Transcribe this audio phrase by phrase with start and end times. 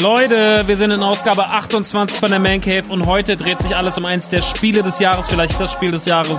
[0.00, 3.98] Leute, wir sind in Ausgabe 28 von der Man Cave und heute dreht sich alles
[3.98, 6.38] um eins der Spiele des Jahres, vielleicht das Spiel des Jahres.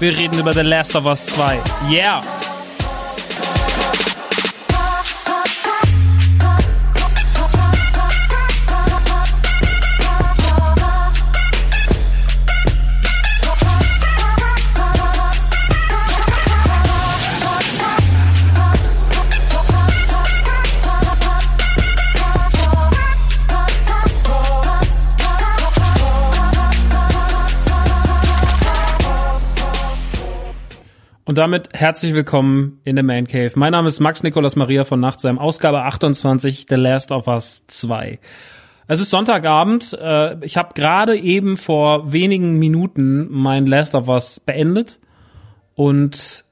[0.00, 1.58] Wir reden über The Last of Us 2.
[1.90, 2.22] Yeah!
[31.32, 33.52] Und damit herzlich willkommen in der Man Cave.
[33.54, 38.18] Mein Name ist Max Nikolas Maria von Nachtsheim, Ausgabe 28, The Last of Us 2.
[38.86, 39.94] Es ist Sonntagabend.
[39.98, 44.98] Äh, Ich habe gerade eben vor wenigen Minuten mein Last of Us beendet
[45.74, 46.44] und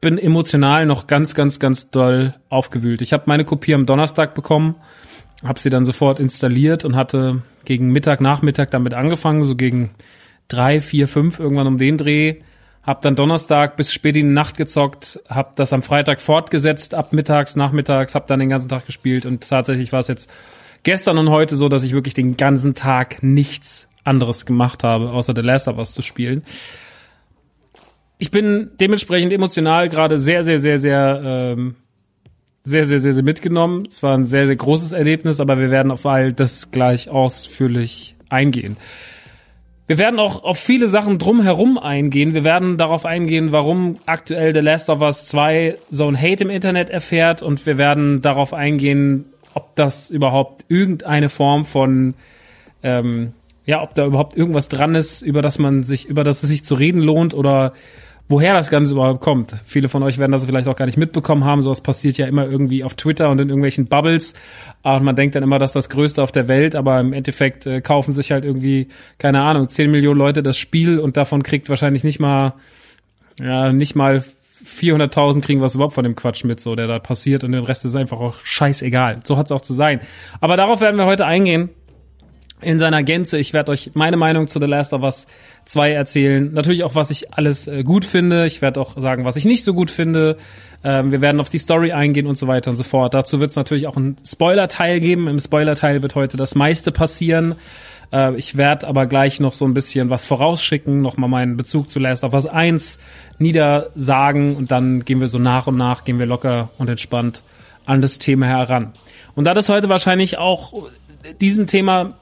[0.00, 3.02] bin emotional noch ganz, ganz, ganz doll aufgewühlt.
[3.02, 4.76] Ich habe meine Kopie am Donnerstag bekommen,
[5.44, 9.90] habe sie dann sofort installiert und hatte gegen Mittag, Nachmittag damit angefangen, so gegen
[10.48, 12.36] drei, vier, fünf irgendwann um den Dreh
[12.88, 17.12] hab dann Donnerstag bis spät in die Nacht gezockt, hab das am Freitag fortgesetzt, ab
[17.12, 20.30] mittags, nachmittags, hab dann den ganzen Tag gespielt und tatsächlich war es jetzt
[20.84, 25.34] gestern und heute so, dass ich wirklich den ganzen Tag nichts anderes gemacht habe, außer
[25.36, 26.44] The Last of Us zu spielen.
[28.16, 31.74] Ich bin dementsprechend emotional gerade sehr, sehr, sehr, sehr, ähm,
[32.64, 33.84] sehr, sehr, sehr, sehr mitgenommen.
[33.86, 38.16] Es war ein sehr, sehr großes Erlebnis, aber wir werden auf all das gleich ausführlich
[38.30, 38.78] eingehen.
[39.88, 42.34] Wir werden auch auf viele Sachen drumherum eingehen.
[42.34, 46.50] Wir werden darauf eingehen, warum aktuell The Last of Us 2 so ein Hate im
[46.50, 49.24] Internet erfährt und wir werden darauf eingehen,
[49.54, 52.12] ob das überhaupt irgendeine Form von
[52.82, 53.32] ähm,
[53.64, 56.64] ja, ob da überhaupt irgendwas dran ist, über das man sich, über das es sich
[56.64, 57.72] zu reden lohnt oder
[58.28, 59.56] woher das Ganze überhaupt kommt.
[59.64, 61.62] Viele von euch werden das vielleicht auch gar nicht mitbekommen haben.
[61.62, 64.34] Sowas passiert ja immer irgendwie auf Twitter und in irgendwelchen Bubbles.
[64.82, 67.66] Und man denkt dann immer, das ist das Größte auf der Welt, aber im Endeffekt
[67.66, 68.88] äh, kaufen sich halt irgendwie,
[69.18, 72.54] keine Ahnung, 10 Millionen Leute das Spiel und davon kriegt wahrscheinlich nicht mal
[73.40, 74.24] Ja, nicht mal
[74.66, 77.84] 400.000 kriegen was überhaupt von dem Quatsch mit, so der da passiert und den Rest
[77.84, 79.20] ist einfach auch scheißegal.
[79.24, 80.00] So hat's auch zu sein.
[80.40, 81.70] Aber darauf werden wir heute eingehen
[82.60, 83.38] in seiner Gänze.
[83.38, 85.26] Ich werde euch meine Meinung zu The Last of Us
[85.66, 86.52] 2 erzählen.
[86.52, 88.46] Natürlich auch, was ich alles äh, gut finde.
[88.46, 90.36] Ich werde auch sagen, was ich nicht so gut finde.
[90.82, 93.14] Ähm, wir werden auf die Story eingehen und so weiter und so fort.
[93.14, 95.28] Dazu wird es natürlich auch einen Spoiler-Teil geben.
[95.28, 97.54] Im Spoiler-Teil wird heute das meiste passieren.
[98.12, 101.98] Äh, ich werde aber gleich noch so ein bisschen was vorausschicken, nochmal meinen Bezug zu
[101.98, 102.98] Last of Us 1
[103.38, 107.42] niedersagen und dann gehen wir so nach und nach, gehen wir locker und entspannt
[107.86, 108.92] an das Thema heran.
[109.34, 110.88] Und da das heute wahrscheinlich auch
[111.40, 112.14] diesem Thema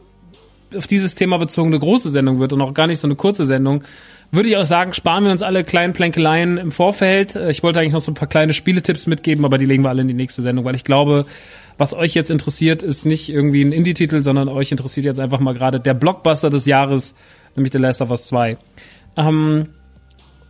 [0.74, 3.82] auf dieses Thema bezogene große Sendung wird und auch gar nicht so eine kurze Sendung,
[4.30, 7.36] würde ich auch sagen, sparen wir uns alle kleinen Plänkeleien im Vorfeld.
[7.36, 9.90] Äh, ich wollte eigentlich noch so ein paar kleine Spieletipps mitgeben, aber die legen wir
[9.90, 11.26] alle in die nächste Sendung, weil ich glaube,
[11.78, 15.54] was euch jetzt interessiert, ist nicht irgendwie ein Indie-Titel, sondern euch interessiert jetzt einfach mal
[15.54, 17.14] gerade der Blockbuster des Jahres,
[17.54, 18.56] nämlich The Last of Us 2.
[19.16, 19.69] Ähm,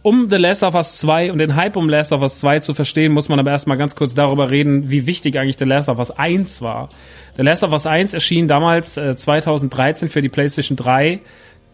[0.06, 2.74] um The Last of Us 2 und den Hype um Last of Us 2 zu
[2.74, 5.98] verstehen, muss man aber erstmal ganz kurz darüber reden, wie wichtig eigentlich The Last of
[5.98, 6.90] Us 1 war.
[7.36, 11.22] The Last of Us 1 erschien damals äh, 2013 für die PlayStation 3.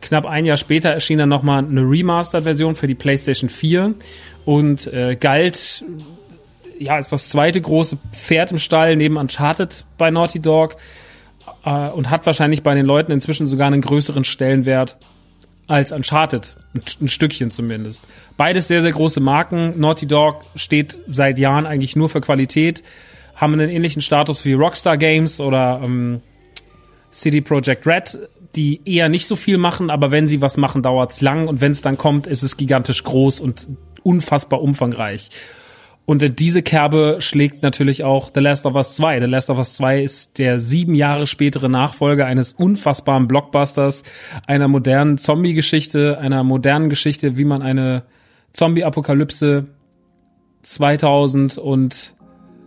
[0.01, 3.93] Knapp ein Jahr später erschien dann nochmal eine Remastered-Version für die PlayStation 4
[4.47, 5.85] und äh, galt,
[6.79, 10.77] ja, ist das zweite große Pferd im Stall neben Uncharted bei Naughty Dog
[11.67, 14.97] äh, und hat wahrscheinlich bei den Leuten inzwischen sogar einen größeren Stellenwert
[15.67, 16.55] als Uncharted.
[17.01, 18.05] Ein, Stückchen zumindest.
[18.37, 19.79] Beides sehr, sehr große Marken.
[19.79, 22.83] Naughty Dog steht seit Jahren eigentlich nur für Qualität
[23.43, 26.21] haben einen ähnlichen Status wie Rockstar Games oder ähm,
[27.13, 28.19] City Project Red,
[28.55, 31.73] die eher nicht so viel machen, aber wenn sie was machen, dauert's lang und wenn
[31.73, 33.67] es dann kommt, ist es gigantisch groß und
[34.05, 35.31] unfassbar umfangreich.
[36.05, 39.21] Und diese Kerbe schlägt natürlich auch The Last of Us 2.
[39.21, 44.03] The Last of Us 2 ist der sieben Jahre spätere Nachfolger eines unfassbaren Blockbusters,
[44.47, 48.03] einer modernen Zombie-Geschichte, einer modernen Geschichte, wie man eine
[48.53, 49.69] Zombie-Apokalypse
[50.63, 52.15] 2000 und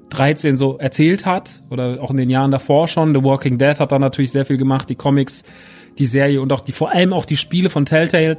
[0.09, 3.13] 13 so erzählt hat oder auch in den Jahren davor schon.
[3.13, 5.43] The Walking Dead hat da natürlich sehr viel gemacht, die Comics,
[5.97, 8.37] die Serie und auch die vor allem auch die Spiele von Telltale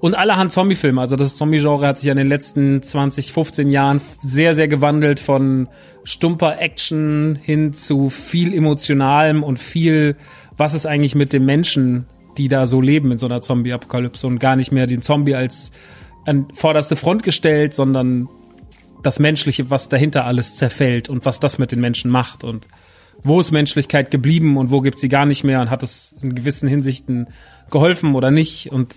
[0.00, 1.00] und allerhand Zombie-Filme.
[1.00, 5.68] Also das Zombie-Genre hat sich in den letzten 20, 15 Jahren sehr, sehr gewandelt von
[6.04, 10.16] stumper Action hin zu viel emotionalem und viel,
[10.56, 12.06] was ist eigentlich mit den Menschen,
[12.38, 15.72] die da so leben in so einer Zombie-Apokalypse und gar nicht mehr den Zombie als
[16.24, 18.28] an vorderste Front gestellt, sondern
[19.02, 22.68] das Menschliche, was dahinter alles zerfällt und was das mit den Menschen macht und
[23.22, 26.34] wo ist Menschlichkeit geblieben und wo gibt sie gar nicht mehr und hat es in
[26.34, 27.28] gewissen Hinsichten
[27.70, 28.94] geholfen oder nicht und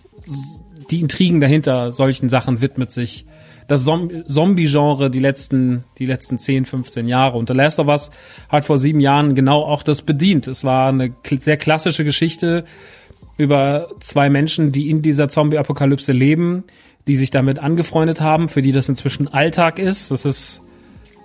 [0.90, 3.26] die Intrigen dahinter solchen Sachen widmet sich
[3.68, 7.38] das Zombie-Genre die letzten, die letzten 10, 15 Jahre.
[7.38, 8.12] Und The Last of Us
[8.50, 10.48] hat vor sieben Jahren genau auch das bedient.
[10.48, 12.66] Es war eine sehr klassische Geschichte
[13.38, 16.66] über zwei Menschen, die in dieser Zombie-Apokalypse leben,
[17.08, 20.12] die sich damit angefreundet haben, für die das inzwischen Alltag ist.
[20.12, 20.62] Das ist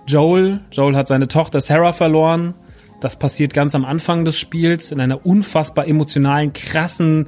[0.06, 0.61] Joel.
[0.70, 2.55] Joel hat seine Tochter Sarah verloren.
[3.00, 7.26] Das passiert ganz am Anfang des Spiels in einer unfassbar emotionalen, krassen,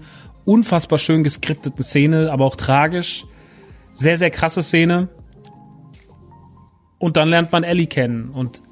[0.48, 3.26] unfassbar schön geskripteten Szene, aber auch tragisch.
[3.94, 5.08] Sehr, sehr krasse Szene.
[6.98, 8.62] Und dann lernt man Ellie kennen und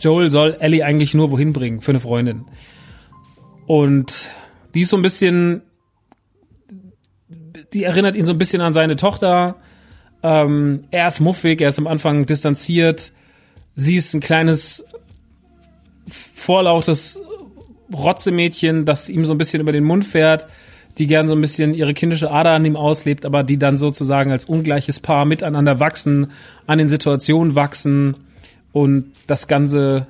[0.00, 2.46] Joel soll Ellie eigentlich nur wohin bringen für eine Freundin.
[3.66, 4.30] Und
[4.74, 5.62] die ist so ein bisschen
[7.72, 9.56] die erinnert ihn so ein bisschen an seine Tochter.
[10.22, 13.12] Ähm, er ist muffig, er ist am Anfang distanziert.
[13.74, 14.84] Sie ist ein kleines,
[16.08, 17.20] vorlautes
[17.92, 20.46] Rotzemädchen, das ihm so ein bisschen über den Mund fährt,
[20.98, 24.30] die gern so ein bisschen ihre kindische Ader an ihm auslebt, aber die dann sozusagen
[24.30, 26.32] als ungleiches Paar miteinander wachsen,
[26.66, 28.16] an den Situationen wachsen
[28.72, 30.06] und das Ganze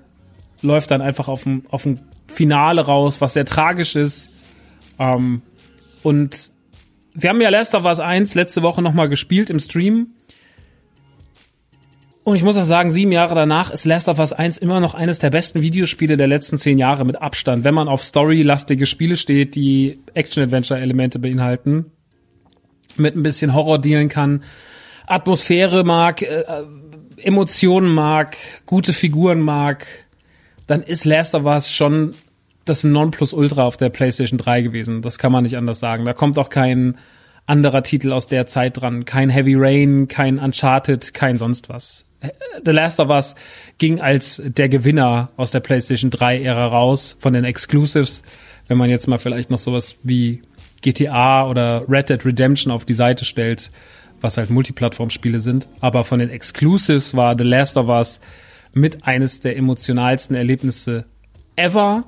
[0.63, 4.31] läuft dann einfach auf ein, auf ein Finale raus, was sehr tragisch ist.
[4.99, 5.43] Ähm,
[6.03, 6.51] und
[7.15, 10.09] wir haben ja Last of Us 1 letzte Woche nochmal gespielt im Stream.
[12.23, 14.95] Und ich muss auch sagen, sieben Jahre danach ist Last of Us 1 immer noch
[14.95, 19.17] eines der besten Videospiele der letzten zehn Jahre mit Abstand, wenn man auf storylastige Spiele
[19.17, 21.87] steht, die Action-Adventure-Elemente beinhalten,
[22.97, 24.43] mit ein bisschen Horror dealen kann,
[25.07, 26.45] Atmosphäre mag, äh,
[27.17, 28.37] Emotionen mag,
[28.67, 29.87] gute Figuren mag,
[30.67, 32.13] dann ist Last of Us schon
[32.65, 35.03] das Nonplusultra auf der PlayStation 3 gewesen.
[35.03, 36.05] Das kann man nicht anders sagen.
[36.05, 36.99] Da kommt auch kein
[37.47, 39.05] anderer Titel aus der Zeit dran.
[39.05, 42.05] Kein Heavy Rain, kein Uncharted, kein sonst was.
[42.65, 43.35] The Last of Us
[43.79, 48.23] ging als der Gewinner aus der PlayStation 3 Ära raus von den Exclusives.
[48.69, 50.43] Wenn man jetzt mal vielleicht noch sowas wie
[50.83, 53.71] GTA oder Red Dead Redemption auf die Seite stellt,
[54.21, 55.67] was halt Multiplattform-Spiele sind.
[55.81, 58.21] Aber von den Exclusives war The Last of Us
[58.73, 61.07] mit eines der emotionalsten Erlebnisse
[61.57, 62.05] ever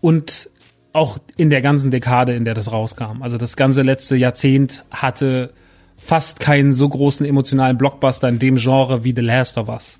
[0.00, 0.50] und
[0.92, 3.22] auch in der ganzen Dekade, in der das rauskam.
[3.22, 5.52] Also das ganze letzte Jahrzehnt hatte
[5.96, 9.98] fast keinen so großen emotionalen Blockbuster in dem Genre wie The Last of Us.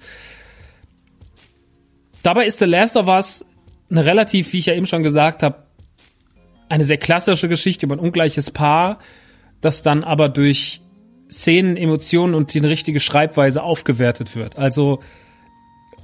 [2.23, 3.45] Dabei ist The Last of Us
[3.91, 5.65] eine relativ, wie ich ja eben schon gesagt habe,
[6.69, 8.99] eine sehr klassische Geschichte über ein ungleiches Paar,
[9.61, 10.81] das dann aber durch
[11.31, 14.57] Szenen, Emotionen und die richtige Schreibweise aufgewertet wird.
[14.59, 15.01] Also,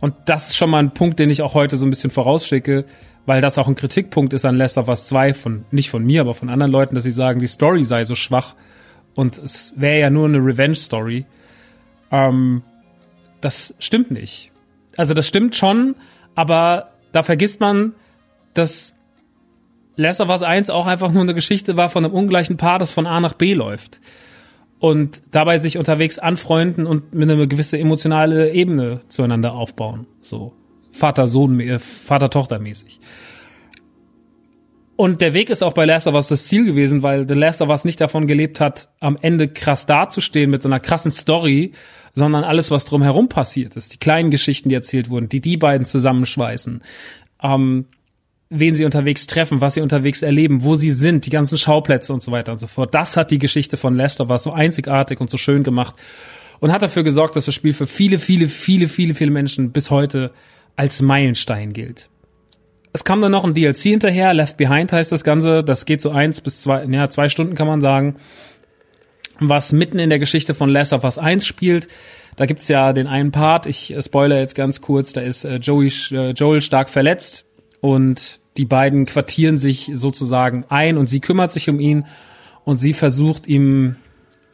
[0.01, 2.85] und das ist schon mal ein Punkt, den ich auch heute so ein bisschen vorausschicke,
[3.27, 6.23] weil das auch ein Kritikpunkt ist an Last of Us 2 von, nicht von mir,
[6.23, 8.55] aber von anderen Leuten, dass sie sagen, die Story sei so schwach
[9.21, 11.27] und es wäre ja nur eine Revenge-Story.
[12.11, 12.63] Ähm,
[13.41, 14.51] das stimmt nicht.
[14.97, 15.95] Also das stimmt schon,
[16.35, 17.93] aber da vergisst man,
[18.55, 18.95] dass
[19.97, 22.93] Last of Us 1 auch einfach nur eine Geschichte war von einem ungleichen Paar, das
[22.93, 24.01] von A nach B läuft.
[24.79, 30.07] Und dabei sich unterwegs anfreunden und mit einer gewisse emotionale Ebene zueinander aufbauen.
[30.23, 30.55] So
[30.93, 33.01] Vater-Sohn, äh, Vater-Tochter-mäßig.
[35.01, 37.63] Und der Weg ist auch bei Last of Us das Ziel gewesen, weil The Last
[37.63, 41.73] of Us nicht davon gelebt hat, am Ende krass dazustehen mit so einer krassen Story,
[42.13, 43.95] sondern alles, was drumherum passiert ist.
[43.95, 46.83] Die kleinen Geschichten, die erzählt wurden, die die beiden zusammenschweißen.
[47.43, 47.87] Ähm,
[48.51, 52.23] wen sie unterwegs treffen, was sie unterwegs erleben, wo sie sind, die ganzen Schauplätze und
[52.23, 52.95] so weiter und so fort.
[52.95, 55.95] Das hat die Geschichte von Last of Us so einzigartig und so schön gemacht
[56.59, 59.91] und hat dafür gesorgt, dass das Spiel für viele, viele, viele, viele, viele Menschen bis
[59.91, 60.31] heute
[60.77, 62.11] als Meilenstein gilt
[62.93, 65.63] es kam dann noch ein DLC hinterher, Left Behind heißt das Ganze.
[65.63, 68.17] Das geht so eins bis zwei, ja, zwei Stunden kann man sagen.
[69.39, 71.89] Was mitten in der Geschichte von Last of Us 1 spielt.
[72.37, 75.57] Da gibt's ja den einen Part, ich äh, spoiler jetzt ganz kurz, da ist äh,
[75.57, 77.45] Joey, äh, Joel stark verletzt
[77.81, 82.07] und die beiden quartieren sich sozusagen ein und sie kümmert sich um ihn
[82.65, 83.97] und sie versucht ihm,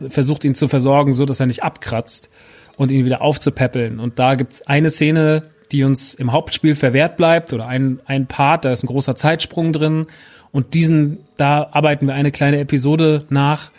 [0.08, 2.30] versucht ihn zu versorgen, so dass er nicht abkratzt
[2.76, 4.00] und ihn wieder aufzupäppeln.
[4.00, 8.64] Und da gibt's eine Szene, die uns im Hauptspiel verwehrt bleibt oder ein, ein Part,
[8.64, 10.06] da ist ein großer Zeitsprung drin.
[10.52, 13.70] Und diesen, da arbeiten wir eine kleine Episode nach,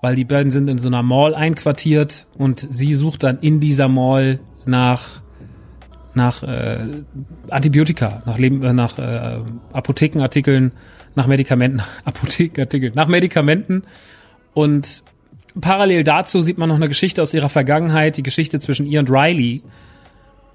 [0.00, 3.88] weil die beiden sind in so einer Mall einquartiert und sie sucht dann in dieser
[3.88, 5.22] Mall nach
[6.14, 7.04] nach äh,
[7.48, 9.38] Antibiotika, nach Leben, äh, nach äh,
[9.72, 10.72] Apothekenartikeln,
[11.14, 13.84] nach Medikamenten, Apothekenartikeln, nach Medikamenten.
[14.52, 15.04] Und
[15.60, 19.10] parallel dazu sieht man noch eine Geschichte aus ihrer Vergangenheit, die Geschichte zwischen ihr und
[19.10, 19.62] Riley,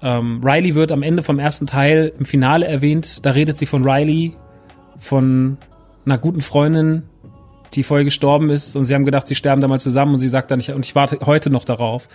[0.04, 3.24] ähm, Riley wird am Ende vom ersten Teil im Finale erwähnt.
[3.24, 4.36] Da redet sie von Riley,
[4.98, 5.56] von
[6.04, 7.04] einer guten Freundin,
[7.72, 10.28] die vorher gestorben ist und sie haben gedacht, sie sterben da mal zusammen und sie
[10.28, 12.08] sagt dann, ich, und ich warte heute noch darauf.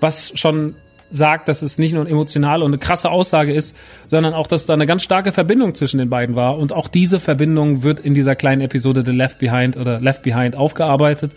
[0.00, 0.74] Was schon
[1.10, 3.74] sagt, dass es nicht nur eine emotionale und eine krasse Aussage ist,
[4.08, 6.58] sondern auch, dass da eine ganz starke Verbindung zwischen den beiden war.
[6.58, 10.56] Und auch diese Verbindung wird in dieser kleinen Episode The Left Behind oder Left Behind
[10.56, 11.32] aufgearbeitet.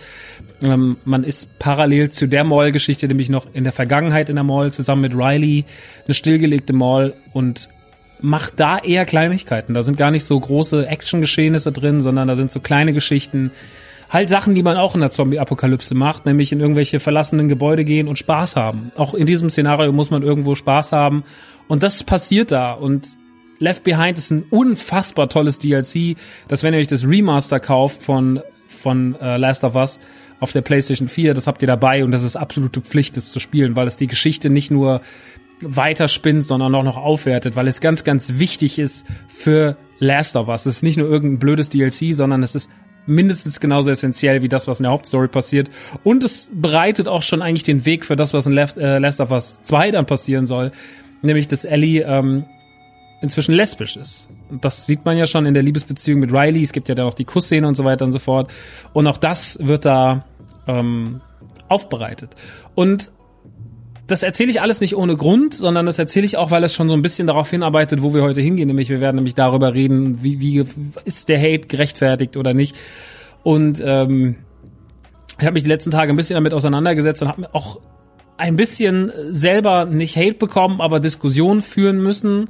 [0.61, 4.71] Ähm, man ist parallel zu der Mall-Geschichte nämlich noch in der Vergangenheit in der Mall
[4.71, 5.65] zusammen mit Riley,
[6.05, 7.69] eine stillgelegte Mall und
[8.21, 9.73] macht da eher Kleinigkeiten.
[9.73, 13.51] Da sind gar nicht so große Action-Geschehnisse drin, sondern da sind so kleine Geschichten,
[14.11, 18.07] halt Sachen, die man auch in der Zombie-Apokalypse macht, nämlich in irgendwelche verlassenen Gebäude gehen
[18.09, 18.91] und Spaß haben.
[18.97, 21.23] Auch in diesem Szenario muss man irgendwo Spaß haben.
[21.67, 22.73] Und das passiert da.
[22.73, 23.07] Und
[23.59, 26.17] Left Behind ist ein unfassbar tolles DLC,
[26.49, 29.99] dass wenn ihr euch das Remaster kauft von, von uh, Last of Us
[30.41, 33.39] auf der PlayStation 4, das habt ihr dabei und das ist absolute Pflicht, das zu
[33.39, 35.01] spielen, weil es die Geschichte nicht nur
[35.61, 40.65] weiterspinnt, sondern auch noch aufwertet, weil es ganz, ganz wichtig ist für Last of Us.
[40.65, 42.69] Es ist nicht nur irgendein blödes DLC, sondern es ist
[43.05, 45.69] mindestens genauso essentiell wie das, was in der Hauptstory passiert.
[46.03, 49.19] Und es bereitet auch schon eigentlich den Weg für das, was in Last, äh, Last
[49.19, 50.71] of Us 2 dann passieren soll.
[51.21, 52.45] Nämlich, dass Ellie ähm,
[53.21, 54.29] inzwischen lesbisch ist.
[54.49, 56.63] Das sieht man ja schon in der Liebesbeziehung mit Riley.
[56.63, 58.51] Es gibt ja dann auch die Kussszene und so weiter und so fort.
[58.93, 60.25] Und auch das wird da
[60.67, 61.21] ähm,
[61.67, 62.35] aufbereitet.
[62.75, 63.11] Und
[64.11, 66.89] das erzähle ich alles nicht ohne Grund, sondern das erzähle ich auch, weil es schon
[66.89, 68.67] so ein bisschen darauf hinarbeitet, wo wir heute hingehen.
[68.67, 70.65] Nämlich wir werden nämlich darüber reden, wie, wie
[71.05, 72.75] ist der Hate gerechtfertigt oder nicht.
[73.43, 74.35] Und ähm,
[75.39, 77.79] ich habe mich die letzten Tage ein bisschen damit auseinandergesetzt und habe mir auch
[78.37, 82.49] ein bisschen selber nicht Hate bekommen, aber Diskussionen führen müssen,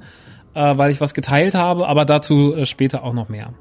[0.54, 1.88] äh, weil ich was geteilt habe.
[1.88, 3.54] Aber dazu äh, später auch noch mehr.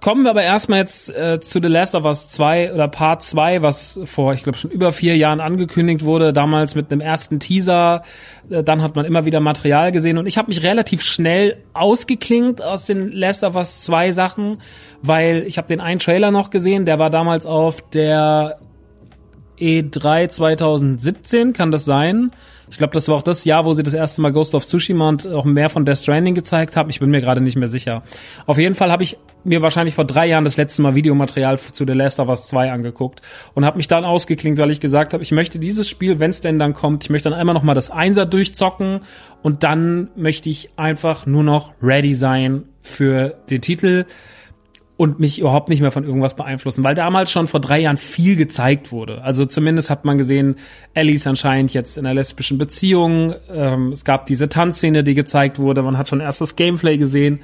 [0.00, 3.62] Kommen wir aber erstmal jetzt äh, zu The Last of Us 2 oder Part 2,
[3.62, 8.02] was vor, ich glaube, schon über vier Jahren angekündigt wurde, damals mit einem ersten Teaser.
[8.50, 12.62] Äh, dann hat man immer wieder Material gesehen und ich habe mich relativ schnell ausgeklingt
[12.62, 14.58] aus den Last of Us 2 Sachen,
[15.02, 18.58] weil ich habe den einen Trailer noch gesehen, der war damals auf der
[19.60, 22.32] E3 2017, kann das sein?
[22.68, 25.08] Ich glaube, das war auch das Jahr, wo sie das erste Mal Ghost of Tsushima
[25.08, 26.90] und auch mehr von Death Stranding gezeigt haben.
[26.90, 28.02] Ich bin mir gerade nicht mehr sicher.
[28.46, 31.84] Auf jeden Fall habe ich mir wahrscheinlich vor drei Jahren das letzte Mal Videomaterial zu
[31.86, 33.22] The Last of Us 2 angeguckt
[33.54, 36.40] und habe mich dann ausgeklingt, weil ich gesagt habe, ich möchte dieses Spiel, wenn es
[36.40, 39.00] denn dann kommt, ich möchte dann einmal noch mal das Einser durchzocken
[39.42, 44.04] und dann möchte ich einfach nur noch ready sein für den Titel.
[44.96, 48.36] Und mich überhaupt nicht mehr von irgendwas beeinflussen, weil damals schon vor drei Jahren viel
[48.36, 49.22] gezeigt wurde.
[49.22, 50.56] Also zumindest hat man gesehen,
[50.94, 53.34] Ellie ist anscheinend jetzt in einer lesbischen Beziehung.
[53.52, 55.82] Ähm, es gab diese Tanzszene, die gezeigt wurde.
[55.82, 57.40] Man hat schon erstes Gameplay gesehen,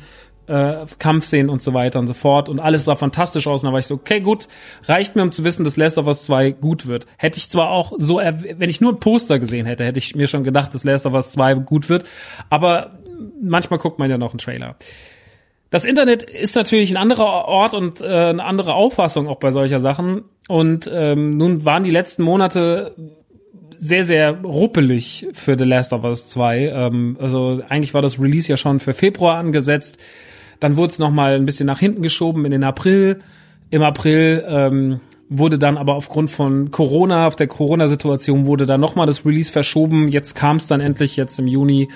[0.47, 2.49] äh, Kampfszenen und so weiter und so fort.
[2.49, 3.63] Und alles sah fantastisch aus.
[3.63, 4.49] Und da war ich so, okay, gut,
[4.85, 7.07] reicht mir, um zu wissen, dass Last of Us 2 gut wird.
[7.19, 10.27] Hätte ich zwar auch so, wenn ich nur ein Poster gesehen hätte, hätte ich mir
[10.27, 12.05] schon gedacht, dass Last of Us 2 gut wird.
[12.49, 12.99] Aber
[13.43, 14.77] manchmal guckt man ja noch einen Trailer.
[15.73, 19.81] Das Internet ist natürlich ein anderer Ort und äh, eine andere Auffassung auch bei solcher
[19.81, 20.25] Sachen.
[20.47, 22.95] Und ähm, nun waren die letzten Monate
[23.79, 26.69] sehr, sehr ruppelig für The Last of Us 2.
[26.69, 29.99] Ähm, also eigentlich war das Release ja schon für Februar angesetzt.
[30.61, 33.21] Dann wurde es nochmal ein bisschen nach hinten geschoben in den April.
[33.71, 35.01] Im April ähm,
[35.31, 40.09] wurde dann aber aufgrund von Corona, auf der Corona-Situation wurde dann nochmal das Release verschoben.
[40.09, 41.89] Jetzt kam es dann endlich jetzt im Juni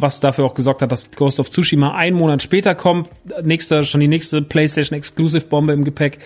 [0.00, 3.08] was dafür auch gesorgt hat, dass Ghost of Tsushima einen Monat später kommt.
[3.42, 6.18] Nächster, schon die nächste PlayStation Exclusive Bombe im Gepäck,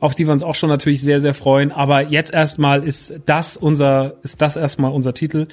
[0.00, 1.72] auf die wir uns auch schon natürlich sehr, sehr freuen.
[1.72, 5.46] Aber jetzt erstmal ist das unser, ist das erstmal unser Titel,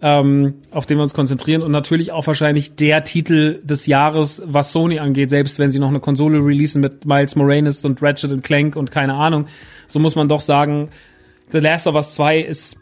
[0.00, 4.72] ähm, auf den wir uns konzentrieren und natürlich auch wahrscheinlich der Titel des Jahres, was
[4.72, 8.76] Sony angeht, selbst wenn sie noch eine Konsole releasen mit Miles Moranis und Ratchet Clank
[8.76, 9.46] und keine Ahnung.
[9.88, 10.88] So muss man doch sagen,
[11.50, 12.78] The Last of Us 2 ist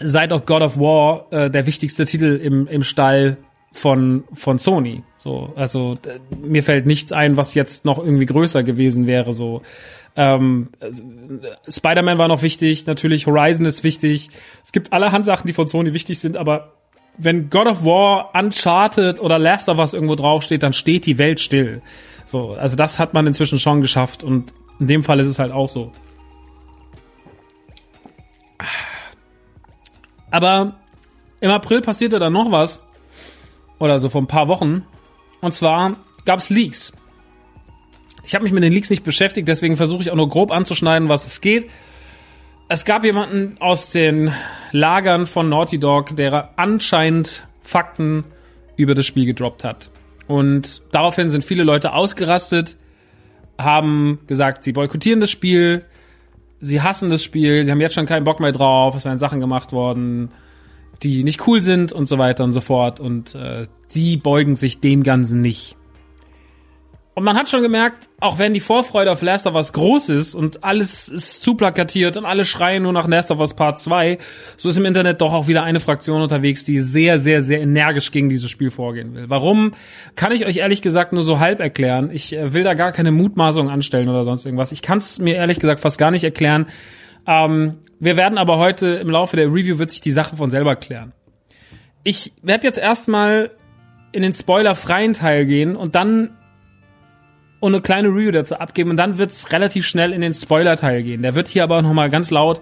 [0.00, 3.36] seit auch God of War äh, der wichtigste Titel im, im Stall
[3.72, 5.02] von, von Sony.
[5.18, 5.96] So, also
[6.40, 9.32] mir fällt nichts ein, was jetzt noch irgendwie größer gewesen wäre.
[9.32, 9.62] So,
[10.16, 10.68] ähm,
[11.68, 14.30] Spider-Man war noch wichtig, natürlich Horizon ist wichtig.
[14.64, 16.72] Es gibt allerhand Sachen, die von Sony wichtig sind, aber
[17.16, 21.40] wenn God of War, Uncharted oder Last of Us irgendwo draufsteht, dann steht die Welt
[21.40, 21.82] still.
[22.26, 25.52] So, also das hat man inzwischen schon geschafft und in dem Fall ist es halt
[25.52, 25.92] auch so.
[30.32, 30.74] Aber
[31.40, 32.82] im April passierte dann noch was.
[33.78, 34.84] Oder so vor ein paar Wochen.
[35.40, 36.92] Und zwar gab es Leaks.
[38.24, 41.08] Ich habe mich mit den Leaks nicht beschäftigt, deswegen versuche ich auch nur grob anzuschneiden,
[41.08, 41.68] was es geht.
[42.68, 44.32] Es gab jemanden aus den
[44.70, 48.24] Lagern von Naughty Dog, der anscheinend Fakten
[48.76, 49.90] über das Spiel gedroppt hat.
[50.28, 52.78] Und daraufhin sind viele Leute ausgerastet,
[53.58, 55.84] haben gesagt, sie boykottieren das Spiel,
[56.62, 59.40] sie hassen das Spiel, sie haben jetzt schon keinen Bock mehr drauf, es werden Sachen
[59.40, 60.30] gemacht worden,
[61.02, 63.00] die nicht cool sind und so weiter und so fort.
[63.00, 65.76] Und äh, sie beugen sich dem Ganzen nicht.
[67.14, 70.34] Und man hat schon gemerkt, auch wenn die Vorfreude auf Last of Us groß ist
[70.34, 74.16] und alles ist zu plakatiert und alle schreien nur nach Last of Us Part 2,
[74.56, 78.12] so ist im Internet doch auch wieder eine Fraktion unterwegs, die sehr, sehr, sehr energisch
[78.12, 79.28] gegen dieses Spiel vorgehen will.
[79.28, 79.72] Warum,
[80.16, 82.10] kann ich euch ehrlich gesagt nur so halb erklären.
[82.12, 84.72] Ich äh, will da gar keine Mutmaßung anstellen oder sonst irgendwas.
[84.72, 86.66] Ich kann es mir ehrlich gesagt fast gar nicht erklären.
[87.26, 90.76] Ähm, wir werden aber heute im Laufe der Review wird sich die Sache von selber
[90.76, 91.12] klären.
[92.04, 93.50] Ich werde jetzt erstmal
[94.12, 96.30] in den spoilerfreien Teil gehen und dann
[97.62, 101.22] und eine kleine Review dazu abgeben und dann wird's relativ schnell in den Spoiler-Teil gehen.
[101.22, 102.60] Der wird hier aber nochmal ganz laut,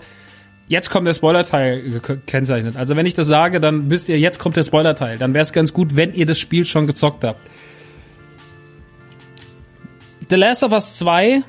[0.68, 2.76] jetzt kommt der Spoiler-Teil gekennzeichnet.
[2.76, 5.16] Also wenn ich das sage, dann wisst ihr, jetzt kommt der Spoiler-Teil.
[5.16, 7.40] Dann wäre es ganz gut, wenn ihr das Spiel schon gezockt habt.
[10.28, 11.44] The Last of Us 2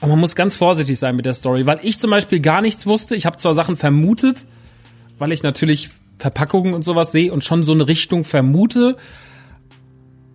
[0.00, 2.86] aber man muss ganz vorsichtig sein mit der Story, weil ich zum Beispiel gar nichts
[2.86, 3.16] wusste.
[3.16, 4.44] Ich habe zwar Sachen vermutet,
[5.18, 8.98] weil ich natürlich Verpackungen und sowas sehe und schon so eine Richtung vermute,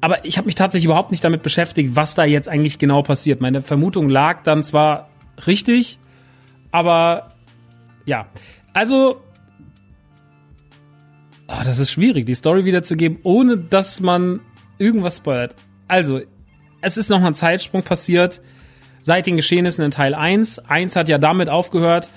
[0.02, 3.42] aber ich habe mich tatsächlich überhaupt nicht damit beschäftigt, was da jetzt eigentlich genau passiert.
[3.42, 5.10] Meine Vermutung lag dann zwar
[5.46, 6.00] richtig,
[6.72, 7.34] aber
[8.06, 8.28] ja.
[8.74, 9.22] Also,
[11.48, 14.40] oh, das ist schwierig, die Story wiederzugeben, ohne dass man
[14.78, 15.56] irgendwas spoilert.
[15.88, 16.22] Also,
[16.82, 18.42] es ist noch ein Zeitsprung passiert
[19.02, 20.60] seit den Geschehnissen in Teil 1.
[20.60, 22.10] 1 hat ja damit aufgehört,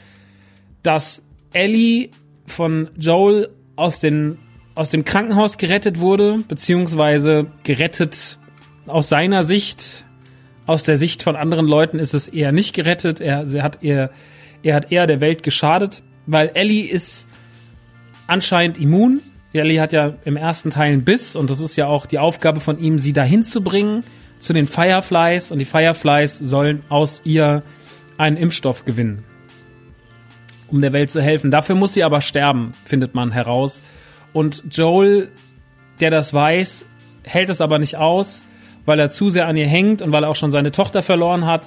[0.82, 2.10] dass Ellie
[2.46, 4.38] von Joel aus den
[4.74, 8.38] aus dem Krankenhaus gerettet wurde, beziehungsweise gerettet
[8.86, 10.04] aus seiner Sicht.
[10.66, 13.20] Aus der Sicht von anderen Leuten ist es eher nicht gerettet.
[13.20, 14.10] Er, er, hat, eher,
[14.62, 17.26] er hat eher der Welt geschadet, weil Ellie ist
[18.26, 19.20] anscheinend immun.
[19.52, 22.60] Ellie hat ja im ersten Teil einen Biss und das ist ja auch die Aufgabe
[22.60, 24.04] von ihm, sie dahin zu bringen
[24.38, 27.62] zu den Fireflies und die Fireflies sollen aus ihr
[28.16, 29.24] einen Impfstoff gewinnen,
[30.68, 31.50] um der Welt zu helfen.
[31.50, 33.82] Dafür muss sie aber sterben, findet man heraus.
[34.32, 35.30] Und Joel,
[36.00, 36.84] der das weiß,
[37.22, 38.42] hält es aber nicht aus,
[38.84, 41.46] weil er zu sehr an ihr hängt und weil er auch schon seine Tochter verloren
[41.46, 41.62] hat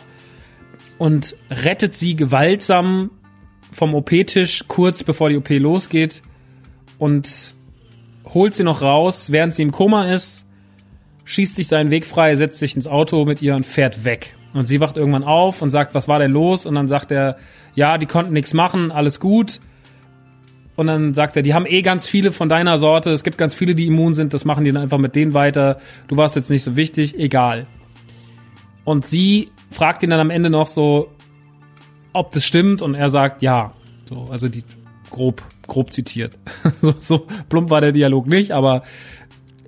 [0.98, 3.12] und rettet sie gewaltsam
[3.72, 6.22] vom OP-Tisch kurz bevor die OP losgeht
[6.98, 7.54] und
[8.34, 10.46] holt sie noch raus, während sie im Koma ist,
[11.26, 14.36] schießt sich seinen Weg frei, setzt sich ins Auto mit ihr und fährt weg.
[14.54, 16.66] Und sie wacht irgendwann auf und sagt, was war denn los?
[16.66, 17.38] Und dann sagt er,
[17.74, 19.60] ja, die konnten nichts machen, alles gut.
[20.76, 23.12] Und dann sagt er, die haben eh ganz viele von deiner Sorte.
[23.12, 24.34] Es gibt ganz viele, die immun sind.
[24.34, 25.80] Das machen die dann einfach mit denen weiter.
[26.08, 27.18] Du warst jetzt nicht so wichtig.
[27.18, 27.68] Egal.
[28.84, 31.10] Und sie fragt ihn dann am Ende noch so,
[32.14, 33.74] ob das stimmt und er sagt ja.
[34.06, 34.64] So, also die
[35.10, 36.38] grob, grob zitiert.
[36.82, 38.84] so, so plump war der Dialog nicht, aber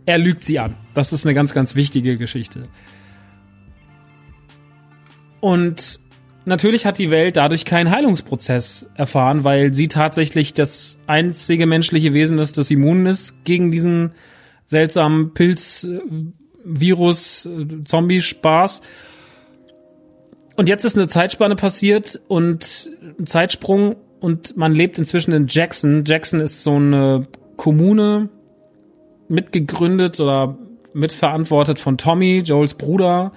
[0.05, 0.75] er lügt sie an.
[0.93, 2.67] Das ist eine ganz, ganz wichtige Geschichte.
[5.39, 5.99] Und
[6.47, 12.39] natürlich hat die Welt dadurch keinen Heilungsprozess erfahren, weil sie tatsächlich das einzige menschliche Wesen
[12.39, 14.13] ist, das immun ist gegen diesen
[14.65, 15.99] seltsamen Pilz, äh,
[16.63, 18.81] Virus, äh, Zombie-Spaß.
[20.55, 26.03] Und jetzt ist eine Zeitspanne passiert und ein Zeitsprung und man lebt inzwischen in Jackson.
[26.05, 28.29] Jackson ist so eine Kommune
[29.29, 30.57] mitgegründet oder
[30.93, 33.33] mitverantwortet von Tommy, Joels Bruder.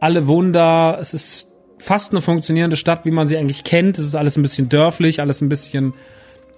[0.00, 0.98] Alle wohnen da.
[0.98, 1.47] Es ist
[1.78, 3.98] fast eine funktionierende Stadt, wie man sie eigentlich kennt.
[3.98, 5.94] Es ist alles ein bisschen dörflich, alles ein bisschen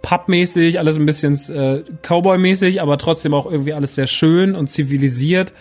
[0.02, 5.52] pubmäßig, alles ein bisschen äh, Cowboy-mäßig, aber trotzdem auch irgendwie alles sehr schön und zivilisiert.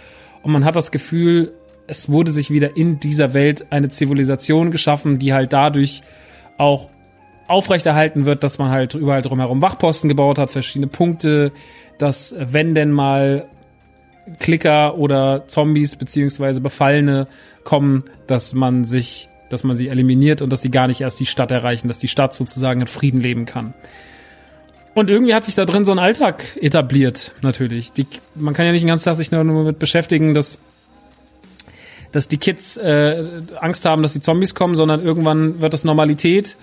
[0.44, 1.54] Und man hat das Gefühl,
[1.88, 6.02] es wurde sich wieder in dieser Welt eine Zivilisation geschaffen, die halt dadurch
[6.58, 6.90] auch
[7.48, 11.52] aufrechterhalten wird, dass man halt überall drumherum Wachposten gebaut hat, verschiedene Punkte,
[11.98, 13.50] dass wenn denn mal
[14.38, 17.28] Klicker oder Zombies beziehungsweise Befallene
[17.64, 21.26] kommen, dass man sich, dass man sie eliminiert und dass sie gar nicht erst die
[21.26, 23.74] Stadt erreichen, dass die Stadt sozusagen in Frieden leben kann.
[24.96, 27.92] Und irgendwie hat sich da drin so ein Alltag etabliert, natürlich.
[27.94, 30.58] Die, man kann ja nicht den ganzen Tag sich nur, nur mit beschäftigen, dass
[32.12, 36.58] dass die Kids äh, Angst haben, dass die Zombies kommen, sondern irgendwann wird das Normalität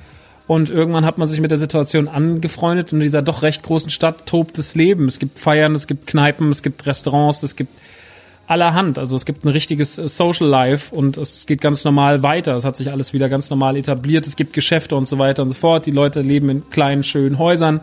[0.46, 3.90] und irgendwann hat man sich mit der Situation angefreundet und in dieser doch recht großen
[3.90, 5.08] Stadt tobt das Leben.
[5.08, 7.72] Es gibt Feiern, es gibt Kneipen, es gibt Restaurants, es gibt
[8.46, 8.98] allerhand.
[8.98, 12.56] Also es gibt ein richtiges äh, Social Life und es geht ganz normal weiter.
[12.56, 14.26] Es hat sich alles wieder ganz normal etabliert.
[14.26, 15.86] Es gibt Geschäfte und so weiter und so fort.
[15.86, 17.80] Die Leute leben in kleinen, schönen Häusern,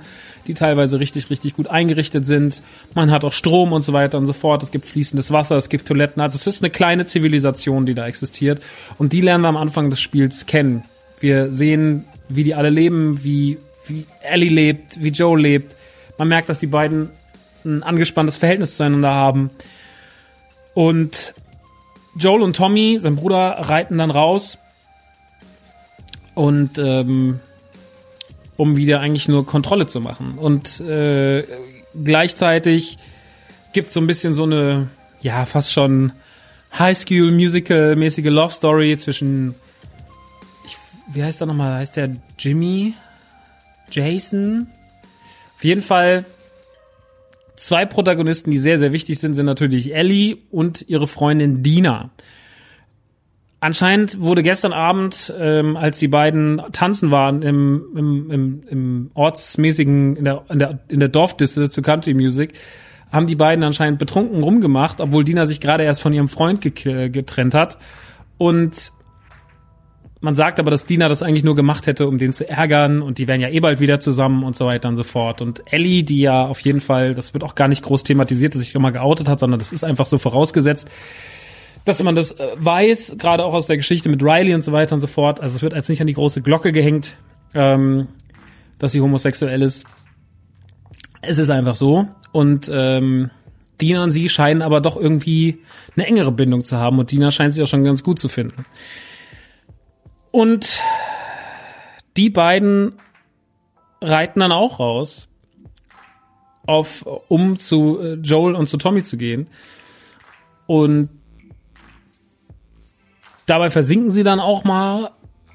[0.47, 2.61] die teilweise richtig, richtig gut eingerichtet sind.
[2.95, 4.63] Man hat auch Strom und so weiter und so fort.
[4.63, 6.21] Es gibt fließendes Wasser, es gibt Toiletten.
[6.21, 8.61] Also es ist eine kleine Zivilisation, die da existiert.
[8.97, 10.83] Und die lernen wir am Anfang des Spiels kennen.
[11.19, 15.75] Wir sehen wie die alle leben, wie, wie Ellie lebt, wie Joe lebt.
[16.17, 17.09] Man merkt, dass die beiden
[17.65, 19.49] ein angespanntes Verhältnis zueinander haben.
[20.73, 21.33] Und
[22.15, 24.57] Joel und Tommy, sein Bruder, reiten dann raus
[26.35, 27.39] und ähm,
[28.57, 30.37] um wieder eigentlich nur Kontrolle zu machen.
[30.37, 31.43] Und äh,
[32.03, 32.97] gleichzeitig
[33.73, 34.89] gibt es so ein bisschen so eine,
[35.21, 36.11] ja, fast schon
[36.77, 39.55] High School Musical mäßige Love Story zwischen
[41.07, 41.79] wie heißt er nochmal?
[41.79, 42.93] Heißt der Jimmy?
[43.91, 44.67] Jason?
[45.55, 46.25] Auf jeden Fall
[47.55, 52.11] zwei Protagonisten, die sehr, sehr wichtig sind, sind natürlich Ellie und ihre Freundin Dina.
[53.59, 60.17] Anscheinend wurde gestern Abend, ähm, als die beiden tanzen waren im, im, im, im ortsmäßigen,
[60.17, 62.53] in der, in der, in der Dorfdisse zu Country Music,
[63.11, 67.53] haben die beiden anscheinend betrunken rumgemacht, obwohl Dina sich gerade erst von ihrem Freund getrennt
[67.53, 67.77] hat.
[68.37, 68.91] Und
[70.23, 73.17] man sagt aber, dass Dina das eigentlich nur gemacht hätte, um den zu ärgern und
[73.17, 75.41] die wären ja eh bald wieder zusammen und so weiter und so fort.
[75.41, 78.61] Und Ellie, die ja auf jeden Fall, das wird auch gar nicht groß thematisiert, dass
[78.61, 80.89] sich immer geoutet hat, sondern das ist einfach so vorausgesetzt,
[81.83, 84.95] dass man das äh, weiß, gerade auch aus der Geschichte mit Riley und so weiter
[84.95, 85.41] und so fort.
[85.41, 87.15] Also es wird als nicht an die große Glocke gehängt,
[87.53, 88.07] ähm,
[88.79, 89.85] dass sie homosexuell ist.
[91.21, 92.07] Es ist einfach so.
[92.31, 93.29] Und ähm,
[93.81, 95.59] Dina und sie scheinen aber doch irgendwie
[95.97, 98.63] eine engere Bindung zu haben und Dina scheint sich auch schon ganz gut zu finden.
[100.33, 100.81] Und
[102.17, 102.93] die beiden
[104.01, 105.29] reiten dann auch raus,
[106.65, 109.45] auf, um zu äh, Joel und zu Tommy zu gehen.
[110.65, 111.09] Und
[113.45, 115.11] dabei versinken sie dann auch mal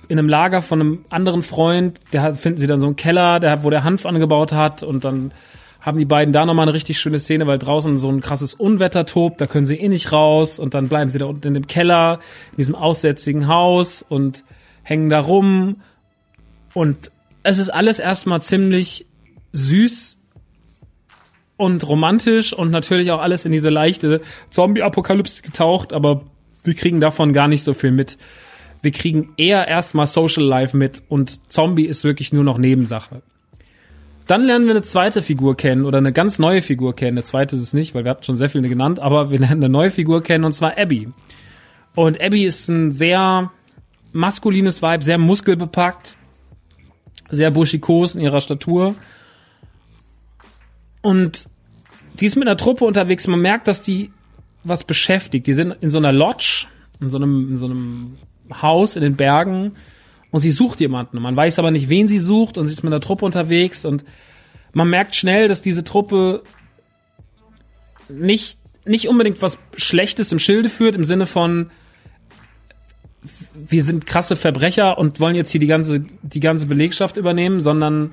[0.06, 1.98] in einem Lager von einem anderen Freund.
[2.12, 4.84] Der finden sie dann so einen Keller, der, wo der Hanf angebaut hat.
[4.84, 5.32] Und dann
[5.80, 9.06] haben die beiden da nochmal eine richtig schöne Szene, weil draußen so ein krasses Unwetter
[9.06, 9.40] tobt.
[9.40, 10.60] Da können sie eh nicht raus.
[10.60, 12.20] Und dann bleiben sie da unten in dem Keller,
[12.52, 14.04] in diesem aussätzigen Haus.
[14.08, 14.44] Und
[14.88, 15.82] hängen da rum
[16.72, 19.06] und es ist alles erstmal ziemlich
[19.52, 20.18] süß
[21.56, 26.22] und romantisch und natürlich auch alles in diese leichte Zombie-Apokalypse getaucht, aber
[26.64, 28.16] wir kriegen davon gar nicht so viel mit.
[28.80, 33.22] Wir kriegen eher erstmal Social Life mit und Zombie ist wirklich nur noch Nebensache.
[34.26, 37.18] Dann lernen wir eine zweite Figur kennen oder eine ganz neue Figur kennen.
[37.18, 39.64] Eine zweite ist es nicht, weil wir hatten schon sehr viele genannt, aber wir lernen
[39.64, 41.08] eine neue Figur kennen und zwar Abby.
[41.94, 43.50] Und Abby ist ein sehr
[44.12, 46.16] maskulines Vibe, sehr muskelbepackt,
[47.30, 48.94] sehr buschikos in ihrer Statur.
[51.02, 51.48] Und
[52.20, 53.26] die ist mit einer Truppe unterwegs.
[53.26, 54.10] Man merkt, dass die
[54.64, 55.46] was beschäftigt.
[55.46, 56.66] Die sind in so einer Lodge,
[57.00, 58.16] in so einem, in so einem
[58.60, 59.72] Haus in den Bergen
[60.30, 61.20] und sie sucht jemanden.
[61.20, 64.04] Man weiß aber nicht, wen sie sucht und sie ist mit einer Truppe unterwegs und
[64.72, 66.42] man merkt schnell, dass diese Truppe
[68.08, 71.70] nicht, nicht unbedingt was Schlechtes im Schilde führt, im Sinne von,
[73.66, 78.12] wir sind krasse Verbrecher und wollen jetzt hier die ganze, die ganze Belegschaft übernehmen, sondern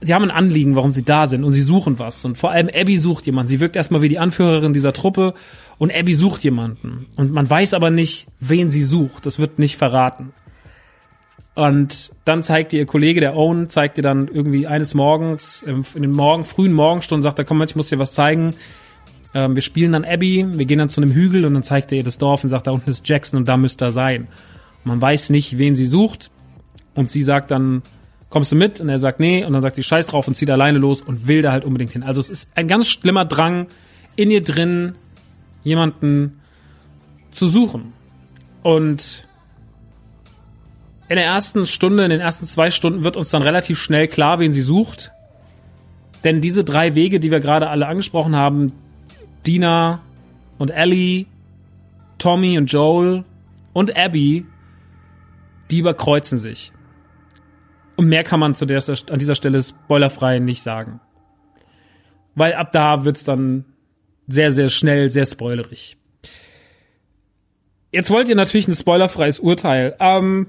[0.00, 2.24] sie haben ein Anliegen, warum sie da sind und sie suchen was.
[2.24, 3.48] Und vor allem Abby sucht jemanden.
[3.48, 5.34] Sie wirkt erstmal wie die Anführerin dieser Truppe
[5.78, 7.06] und Abby sucht jemanden.
[7.16, 9.26] Und man weiß aber nicht, wen sie sucht.
[9.26, 10.32] Das wird nicht verraten.
[11.54, 16.12] Und dann zeigt ihr Kollege, der Owen, zeigt ihr dann irgendwie eines Morgens, in den
[16.12, 18.54] Morgen, frühen Morgenstunden, sagt er, komm, ich muss dir was zeigen.
[19.36, 21.98] Ähm, wir spielen dann Abby, wir gehen dann zu einem Hügel und dann zeigt er
[21.98, 24.28] ihr das Dorf und sagt, da unten ist Jackson und da müsste er sein.
[24.82, 26.30] Und man weiß nicht, wen sie sucht.
[26.94, 27.82] Und sie sagt dann,
[28.30, 28.80] kommst du mit?
[28.80, 29.44] Und er sagt, nee.
[29.44, 31.92] Und dann sagt sie, scheiß drauf und zieht alleine los und will da halt unbedingt
[31.92, 32.02] hin.
[32.02, 33.66] Also es ist ein ganz schlimmer Drang
[34.16, 34.94] in ihr drin,
[35.64, 36.40] jemanden
[37.30, 37.92] zu suchen.
[38.62, 39.22] Und
[41.10, 44.38] in der ersten Stunde, in den ersten zwei Stunden wird uns dann relativ schnell klar,
[44.38, 45.12] wen sie sucht.
[46.24, 48.72] Denn diese drei Wege, die wir gerade alle angesprochen haben,
[49.46, 50.02] Dina
[50.58, 51.26] und Ellie,
[52.18, 53.24] Tommy und Joel
[53.72, 54.46] und Abby,
[55.70, 56.72] die überkreuzen sich.
[57.96, 61.00] Und mehr kann man zu der, an dieser Stelle spoilerfrei nicht sagen.
[62.34, 63.64] Weil ab da wird's dann
[64.26, 65.96] sehr, sehr schnell, sehr spoilerig.
[67.92, 69.96] Jetzt wollt ihr natürlich ein spoilerfreies Urteil.
[70.00, 70.48] Ähm,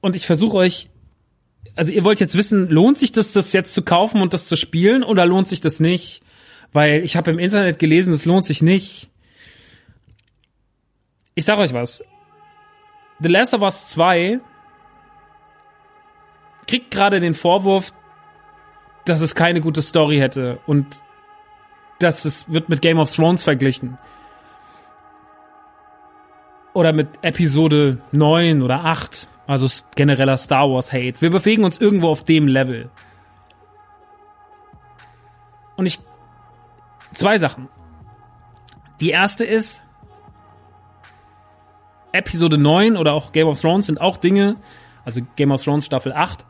[0.00, 0.88] und ich versuche euch,
[1.76, 4.56] also ihr wollt jetzt wissen, lohnt sich das, das jetzt zu kaufen und das zu
[4.56, 6.22] spielen oder lohnt sich das nicht?
[6.72, 9.10] Weil ich habe im Internet gelesen, es lohnt sich nicht.
[11.34, 12.04] Ich sag euch was.
[13.20, 14.40] The Last of Us 2
[16.66, 17.92] kriegt gerade den Vorwurf,
[19.04, 20.86] dass es keine gute Story hätte und
[21.98, 23.98] dass es wird mit Game of Thrones verglichen.
[26.72, 29.28] Oder mit Episode 9 oder 8.
[29.46, 31.20] Also genereller Star Wars Hate.
[31.20, 32.88] Wir bewegen uns irgendwo auf dem Level.
[35.76, 35.98] Und ich.
[37.12, 37.68] Zwei Sachen.
[39.00, 39.82] Die erste ist,
[42.12, 44.56] Episode 9 oder auch Game of Thrones sind auch Dinge,
[45.04, 46.44] also Game of Thrones Staffel 8,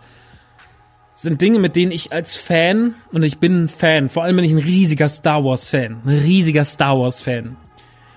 [1.15, 4.45] sind Dinge, mit denen ich als Fan, und ich bin ein Fan, vor allem bin
[4.45, 7.57] ich ein riesiger Star Wars Fan, ein riesiger Star Wars Fan.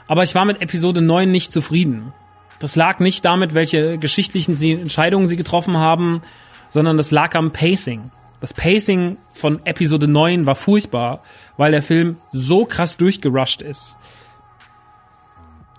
[0.07, 2.13] Aber ich war mit Episode 9 nicht zufrieden.
[2.59, 6.21] Das lag nicht damit, welche geschichtlichen Entscheidungen sie getroffen haben,
[6.69, 8.09] sondern das lag am Pacing.
[8.39, 11.23] Das Pacing von Episode 9 war furchtbar,
[11.57, 13.97] weil der Film so krass durchgerusht ist.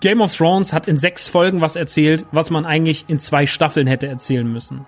[0.01, 3.87] Game of Thrones hat in sechs Folgen was erzählt, was man eigentlich in zwei Staffeln
[3.87, 4.85] hätte erzählen müssen.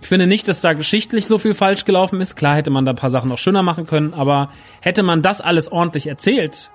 [0.00, 2.34] Ich finde nicht, dass da geschichtlich so viel falsch gelaufen ist.
[2.34, 5.40] Klar hätte man da ein paar Sachen noch schöner machen können, aber hätte man das
[5.40, 6.70] alles ordentlich erzählt,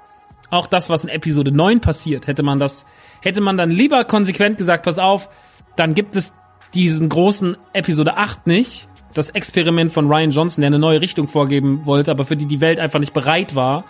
[0.50, 2.86] auch das, was in Episode 9 passiert, hätte man das
[3.22, 5.30] hätte man dann lieber konsequent gesagt, pass auf,
[5.76, 6.32] dann gibt es
[6.74, 11.86] diesen großen Episode 8 nicht, das Experiment von Ryan Johnson, der eine neue Richtung vorgeben
[11.86, 13.84] wollte, aber für die die Welt einfach nicht bereit war.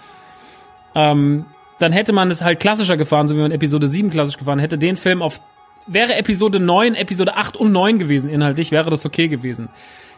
[0.96, 1.46] Ähm,
[1.80, 4.78] dann hätte man es halt klassischer gefahren, so wie man Episode 7 klassisch gefahren hätte,
[4.78, 5.40] den Film auf
[5.88, 9.70] wäre Episode 9, Episode 8 und 9 gewesen inhaltlich, wäre das okay gewesen.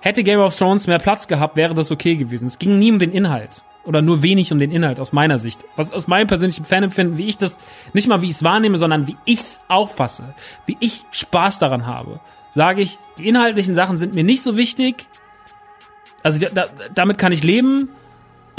[0.01, 2.47] Hätte Game of Thrones mehr Platz gehabt, wäre das okay gewesen.
[2.47, 5.59] Es ging nie um den Inhalt oder nur wenig um den Inhalt aus meiner Sicht.
[5.75, 7.59] Was aus meinem persönlichen Fanempfinden, wie ich das,
[7.93, 10.35] nicht mal wie ich es wahrnehme, sondern wie ich es auffasse,
[10.65, 12.19] wie ich Spaß daran habe,
[12.53, 15.07] sage ich, die inhaltlichen Sachen sind mir nicht so wichtig.
[16.23, 17.89] Also da, damit kann ich leben,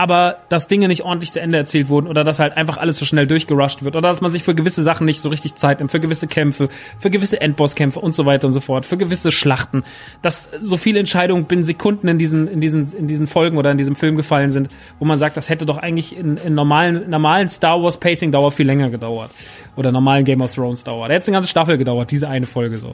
[0.00, 3.04] aber dass Dinge nicht ordentlich zu Ende erzählt wurden oder dass halt einfach alles so
[3.04, 5.90] schnell durchgerusht wird oder dass man sich für gewisse Sachen nicht so richtig Zeit nimmt,
[5.90, 9.84] für gewisse Kämpfe, für gewisse Endbosskämpfe und so weiter und so fort, für gewisse Schlachten,
[10.22, 13.76] dass so viele Entscheidungen binnen Sekunden in diesen, in diesen, in diesen Folgen oder in
[13.76, 17.50] diesem Film gefallen sind, wo man sagt, das hätte doch eigentlich in, in normalen, normalen
[17.50, 19.30] Star Wars Pacing Dauer viel länger gedauert.
[19.76, 21.08] Oder normalen Game of Thrones Dauer.
[21.08, 22.92] Da hätte eine ganze Staffel gedauert, diese eine Folge so.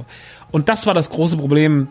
[0.51, 1.87] Und das war das große Problem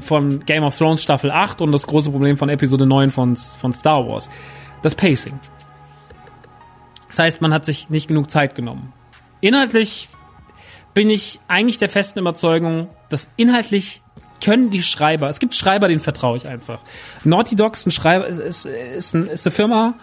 [0.00, 3.72] von Game of Thrones Staffel 8 und das große Problem von Episode 9 von, von
[3.72, 4.30] Star Wars.
[4.82, 5.38] Das Pacing.
[7.08, 8.92] Das heißt, man hat sich nicht genug Zeit genommen.
[9.40, 10.08] Inhaltlich
[10.94, 14.00] bin ich eigentlich der festen Überzeugung, dass inhaltlich
[14.42, 16.80] können die Schreiber, es gibt Schreiber, denen vertraue ich einfach.
[17.24, 19.94] Naughty Dogs ein Schreiber, ist, ist, ist eine Firma,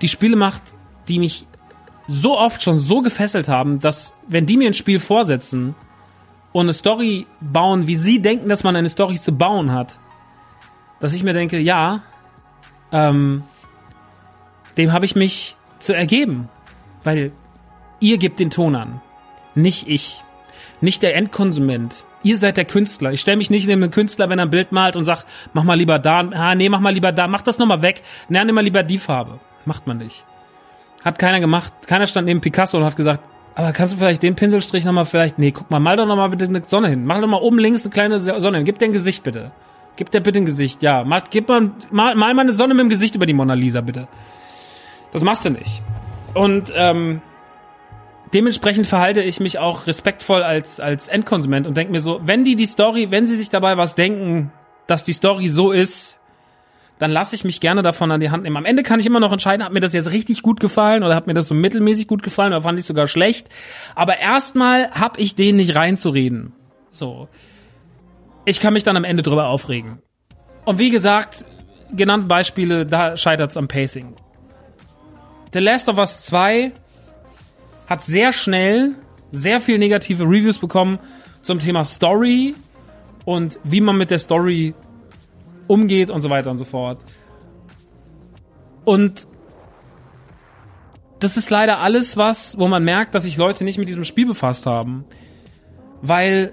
[0.00, 0.62] die Spiele macht,
[1.08, 1.46] die mich
[2.08, 5.76] so oft schon so gefesselt haben, dass wenn die mir ein Spiel vorsetzen,
[6.52, 9.98] und eine Story bauen, wie sie denken, dass man eine Story zu bauen hat,
[11.00, 12.02] dass ich mir denke, ja,
[12.92, 13.42] ähm,
[14.76, 16.48] dem habe ich mich zu ergeben,
[17.04, 17.32] weil
[18.00, 19.00] ihr gebt den Ton an,
[19.54, 20.22] nicht ich,
[20.80, 22.04] nicht der Endkonsument.
[22.22, 23.12] Ihr seid der Künstler.
[23.12, 25.64] Ich stelle mich nicht neben den Künstler, wenn er ein Bild malt und sag, mach
[25.64, 28.54] mal lieber da, ah, nee, mach mal lieber da, mach das nochmal weg, nee, nimm
[28.54, 29.40] mal lieber die Farbe.
[29.64, 30.24] Macht man nicht.
[31.02, 31.72] Hat keiner gemacht.
[31.86, 33.22] Keiner stand neben Picasso und hat gesagt,
[33.54, 36.44] aber kannst du vielleicht den Pinselstrich nochmal vielleicht, nee, guck mal, mal doch nochmal bitte
[36.44, 37.04] eine Sonne hin.
[37.04, 38.64] Mach doch mal oben links eine kleine Sonne hin.
[38.64, 39.50] Gib dir ein Gesicht bitte.
[39.96, 41.04] Gib dir bitte ein Gesicht, ja.
[41.04, 44.08] Mal, gib mal, mal, mal eine Sonne mit dem Gesicht über die Mona Lisa, bitte.
[45.12, 45.82] Das machst du nicht.
[46.34, 47.20] Und, ähm,
[48.32, 52.54] dementsprechend verhalte ich mich auch respektvoll als, als Endkonsument und denke mir so, wenn die
[52.54, 54.52] die Story, wenn sie sich dabei was denken,
[54.86, 56.19] dass die Story so ist,
[57.00, 58.58] dann lasse ich mich gerne davon an die Hand nehmen.
[58.58, 61.14] Am Ende kann ich immer noch entscheiden, hat mir das jetzt richtig gut gefallen oder
[61.16, 63.48] hat mir das so mittelmäßig gut gefallen oder fand ich sogar schlecht.
[63.94, 66.52] Aber erstmal habe ich denen nicht reinzureden.
[66.92, 67.28] So.
[68.44, 70.02] Ich kann mich dann am Ende drüber aufregen.
[70.66, 71.46] Und wie gesagt,
[71.90, 74.14] genannte Beispiele, da scheitert's am Pacing.
[75.54, 76.72] The Last of Us 2
[77.88, 78.94] hat sehr schnell
[79.32, 80.98] sehr viel negative Reviews bekommen
[81.40, 82.54] zum Thema Story
[83.24, 84.74] und wie man mit der Story
[85.70, 86.98] umgeht und so weiter und so fort.
[88.84, 89.28] Und
[91.20, 94.26] das ist leider alles was, wo man merkt, dass sich Leute nicht mit diesem Spiel
[94.26, 95.04] befasst haben.
[96.02, 96.52] Weil,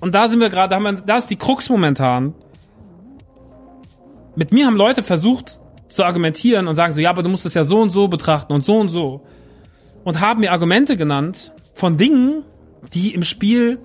[0.00, 2.34] und da sind wir gerade, da, da ist die Krux momentan.
[4.34, 7.54] Mit mir haben Leute versucht zu argumentieren und sagen so, ja, aber du musst es
[7.54, 9.24] ja so und so betrachten und so und so.
[10.02, 12.44] Und haben mir Argumente genannt von Dingen,
[12.92, 13.78] die im Spiel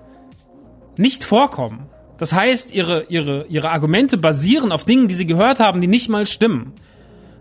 [0.96, 1.88] nicht vorkommen.
[2.18, 6.08] Das heißt, ihre, ihre, ihre Argumente basieren auf Dingen, die sie gehört haben, die nicht
[6.08, 6.72] mal stimmen.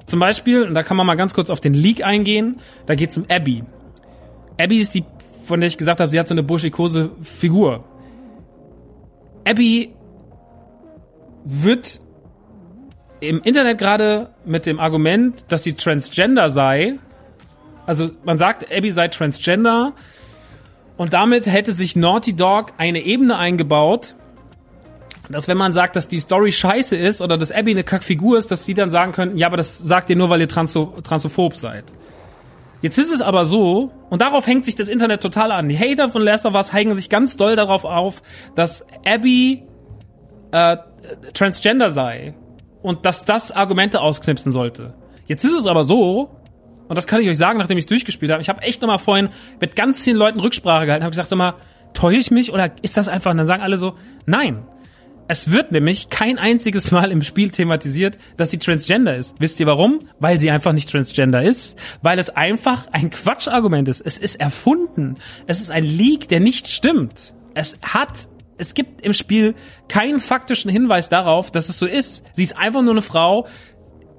[0.06, 3.10] Zum Beispiel, und da kann man mal ganz kurz auf den Leak eingehen, da geht
[3.10, 3.63] es um Abby.
[4.60, 5.04] Abby ist die,
[5.46, 7.84] von der ich gesagt habe, sie hat so eine burschikose Figur.
[9.46, 9.94] Abby
[11.44, 12.00] wird
[13.20, 17.00] im Internet gerade mit dem Argument, dass sie transgender sei,
[17.88, 19.94] also man sagt, Abby sei transgender
[20.98, 24.13] und damit hätte sich Naughty Dog eine Ebene eingebaut,
[25.30, 28.52] dass wenn man sagt, dass die Story scheiße ist oder dass Abby eine Kackfigur ist,
[28.52, 31.58] dass sie dann sagen könnten, ja, aber das sagt ihr nur, weil ihr transo transphob
[31.58, 31.86] seid.
[32.82, 35.68] Jetzt ist es aber so, und darauf hängt sich das Internet total an.
[35.68, 38.22] Die Hater von Last of Us hängen sich ganz doll darauf auf,
[38.56, 39.63] dass Abby
[40.52, 40.78] äh,
[41.34, 42.36] transgender sei
[42.82, 44.94] und dass das Argumente ausknipsen sollte.
[45.26, 46.38] Jetzt ist es aber so,
[46.88, 49.00] und das kann ich euch sagen, nachdem ich es durchgespielt habe, ich habe echt nochmal
[49.00, 51.56] vorhin mit ganz vielen Leuten Rücksprache gehalten, habe gesagt, sag mal,
[51.94, 53.32] täusche ich mich oder ist das einfach?
[53.32, 54.66] Und dann sagen alle so, nein,
[55.28, 59.36] es wird nämlich kein einziges Mal im Spiel thematisiert, dass sie transgender ist.
[59.40, 60.00] Wisst ihr warum?
[60.20, 61.78] Weil sie einfach nicht transgender ist.
[62.02, 64.02] Weil es einfach ein Quatschargument ist.
[64.02, 65.16] Es ist erfunden.
[65.46, 67.34] Es ist ein Leak, der nicht stimmt.
[67.54, 69.56] Es hat, es gibt im Spiel
[69.88, 72.24] keinen faktischen Hinweis darauf, dass es so ist.
[72.36, 73.48] Sie ist einfach nur eine Frau.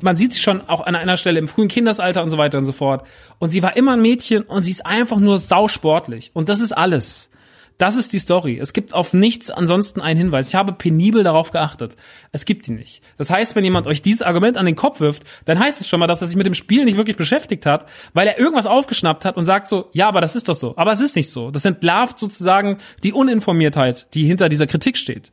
[0.00, 2.66] Man sieht sie schon auch an einer Stelle im frühen Kindesalter und so weiter und
[2.66, 3.06] so fort.
[3.38, 6.30] Und sie war immer ein Mädchen und sie ist einfach nur sausportlich.
[6.34, 7.30] Und das ist alles.
[7.78, 8.58] Das ist die Story.
[8.58, 10.48] Es gibt auf nichts ansonsten einen Hinweis.
[10.48, 11.96] Ich habe penibel darauf geachtet.
[12.32, 13.04] Es gibt ihn nicht.
[13.16, 16.00] Das heißt, wenn jemand euch dieses Argument an den Kopf wirft, dann heißt es schon
[16.00, 19.24] mal, dass er sich mit dem Spiel nicht wirklich beschäftigt hat, weil er irgendwas aufgeschnappt
[19.24, 20.76] hat und sagt so, ja, aber das ist doch so.
[20.76, 21.52] Aber es ist nicht so.
[21.52, 25.30] Das entlarvt sozusagen die Uninformiertheit, die hinter dieser Kritik steht.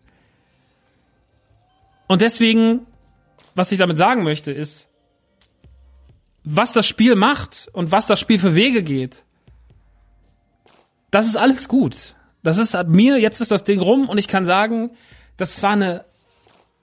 [2.05, 2.85] Und deswegen,
[3.55, 4.87] was ich damit sagen möchte, ist,
[6.43, 9.23] was das Spiel macht und was das Spiel für Wege geht,
[11.09, 12.14] das ist alles gut.
[12.45, 14.91] Das ist mir, jetzt ist das Ding rum und ich kann sagen,
[15.35, 16.05] das war eine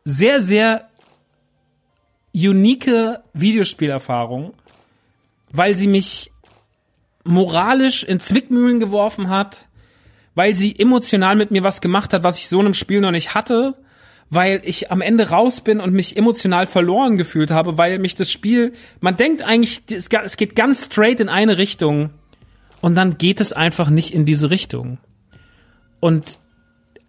[0.03, 0.89] sehr, sehr
[2.35, 4.55] unique Videospielerfahrung,
[5.53, 6.33] weil sie mich
[7.23, 9.69] moralisch in Zwickmühlen geworfen hat,
[10.35, 13.13] weil sie emotional mit mir was gemacht hat, was ich so in einem Spiel noch
[13.13, 13.77] nicht hatte,
[14.31, 18.33] weil ich am Ende raus bin und mich emotional verloren gefühlt habe, weil mich das
[18.33, 22.11] Spiel, man denkt eigentlich, es geht ganz straight in eine Richtung
[22.81, 24.99] und dann geht es einfach nicht in diese Richtung.
[26.03, 26.41] Und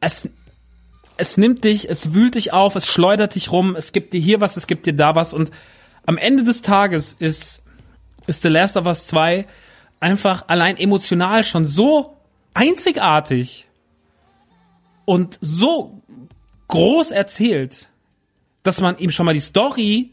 [0.02, 0.30] es,
[1.18, 4.40] es nimmt dich, es wühlt dich auf, es schleudert dich rum, es gibt dir hier
[4.40, 5.34] was, es gibt dir da was.
[5.34, 5.50] Und
[6.06, 7.64] am Ende des Tages ist,
[8.28, 9.48] ist The Last of Us 2
[10.00, 12.16] einfach allein emotional schon so
[12.54, 13.66] einzigartig
[15.06, 16.04] und so
[16.68, 17.90] groß erzählt,
[18.62, 20.12] dass man ihm schon mal die Story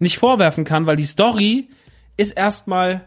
[0.00, 1.68] nicht vorwerfen kann, weil die Story
[2.16, 3.04] ist erstmal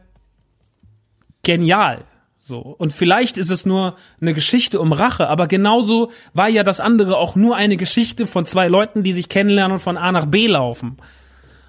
[1.43, 2.05] genial.
[2.51, 2.75] So.
[2.77, 7.17] Und vielleicht ist es nur eine Geschichte um Rache, aber genauso war ja das andere
[7.17, 10.47] auch nur eine Geschichte von zwei Leuten, die sich kennenlernen und von A nach B
[10.47, 10.97] laufen.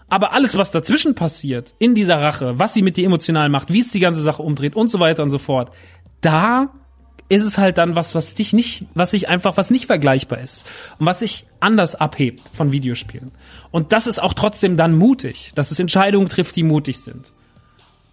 [0.09, 3.79] Aber alles, was dazwischen passiert, in dieser Rache, was sie mit dir emotional macht, wie
[3.79, 5.71] es die ganze Sache umdreht und so weiter und so fort,
[6.21, 6.73] da
[7.29, 10.67] ist es halt dann was, was dich nicht, was sich einfach, was nicht vergleichbar ist
[10.99, 13.31] und was sich anders abhebt von Videospielen.
[13.71, 17.33] Und das ist auch trotzdem dann mutig, dass es Entscheidungen trifft, die mutig sind.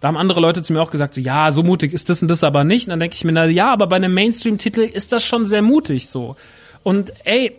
[0.00, 2.28] Da haben andere Leute zu mir auch gesagt, so, ja, so mutig ist das und
[2.28, 2.86] das aber nicht.
[2.86, 5.62] Und dann denke ich mir, na ja, aber bei einem Mainstream-Titel ist das schon sehr
[5.62, 6.36] mutig so.
[6.82, 7.56] Und ey,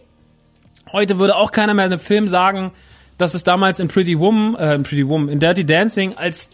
[0.91, 2.71] heute würde auch keiner mehr in einem Film sagen,
[3.19, 6.49] dass es damals in Pretty Woman, äh, in Pretty Woman, in Dirty Dancing, als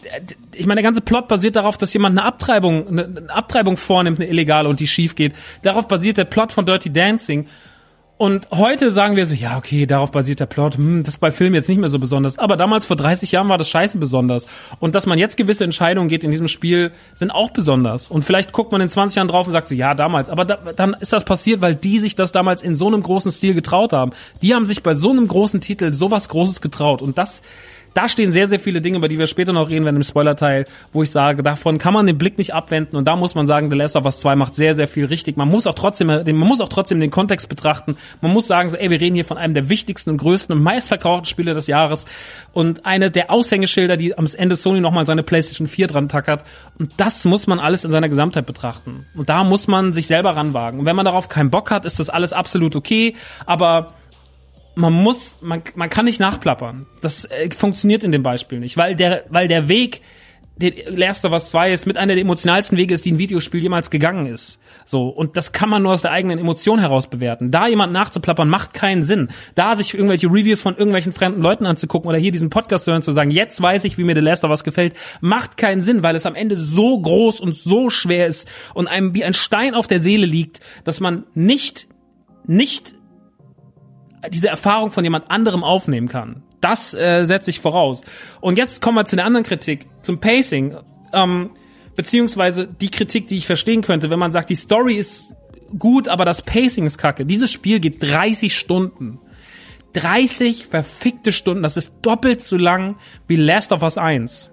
[0.52, 4.20] ich meine, der ganze Plot basiert darauf, dass jemand eine Abtreibung, eine, eine Abtreibung vornimmt,
[4.20, 5.34] eine illegale und die schief geht.
[5.62, 7.46] Darauf basiert der Plot von Dirty Dancing.
[8.18, 11.30] Und heute sagen wir so, ja, okay, darauf basiert der Plot, hm, das ist bei
[11.30, 12.36] Filmen jetzt nicht mehr so besonders.
[12.36, 14.48] Aber damals vor 30 Jahren war das scheiße besonders.
[14.80, 18.10] Und dass man jetzt gewisse Entscheidungen geht in diesem Spiel, sind auch besonders.
[18.10, 20.30] Und vielleicht guckt man in 20 Jahren drauf und sagt so, ja, damals.
[20.30, 23.30] Aber da, dann ist das passiert, weil die sich das damals in so einem großen
[23.30, 24.10] Stil getraut haben.
[24.42, 27.02] Die haben sich bei so einem großen Titel sowas Großes getraut.
[27.02, 27.42] Und das,
[27.98, 30.66] da stehen sehr, sehr viele Dinge, über die wir später noch reden werden im Spoilerteil,
[30.92, 33.72] wo ich sage, davon kann man den Blick nicht abwenden und da muss man sagen,
[33.72, 35.36] The Last of Us 2 macht sehr, sehr viel richtig.
[35.36, 37.96] Man muss auch trotzdem, man muss auch trotzdem den Kontext betrachten.
[38.20, 40.62] Man muss sagen, so, ey, wir reden hier von einem der wichtigsten und größten und
[40.62, 42.04] meistverkauften Spiele des Jahres
[42.52, 46.44] und eine der Aushängeschilder, die am Ende Sony nochmal seine PlayStation 4 dran tackert.
[46.78, 49.06] Und das muss man alles in seiner Gesamtheit betrachten.
[49.16, 50.78] Und da muss man sich selber ranwagen.
[50.78, 53.94] Und wenn man darauf keinen Bock hat, ist das alles absolut okay, aber
[54.78, 56.86] man muss, man, man kann nicht nachplappern.
[57.00, 60.02] Das äh, funktioniert in dem Beispiel nicht, weil der, weil der Weg,
[60.56, 63.60] der Last of Us 2 ist mit einer der emotionalsten Wege ist, die ein Videospiel
[63.60, 64.60] jemals gegangen ist.
[64.84, 65.08] So.
[65.08, 67.50] Und das kann man nur aus der eigenen Emotion heraus bewerten.
[67.50, 69.28] Da jemand nachzuplappern, macht keinen Sinn.
[69.56, 73.02] Da sich irgendwelche Reviews von irgendwelchen fremden Leuten anzugucken oder hier diesen Podcast zu hören,
[73.02, 76.04] zu sagen, jetzt weiß ich, wie mir The Last of Us gefällt, macht keinen Sinn,
[76.04, 79.74] weil es am Ende so groß und so schwer ist und einem wie ein Stein
[79.74, 81.88] auf der Seele liegt, dass man nicht,
[82.46, 82.97] nicht
[84.30, 86.42] diese Erfahrung von jemand anderem aufnehmen kann.
[86.60, 88.02] Das äh, setze ich voraus.
[88.40, 90.76] Und jetzt kommen wir zu der anderen Kritik, zum Pacing.
[91.12, 91.50] Ähm,
[91.94, 95.34] beziehungsweise die Kritik, die ich verstehen könnte, wenn man sagt, die Story ist
[95.78, 97.26] gut, aber das Pacing ist kacke.
[97.26, 99.18] Dieses Spiel geht 30 Stunden.
[99.94, 101.62] 30 verfickte Stunden.
[101.62, 104.50] Das ist doppelt so lang wie Last of Us 1.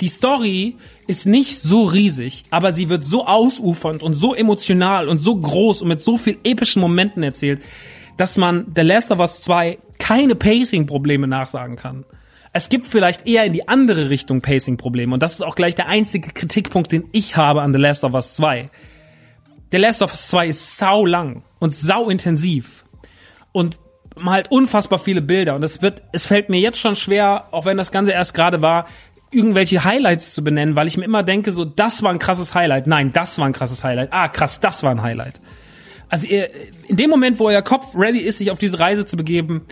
[0.00, 0.76] Die Story
[1.06, 5.82] ist nicht so riesig, aber sie wird so ausufernd und so emotional und so groß
[5.82, 7.62] und mit so viel epischen Momenten erzählt,
[8.16, 12.04] dass man The Last of Us 2 keine Pacing-Probleme nachsagen kann.
[12.52, 15.88] Es gibt vielleicht eher in die andere Richtung Pacing-Probleme und das ist auch gleich der
[15.88, 18.70] einzige Kritikpunkt, den ich habe an The Last of Us 2.
[19.72, 22.84] The Last of Us 2 ist sau lang und sau intensiv
[23.52, 23.78] und
[24.18, 27.76] malt unfassbar viele Bilder und es wird, es fällt mir jetzt schon schwer, auch wenn
[27.76, 28.86] das Ganze erst gerade war,
[29.30, 32.86] irgendwelche Highlights zu benennen, weil ich mir immer denke, so, das war ein krasses Highlight.
[32.86, 34.10] Nein, das war ein krasses Highlight.
[34.12, 35.40] Ah, krass, das war ein Highlight
[36.08, 36.50] also ihr,
[36.88, 39.62] in dem Moment, wo euer Kopf ready ist, sich auf diese Reise zu begeben,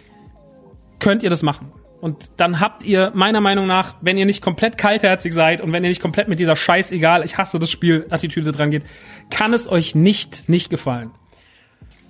[0.99, 1.73] könnt ihr das machen.
[2.01, 5.83] Und dann habt ihr meiner Meinung nach, wenn ihr nicht komplett kaltherzig seid und wenn
[5.85, 8.83] ihr nicht komplett mit dieser Scheiß egal, ich hasse das Spiel Attitüde dran geht,
[9.31, 11.13] kann es euch nicht nicht gefallen.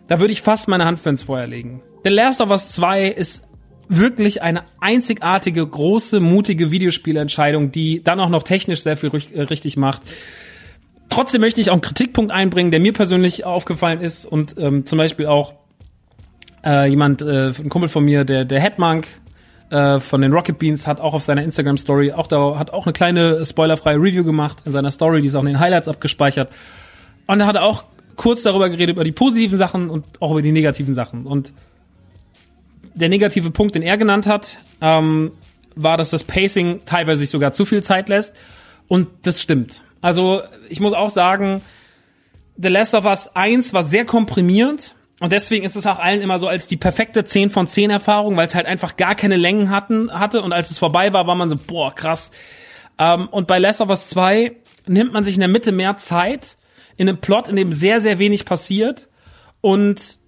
[0.09, 1.81] Da würde ich fast meine Hand für ins Feuer legen.
[2.03, 3.45] The Last of Us 2 ist
[3.89, 10.03] wirklich eine einzigartige, große, mutige Videospielentscheidung, die dann auch noch technisch sehr viel richtig macht.
[11.09, 14.99] Trotzdem möchte ich auch einen Kritikpunkt einbringen, der mir persönlich aufgefallen ist und ähm, zum
[14.99, 15.55] Beispiel auch
[16.65, 19.07] äh, jemand, äh, ein Kumpel von mir, der, der Headmonk
[19.71, 22.87] äh, von den Rocket Beans hat auch auf seiner Instagram Story auch da hat auch
[22.87, 26.53] eine kleine spoilerfreie Review gemacht in seiner Story, die ist auch in den Highlights abgespeichert.
[27.27, 27.85] Und er hat auch
[28.17, 31.27] kurz darüber geredet über die positiven Sachen und auch über die negativen Sachen.
[31.27, 31.53] Und
[32.95, 35.33] der negative Punkt, den er genannt hat, ähm,
[35.75, 38.37] war, dass das Pacing teilweise sich sogar zu viel Zeit lässt.
[38.87, 39.83] Und das stimmt.
[40.05, 41.63] Also ich muss auch sagen,
[42.59, 44.95] The Last of Us 1 war sehr komprimiert.
[45.19, 48.37] Und deswegen ist es auch allen immer so als die perfekte 10 von 10 Erfahrung,
[48.37, 50.43] weil es halt einfach gar keine Längen hatten, hatte.
[50.43, 52.33] Und als es vorbei war, war man so, boah, krass.
[52.99, 54.55] Ähm, und bei Last of Us 2
[54.87, 56.59] nimmt man sich in der Mitte mehr Zeit,
[56.99, 59.09] in einem Plot, in dem sehr, sehr wenig passiert.
[59.63, 60.19] Und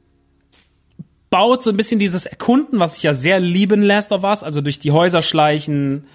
[1.28, 4.62] baut so ein bisschen dieses Erkunden, was ich ja sehr lieben Last of Us, also
[4.62, 6.06] durch die Häuser schleichen,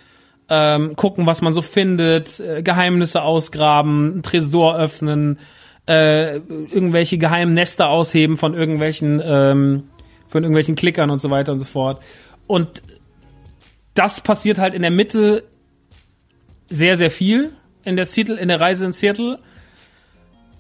[0.54, 5.40] ähm, gucken, was man so findet, äh, Geheimnisse ausgraben, Tresor öffnen,
[5.88, 9.84] äh, irgendwelche geheimen Nester ausheben von irgendwelchen, ähm,
[10.28, 12.04] von irgendwelchen Klickern und so weiter und so fort.
[12.48, 12.82] Und
[13.94, 15.46] das passiert halt in der Mitte
[16.70, 17.52] sehr, sehr viel
[17.86, 19.40] in der Seattle, in der Reise in Seattle.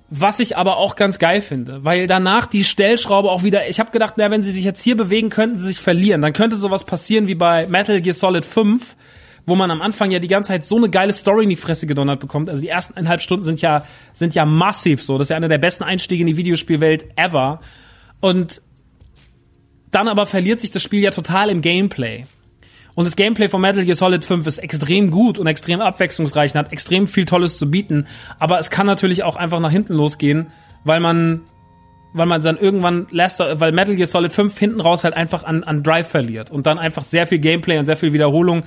[0.10, 3.92] Was ich aber auch ganz geil finde, weil danach die Stellschraube auch wieder, ich habe
[3.92, 6.22] gedacht, na, wenn sie sich jetzt hier bewegen, könnten sie sich verlieren.
[6.22, 8.96] Dann könnte sowas passieren wie bei Metal Gear Solid 5,
[9.46, 11.88] wo man am Anfang ja die ganze Zeit so eine geile Story in die Fresse
[11.88, 12.50] gedonnert bekommt.
[12.50, 15.18] Also die ersten eineinhalb Stunden sind ja, sind ja massiv so.
[15.18, 17.60] Das ist ja einer der besten Einstiege in die Videospielwelt ever.
[18.20, 18.62] Und
[19.90, 22.26] dann aber verliert sich das Spiel ja total im Gameplay.
[22.94, 26.60] Und das Gameplay von Metal Gear Solid 5 ist extrem gut und extrem abwechslungsreich und
[26.60, 28.06] hat extrem viel Tolles zu bieten.
[28.38, 30.48] Aber es kann natürlich auch einfach nach hinten losgehen,
[30.84, 31.42] weil man,
[32.14, 35.64] weil man dann irgendwann lässt, weil Metal Gear Solid 5 hinten raus halt einfach an,
[35.64, 38.64] an Drive verliert und dann einfach sehr viel Gameplay und sehr viel Wiederholung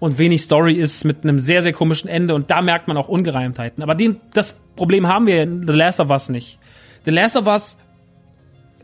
[0.00, 3.08] und wenig Story ist mit einem sehr, sehr komischen Ende und da merkt man auch
[3.08, 3.82] Ungereimtheiten.
[3.82, 6.58] Aber den, das Problem haben wir in The Last of Us nicht.
[7.04, 7.76] The Last of Us,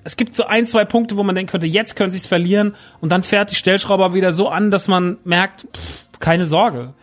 [0.03, 2.75] es gibt so ein, zwei Punkte, wo man denken könnte, jetzt können sie es verlieren
[3.01, 6.95] und dann fährt die Stellschrauber wieder so an, dass man merkt, pff, keine Sorge.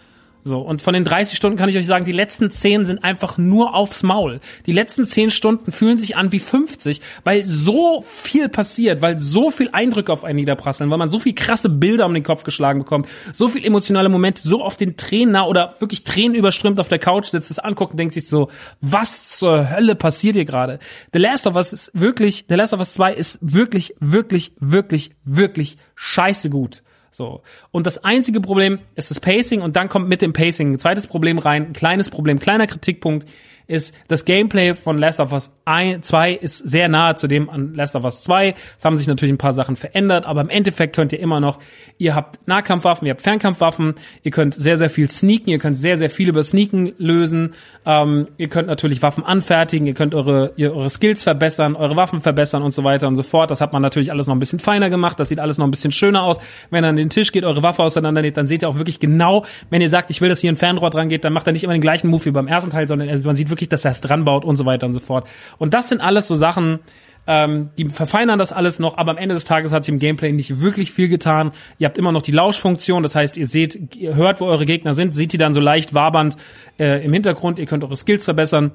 [0.43, 3.37] So, und von den 30 Stunden kann ich euch sagen, die letzten 10 sind einfach
[3.37, 4.39] nur aufs Maul.
[4.65, 9.51] Die letzten 10 Stunden fühlen sich an wie 50, weil so viel passiert, weil so
[9.51, 12.79] viel Eindrücke auf einen niederprasseln, weil man so viel krasse Bilder um den Kopf geschlagen
[12.79, 16.87] bekommt, so viel emotionale Momente, so oft den Tränen nah oder wirklich Tränen überströmt auf
[16.87, 18.49] der Couch sitzt, es anguckt und denkt sich so,
[18.81, 20.79] was zur Hölle passiert hier gerade?
[21.13, 25.11] The Last of Us ist wirklich, The Last of Us 2 ist wirklich, wirklich, wirklich,
[25.23, 26.81] wirklich scheiße gut.
[27.12, 27.41] So.
[27.72, 31.07] Und das einzige Problem ist das Pacing und dann kommt mit dem Pacing ein zweites
[31.07, 33.28] Problem rein, ein kleines Problem, kleiner Kritikpunkt
[33.72, 37.95] ist, das Gameplay von Last of Us 2 ist sehr nahe zu dem an Last
[37.95, 38.53] of Us 2.
[38.78, 41.59] Es haben sich natürlich ein paar Sachen verändert, aber im Endeffekt könnt ihr immer noch,
[41.97, 45.97] ihr habt Nahkampfwaffen, ihr habt Fernkampfwaffen, ihr könnt sehr, sehr viel sneaken, ihr könnt sehr,
[45.97, 47.53] sehr viel über Sneaken lösen,
[47.86, 52.22] ähm, ihr könnt natürlich Waffen anfertigen, ihr könnt eure, ihr, eure Skills verbessern, eure Waffen
[52.22, 53.49] verbessern und so weiter und so fort.
[53.51, 55.72] Das hat man natürlich alles noch ein bisschen feiner gemacht, das sieht alles noch ein
[55.72, 56.39] bisschen schöner aus.
[56.69, 59.45] Wenn ihr an den Tisch geht, eure Waffe auseinandernehmt, dann seht ihr auch wirklich genau,
[59.69, 61.63] wenn ihr sagt, ich will, dass hier ein Fernrohr dran geht, dann macht er nicht
[61.63, 64.01] immer den gleichen Move wie beim ersten Teil, sondern man sieht wirklich, dass er es
[64.01, 65.28] dran baut und so weiter und so fort.
[65.57, 66.80] Und das sind alles so Sachen,
[67.28, 70.32] ähm, die verfeinern das alles noch, aber am Ende des Tages hat sich im Gameplay
[70.32, 71.51] nicht wirklich viel getan.
[71.78, 74.93] Ihr habt immer noch die Lauschfunktion, das heißt, ihr seht, ihr hört, wo eure Gegner
[74.93, 76.36] sind, seht die dann so leicht wabernd
[76.80, 78.72] äh, im Hintergrund, ihr könnt eure Skills verbessern.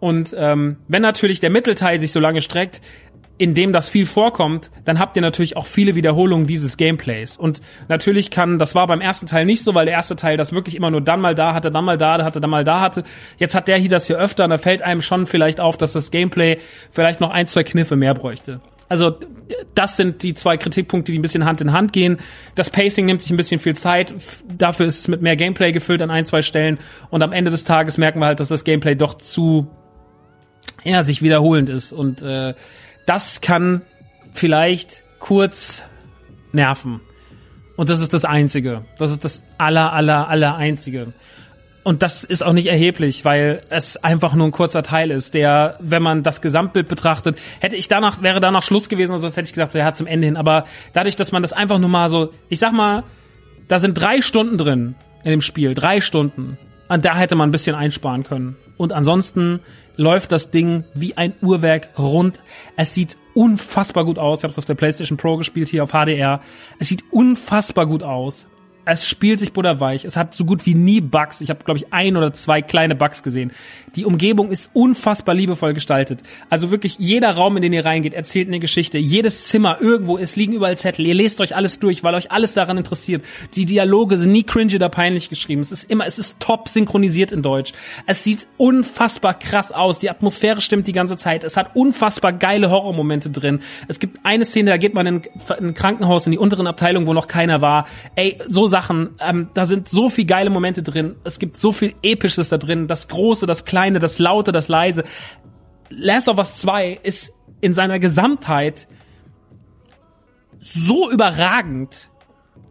[0.00, 2.80] Und ähm, wenn natürlich der Mittelteil sich so lange streckt,
[3.40, 7.38] in dem das viel vorkommt, dann habt ihr natürlich auch viele Wiederholungen dieses Gameplays.
[7.38, 10.52] Und natürlich kann, das war beim ersten Teil nicht so, weil der erste Teil das
[10.52, 13.02] wirklich immer nur dann mal da hatte, dann mal da hatte, dann mal da hatte.
[13.38, 15.94] Jetzt hat der hier das hier öfter und da fällt einem schon vielleicht auf, dass
[15.94, 16.58] das Gameplay
[16.90, 18.60] vielleicht noch ein, zwei Kniffe mehr bräuchte.
[18.90, 19.18] Also
[19.74, 22.18] das sind die zwei Kritikpunkte, die ein bisschen Hand in Hand gehen.
[22.56, 24.12] Das Pacing nimmt sich ein bisschen viel Zeit.
[24.58, 26.76] Dafür ist es mit mehr Gameplay gefüllt an ein, zwei Stellen.
[27.08, 29.70] Und am Ende des Tages merken wir halt, dass das Gameplay doch zu
[30.84, 31.94] ja, sich wiederholend ist.
[31.94, 32.52] Und äh,
[33.10, 33.82] das kann
[34.32, 35.82] vielleicht kurz
[36.52, 37.00] nerven.
[37.74, 38.84] Und das ist das Einzige.
[38.98, 41.12] Das ist das aller, aller, aller Einzige.
[41.82, 45.76] Und das ist auch nicht erheblich, weil es einfach nur ein kurzer Teil ist, der,
[45.80, 49.54] wenn man das Gesamtbild betrachtet, hätte ich danach, wäre danach Schluss gewesen, sonst hätte ich
[49.54, 50.36] gesagt, so ja, zum Ende hin.
[50.36, 53.02] Aber dadurch, dass man das einfach nur mal so, ich sag mal,
[53.66, 54.94] da sind drei Stunden drin
[55.24, 56.58] in dem Spiel, drei Stunden.
[56.90, 58.56] Und da hätte man ein bisschen einsparen können.
[58.76, 59.60] Und ansonsten
[59.96, 62.40] läuft das Ding wie ein Uhrwerk rund.
[62.76, 64.40] Es sieht unfassbar gut aus.
[64.40, 66.40] Ich habe es auf der PlayStation Pro gespielt, hier auf HDR.
[66.80, 68.48] Es sieht unfassbar gut aus
[68.92, 70.04] es spielt sich butterweich.
[70.04, 71.40] Es hat so gut wie nie Bugs.
[71.40, 73.52] Ich habe, glaube ich, ein oder zwei kleine Bugs gesehen.
[73.96, 76.20] Die Umgebung ist unfassbar liebevoll gestaltet.
[76.48, 78.98] Also wirklich jeder Raum, in den ihr reingeht, erzählt eine Geschichte.
[78.98, 81.06] Jedes Zimmer, irgendwo, es liegen überall Zettel.
[81.06, 83.24] Ihr lest euch alles durch, weil euch alles daran interessiert.
[83.54, 85.60] Die Dialoge sind nie cringy oder peinlich geschrieben.
[85.60, 87.72] Es ist immer, es ist top synchronisiert in Deutsch.
[88.06, 89.98] Es sieht unfassbar krass aus.
[89.98, 91.44] Die Atmosphäre stimmt die ganze Zeit.
[91.44, 93.60] Es hat unfassbar geile Horrormomente drin.
[93.88, 95.22] Es gibt eine Szene, da geht man in,
[95.58, 97.86] in ein Krankenhaus in die unteren Abteilungen, wo noch keiner war.
[98.16, 98.79] Ey, so Sachen.
[98.88, 101.16] Ähm, da sind so viel geile Momente drin.
[101.24, 102.88] Es gibt so viel Episches da drin.
[102.88, 105.04] Das Große, das Kleine, das Laute, das Leise.
[105.90, 108.88] Last of Us 2 ist in seiner Gesamtheit
[110.58, 112.10] so überragend,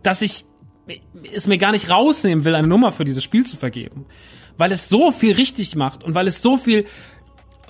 [0.04, 0.46] dass ich
[1.34, 4.06] es mir gar nicht rausnehmen will, eine Nummer für dieses Spiel zu vergeben.
[4.58, 6.86] Weil es so viel richtig macht und weil es so viel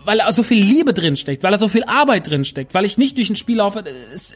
[0.06, 2.86] weil er so viel Liebe drin steckt, weil er so viel Arbeit drin steckt, weil
[2.86, 3.84] ich nicht durch ein Spiel laufe.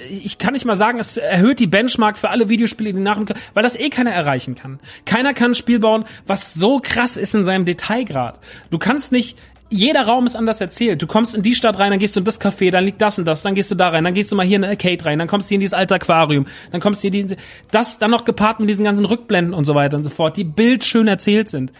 [0.09, 3.20] Ich kann nicht mal sagen, es erhöht die Benchmark für alle Videospiele, die nach
[3.53, 4.80] weil das eh keiner erreichen kann.
[5.05, 8.39] Keiner kann ein Spiel bauen, was so krass ist in seinem Detailgrad.
[8.72, 9.38] Du kannst nicht
[9.74, 11.01] jeder Raum ist anders erzählt.
[11.01, 13.18] Du kommst in die Stadt rein, dann gehst du in das Café, dann liegt das
[13.18, 15.03] und das, dann gehst du da rein, dann gehst du mal hier in eine Arcade
[15.03, 17.36] rein, dann kommst du hier in dieses alte Aquarium, dann kommst du hier in die,
[17.72, 20.43] das dann noch gepaart mit diesen ganzen Rückblenden und so weiter und so fort, die
[20.43, 21.74] bildschön erzählt sind.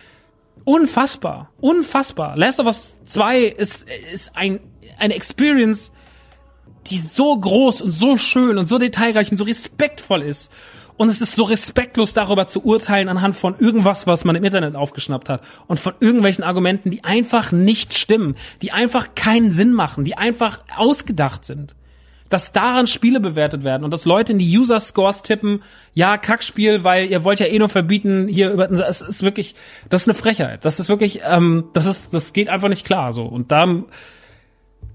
[0.66, 1.52] Unfassbar.
[1.60, 2.38] Unfassbar.
[2.38, 4.60] Last of Us 2 ist, ist ein,
[4.98, 5.92] eine Experience,
[6.88, 10.52] die so groß und so schön und so detailreich und so respektvoll ist.
[10.96, 14.76] Und es ist so respektlos darüber zu urteilen anhand von irgendwas, was man im Internet
[14.76, 20.04] aufgeschnappt hat und von irgendwelchen Argumenten, die einfach nicht stimmen, die einfach keinen Sinn machen,
[20.04, 21.76] die einfach ausgedacht sind
[22.34, 25.62] dass daran Spiele bewertet werden und dass Leute in die User Scores tippen,
[25.94, 29.54] ja, Kackspiel, weil ihr wollt ja eh nur verbieten, hier über, das ist wirklich,
[29.92, 30.66] das ist eine Frechheit.
[30.66, 33.26] Das ist wirklich, ähm, das ist, das geht einfach nicht klar, so.
[33.26, 33.84] Und da,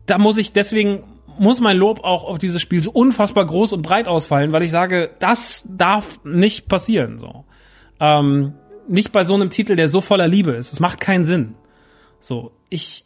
[0.06, 1.04] da muss ich deswegen,
[1.38, 4.72] muss mein Lob auch auf dieses Spiel so unfassbar groß und breit ausfallen, weil ich
[4.72, 7.44] sage, das darf nicht passieren, so.
[8.00, 8.54] Ähm,
[8.88, 10.72] nicht bei so einem Titel, der so voller Liebe ist.
[10.72, 11.54] Es macht keinen Sinn.
[12.18, 12.50] So.
[12.68, 13.04] Ich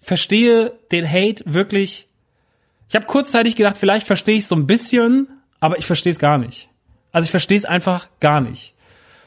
[0.00, 2.07] verstehe den Hate wirklich
[2.88, 5.28] ich habe kurzzeitig gedacht, vielleicht verstehe ich so ein bisschen,
[5.60, 6.68] aber ich verstehe es gar nicht.
[7.12, 8.74] Also ich verstehe es einfach gar nicht.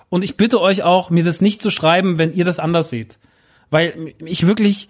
[0.10, 3.18] Und ich bitte euch auch, mir das nicht zu schreiben, wenn ihr das anders seht.
[3.70, 4.90] Weil ich wirklich,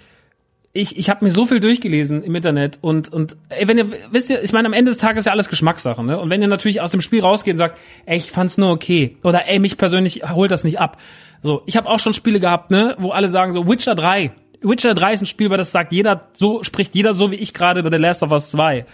[0.74, 4.30] ich, ich habe mir so viel durchgelesen im Internet und und ey, wenn ihr wisst
[4.30, 6.20] ihr, ich meine am Ende des Tages ist ja alles Geschmackssache, ne?
[6.20, 9.18] Und wenn ihr natürlich aus dem Spiel rausgeht und sagt, ey, ich fand's nur okay
[9.22, 10.98] oder ey, mich persönlich holt das nicht ab.
[11.44, 14.32] So, ich habe auch schon Spiele gehabt, ne, wo alle sagen so Witcher 3.
[14.62, 17.54] Witcher 3 ist ein Spiel, weil das sagt jeder so spricht jeder so wie ich
[17.54, 18.86] gerade über The Last of Us 2.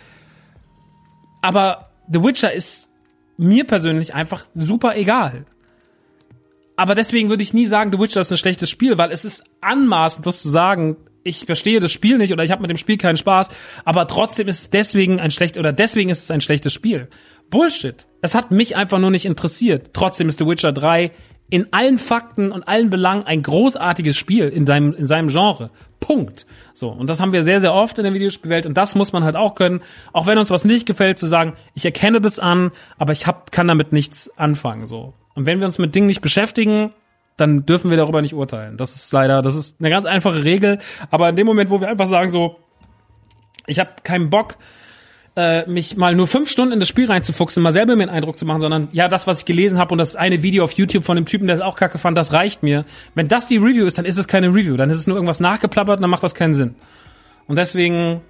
[1.41, 2.87] Aber The Witcher ist
[3.37, 5.45] mir persönlich einfach super egal.
[6.75, 9.43] Aber deswegen würde ich nie sagen, The Witcher ist ein schlechtes Spiel, weil es ist
[9.61, 12.97] anmaßend, das zu sagen, ich verstehe das Spiel nicht oder ich habe mit dem Spiel
[12.97, 13.49] keinen Spaß,
[13.83, 17.09] aber trotzdem ist es deswegen ein schlecht oder deswegen ist es ein schlechtes Spiel.
[17.49, 18.05] Bullshit.
[18.21, 19.91] Es hat mich einfach nur nicht interessiert.
[19.93, 21.11] Trotzdem ist The Witcher 3
[21.49, 25.71] in allen Fakten und allen Belangen ein großartiges Spiel in seinem, in seinem Genre.
[25.99, 26.45] Punkt.
[26.73, 26.89] So.
[26.89, 29.35] Und das haben wir sehr, sehr oft in der Videospielwelt und das muss man halt
[29.35, 29.81] auch können.
[30.13, 33.51] Auch wenn uns was nicht gefällt, zu sagen, ich erkenne das an, aber ich hab,
[33.51, 35.13] kann damit nichts anfangen, so.
[35.35, 36.91] Und wenn wir uns mit Dingen nicht beschäftigen,
[37.37, 38.77] dann dürfen wir darüber nicht urteilen.
[38.77, 40.79] Das ist leider, das ist eine ganz einfache Regel.
[41.11, 42.57] Aber in dem Moment, wo wir einfach sagen so,
[43.67, 44.57] ich habe keinen Bock,
[45.37, 48.39] äh, mich mal nur fünf Stunden in das Spiel reinzufuchsen, mal selber mir einen Eindruck
[48.39, 51.05] zu machen, sondern ja, das, was ich gelesen habe und das eine Video auf YouTube
[51.05, 52.85] von dem Typen, der es auch kacke fand, das reicht mir.
[53.13, 55.39] Wenn das die Review ist, dann ist es keine Review, dann ist es nur irgendwas
[55.39, 56.73] nachgeplappert und dann macht das keinen Sinn.
[57.45, 58.21] Und deswegen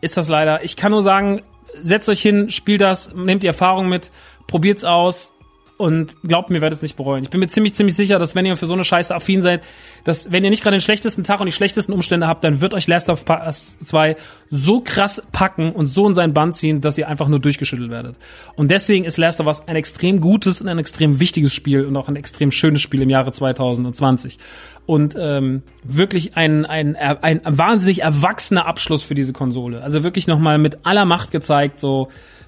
[0.00, 1.42] ist das leider, ich kann nur sagen,
[1.80, 4.12] setzt euch hin, spielt das, nehmt die Erfahrung mit,
[4.46, 5.34] probiert's aus,
[5.82, 7.24] und glaubt mir, werdet es nicht bereuen.
[7.24, 9.64] Ich bin mir ziemlich, ziemlich sicher, dass wenn ihr für so eine Scheiße affin seid,
[10.04, 12.72] dass wenn ihr nicht gerade den schlechtesten Tag und die schlechtesten Umstände habt, dann wird
[12.72, 14.14] euch Last of Us 2
[14.48, 18.16] so krass packen und so in seinen Band ziehen, dass ihr einfach nur durchgeschüttelt werdet.
[18.54, 21.96] Und deswegen ist Last of Us ein extrem gutes und ein extrem wichtiges Spiel und
[21.96, 24.38] auch ein extrem schönes Spiel im Jahre 2020.
[24.86, 29.82] Und ähm, wirklich ein, ein, ein, ein wahnsinnig erwachsener Abschluss für diese Konsole.
[29.82, 32.06] Also wirklich nochmal mit aller Macht gezeigt, so,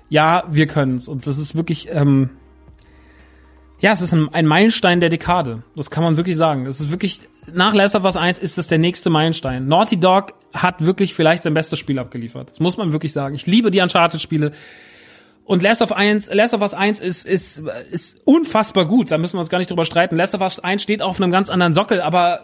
[0.09, 1.09] ja, wir können's.
[1.09, 2.31] Und das ist wirklich, ähm,
[3.81, 5.63] ja, es ist ein, ein Meilenstein der Dekade.
[5.77, 6.67] Das kann man wirklich sagen.
[6.67, 7.21] Es ist wirklich,
[7.53, 9.67] nach Last of Us 1 ist es der nächste Meilenstein.
[9.67, 12.53] Naughty Dog hat wirklich vielleicht sein bestes Spiel abgeliefert.
[12.53, 13.35] Das muss man wirklich sagen.
[13.35, 14.53] Ich liebe die Uncharted-Spiele.
[15.45, 19.11] Und Last of, 1, Last of Us 1 ist, ist, ist unfassbar gut.
[19.11, 20.17] Da müssen wir uns gar nicht drüber streiten.
[20.17, 22.41] Last of Us 1 steht auf einem ganz anderen Sockel, aber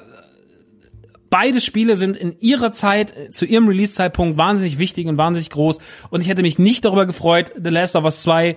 [1.30, 5.78] beide Spiele sind in ihrer Zeit, zu ihrem Release-Zeitpunkt wahnsinnig wichtig und wahnsinnig groß.
[6.10, 8.56] Und ich hätte mich nicht darüber gefreut, The Last of Us 2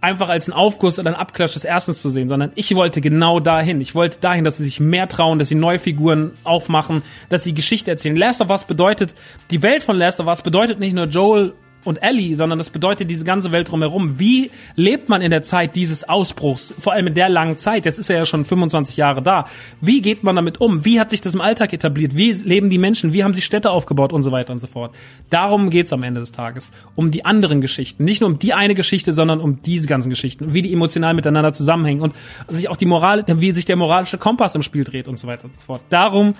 [0.00, 3.40] einfach als ein Aufguss oder ein Abklatsch des Erstens zu sehen, sondern ich wollte genau
[3.40, 3.80] dahin.
[3.80, 7.54] Ich wollte dahin, dass sie sich mehr trauen, dass sie neue Figuren aufmachen, dass sie
[7.54, 8.16] Geschichte erzählen.
[8.16, 9.14] Last of Us bedeutet,
[9.50, 11.54] die Welt von Last of Us bedeutet nicht nur Joel
[11.88, 14.18] und Ellie, sondern das bedeutet diese ganze Welt drumherum.
[14.18, 16.74] Wie lebt man in der Zeit dieses Ausbruchs?
[16.78, 17.86] Vor allem in der langen Zeit.
[17.86, 19.46] Jetzt ist er ja schon 25 Jahre da.
[19.80, 20.84] Wie geht man damit um?
[20.84, 22.14] Wie hat sich das im Alltag etabliert?
[22.14, 23.12] Wie leben die Menschen?
[23.12, 24.94] Wie haben sie Städte aufgebaut und so weiter und so fort?
[25.30, 26.70] Darum geht's am Ende des Tages.
[26.94, 28.04] Um die anderen Geschichten.
[28.04, 30.52] Nicht nur um die eine Geschichte, sondern um diese ganzen Geschichten.
[30.52, 32.14] Wie die emotional miteinander zusammenhängen und
[32.48, 35.46] sich auch die Moral, wie sich der moralische Kompass im Spiel dreht und so weiter
[35.46, 35.80] und so fort.
[35.88, 36.34] Darum,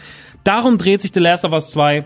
[0.45, 2.05] darum dreht sich The Last of Us 2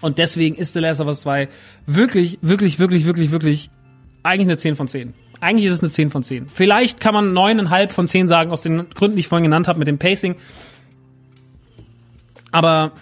[0.00, 1.48] und deswegen ist The Last of Us 2
[1.86, 3.70] wirklich, wirklich, wirklich, wirklich, wirklich
[4.22, 5.14] eigentlich eine 10 von 10.
[5.40, 6.48] Eigentlich ist es eine 10 von 10.
[6.52, 9.78] Vielleicht kann man 9,5 von 10 sagen, aus den Gründen, die ich vorhin genannt habe,
[9.78, 10.36] mit dem Pacing.
[12.50, 12.92] Aber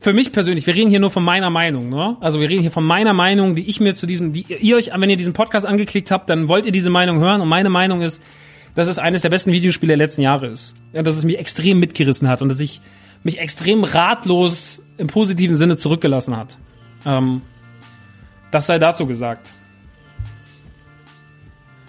[0.00, 2.16] für mich persönlich, wir reden hier nur von meiner Meinung, ne?
[2.20, 4.90] Also wir reden hier von meiner Meinung, die ich mir zu diesem, die ihr euch,
[4.94, 7.40] wenn ihr diesen Podcast angeklickt habt, dann wollt ihr diese Meinung hören.
[7.40, 8.22] Und meine Meinung ist,
[8.74, 10.76] dass es eines der besten Videospiele der letzten Jahre ist.
[10.92, 12.80] Ja, dass es mich extrem mitgerissen hat und dass ich
[13.28, 16.56] mich extrem ratlos im positiven Sinne zurückgelassen hat.
[17.04, 17.42] Ähm,
[18.50, 19.52] das sei dazu gesagt.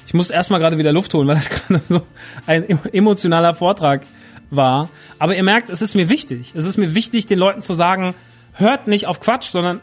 [0.06, 2.02] Ich muss erstmal gerade wieder Luft holen, weil das gerade so
[2.46, 4.06] ein emotionaler Vortrag
[4.50, 4.90] war.
[5.18, 6.52] Aber ihr merkt, es ist mir wichtig.
[6.56, 8.16] Es ist mir wichtig, den Leuten zu sagen,
[8.52, 9.80] hört nicht auf Quatsch, sondern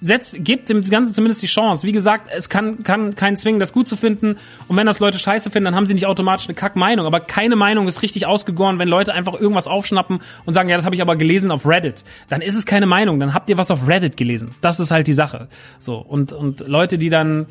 [0.00, 1.86] setzt, gebt dem Ganzen zumindest die Chance.
[1.86, 4.36] Wie gesagt, es kann, kann keinen zwingen, das gut zu finden.
[4.68, 7.06] Und wenn das Leute scheiße finden, dann haben sie nicht automatisch eine Kack-Meinung.
[7.06, 10.84] Aber keine Meinung ist richtig ausgegoren, wenn Leute einfach irgendwas aufschnappen und sagen, ja, das
[10.84, 12.04] habe ich aber gelesen auf Reddit.
[12.28, 14.54] Dann ist es keine Meinung, dann habt ihr was auf Reddit gelesen.
[14.60, 15.48] Das ist halt die Sache.
[15.78, 15.96] So.
[15.96, 17.46] Und, und Leute, die dann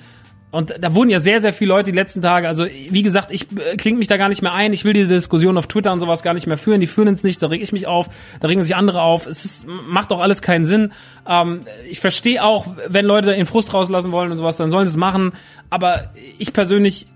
[0.50, 3.48] und da wurden ja sehr, sehr viele Leute die letzten Tage, also wie gesagt, ich
[3.60, 6.00] äh, klinge mich da gar nicht mehr ein, ich will diese Diskussion auf Twitter und
[6.00, 8.48] sowas gar nicht mehr führen, die führen ins nicht, da reg ich mich auf, da
[8.48, 10.94] regen sich andere auf, es ist, macht doch alles keinen Sinn.
[11.28, 14.92] Ähm, ich verstehe auch, wenn Leute den Frust rauslassen wollen und sowas, dann sollen sie
[14.92, 15.34] es machen,
[15.70, 17.08] aber ich persönlich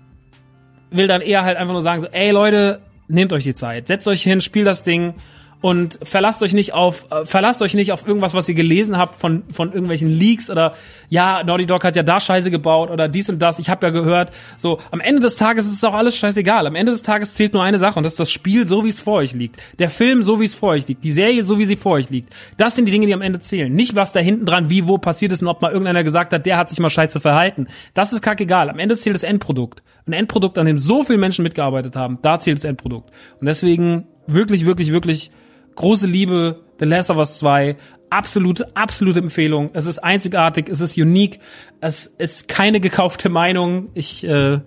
[0.90, 4.06] will dann eher halt einfach nur sagen, so, ey Leute, nehmt euch die Zeit, setzt
[4.08, 5.14] euch hin, spielt das Ding
[5.62, 9.16] und verlasst euch nicht auf äh, verlasst euch nicht auf irgendwas, was ihr gelesen habt
[9.16, 10.74] von von irgendwelchen Leaks oder
[11.08, 13.58] ja, Naughty Dog hat ja da Scheiße gebaut oder dies und das.
[13.58, 16.66] Ich habe ja gehört, so am Ende des Tages ist es auch alles scheißegal.
[16.66, 18.88] Am Ende des Tages zählt nur eine Sache und das ist das Spiel so wie
[18.88, 19.56] es vor euch liegt.
[19.78, 22.10] Der Film so wie es vor euch liegt, die Serie so wie sie vor euch
[22.10, 22.34] liegt.
[22.56, 23.72] Das sind die Dinge, die am Ende zählen.
[23.72, 26.44] Nicht was da hinten dran wie wo passiert ist und ob mal irgendeiner gesagt hat,
[26.44, 27.68] der hat sich mal scheiße verhalten.
[27.94, 28.68] Das ist kackegal.
[28.68, 29.82] Am Ende zählt das Endprodukt.
[30.08, 33.10] Ein Endprodukt, an dem so viele Menschen mitgearbeitet haben, da zählt das Endprodukt.
[33.38, 35.30] Und deswegen wirklich wirklich wirklich
[35.74, 37.76] große Liebe, The Last of Us 2,
[38.10, 39.70] absolute, absolute Empfehlung.
[39.72, 41.40] Es ist einzigartig, es ist unique,
[41.80, 43.90] es ist keine gekaufte Meinung.
[43.94, 44.60] Ich, äh,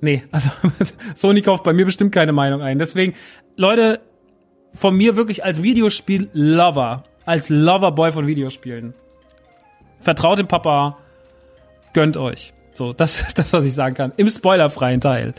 [0.00, 0.50] nee, also
[1.14, 2.78] Sony kauft bei mir bestimmt keine Meinung ein.
[2.78, 3.14] Deswegen,
[3.56, 4.00] Leute,
[4.74, 8.94] von mir wirklich als Videospiel-Lover, als Loverboy von Videospielen.
[9.98, 10.98] Vertraut dem Papa,
[11.92, 12.54] gönnt euch.
[12.74, 14.12] So, das ist das, was ich sagen kann.
[14.16, 15.34] Im spoilerfreien Teil.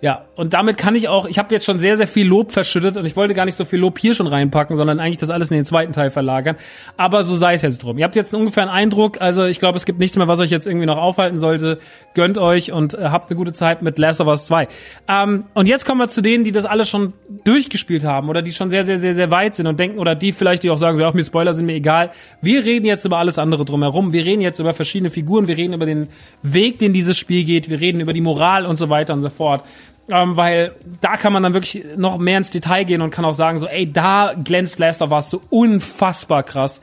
[0.00, 2.96] Ja, und damit kann ich auch, ich habe jetzt schon sehr, sehr viel Lob verschüttet
[2.96, 5.50] und ich wollte gar nicht so viel Lob hier schon reinpacken, sondern eigentlich das alles
[5.50, 6.56] in den zweiten Teil verlagern.
[6.96, 7.98] Aber so sei es jetzt drum.
[7.98, 10.50] Ihr habt jetzt ungefähr einen Eindruck, also ich glaube, es gibt nichts mehr, was euch
[10.50, 11.78] jetzt irgendwie noch aufhalten sollte.
[12.14, 14.68] Gönnt euch und äh, habt eine gute Zeit mit Last of Us 2.
[15.08, 17.14] Ähm, und jetzt kommen wir zu denen, die das alles schon
[17.44, 20.32] durchgespielt haben oder die schon sehr, sehr, sehr, sehr weit sind und denken, oder die
[20.32, 22.10] vielleicht, die auch sagen, auch mir Spoiler sind mir egal.
[22.40, 24.12] Wir reden jetzt über alles andere drumherum.
[24.12, 26.08] Wir reden jetzt über verschiedene Figuren, wir reden über den
[26.42, 29.30] Weg, den dieses Spiel geht, wir reden über die Moral und so weiter und so
[29.30, 29.64] fort
[30.08, 33.34] ähm, weil da kann man dann wirklich noch mehr ins Detail gehen und kann auch
[33.34, 36.80] sagen, so, ey, da glänzt Last of Us so unfassbar krass.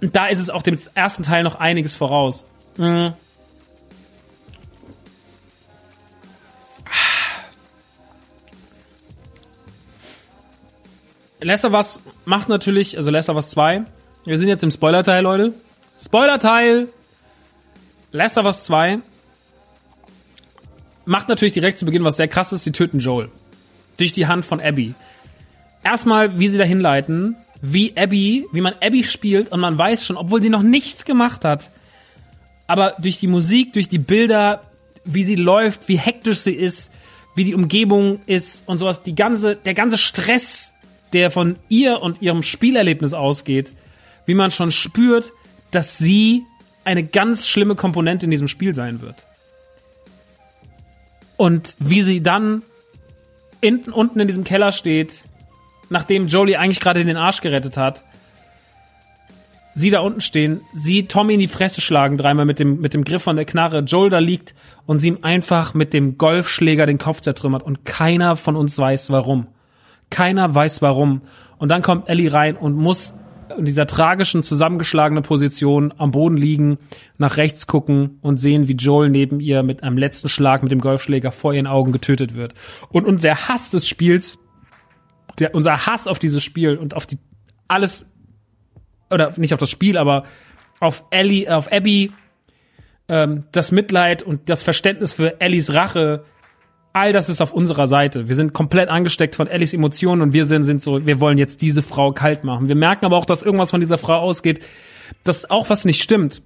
[0.00, 2.46] Und da ist es auch dem ersten Teil noch einiges voraus.
[2.76, 3.12] Mhm.
[11.40, 13.82] Last of Us macht natürlich, also Last of Us 2,
[14.24, 15.52] wir sind jetzt im Spoiler-Teil, Leute.
[16.00, 16.88] Spoiler-Teil!
[18.12, 19.00] Last of Us 2
[21.04, 23.28] macht natürlich direkt zu Beginn was sehr krasses, sie töten Joel.
[23.96, 24.94] Durch die Hand von Abby.
[25.84, 30.16] Erstmal, wie sie da hinleiten, wie Abby, wie man Abby spielt und man weiß schon,
[30.16, 31.70] obwohl sie noch nichts gemacht hat,
[32.66, 34.62] aber durch die Musik, durch die Bilder,
[35.04, 36.92] wie sie läuft, wie hektisch sie ist,
[37.34, 40.72] wie die Umgebung ist und sowas, die ganze, der ganze Stress,
[41.12, 43.72] der von ihr und ihrem Spielerlebnis ausgeht,
[44.26, 45.32] wie man schon spürt,
[45.70, 46.44] dass sie
[46.84, 49.26] eine ganz schlimme Komponente in diesem Spiel sein wird.
[51.42, 52.62] Und wie sie dann
[53.60, 55.24] in, unten in diesem Keller steht,
[55.90, 58.04] nachdem Jolie eigentlich gerade den Arsch gerettet hat,
[59.74, 63.02] sie da unten stehen, sie Tommy in die Fresse schlagen, dreimal mit dem, mit dem
[63.02, 64.54] Griff von der Knarre, Joel da liegt
[64.86, 69.10] und sie ihm einfach mit dem Golfschläger den Kopf zertrümmert und keiner von uns weiß
[69.10, 69.48] warum.
[70.10, 71.22] Keiner weiß warum.
[71.58, 73.14] Und dann kommt Ellie rein und muss
[73.56, 76.78] in dieser tragischen, zusammengeschlagenen Position am Boden liegen,
[77.18, 80.80] nach rechts gucken und sehen, wie Joel neben ihr mit einem letzten Schlag mit dem
[80.80, 82.54] Golfschläger vor ihren Augen getötet wird.
[82.90, 84.38] Und unser Hass des Spiels,
[85.38, 87.18] der, unser Hass auf dieses Spiel und auf die
[87.68, 88.06] alles,
[89.10, 90.24] oder nicht auf das Spiel, aber
[90.80, 92.12] auf Ellie, auf Abby,
[93.08, 96.24] ähm, das Mitleid und das Verständnis für Ellies Rache
[96.92, 98.28] all das ist auf unserer Seite.
[98.28, 101.62] Wir sind komplett angesteckt von Ellies Emotionen und wir sind, sind so, wir wollen jetzt
[101.62, 102.68] diese Frau kalt machen.
[102.68, 104.62] Wir merken aber auch, dass irgendwas von dieser Frau ausgeht,
[105.24, 106.42] dass auch was nicht stimmt.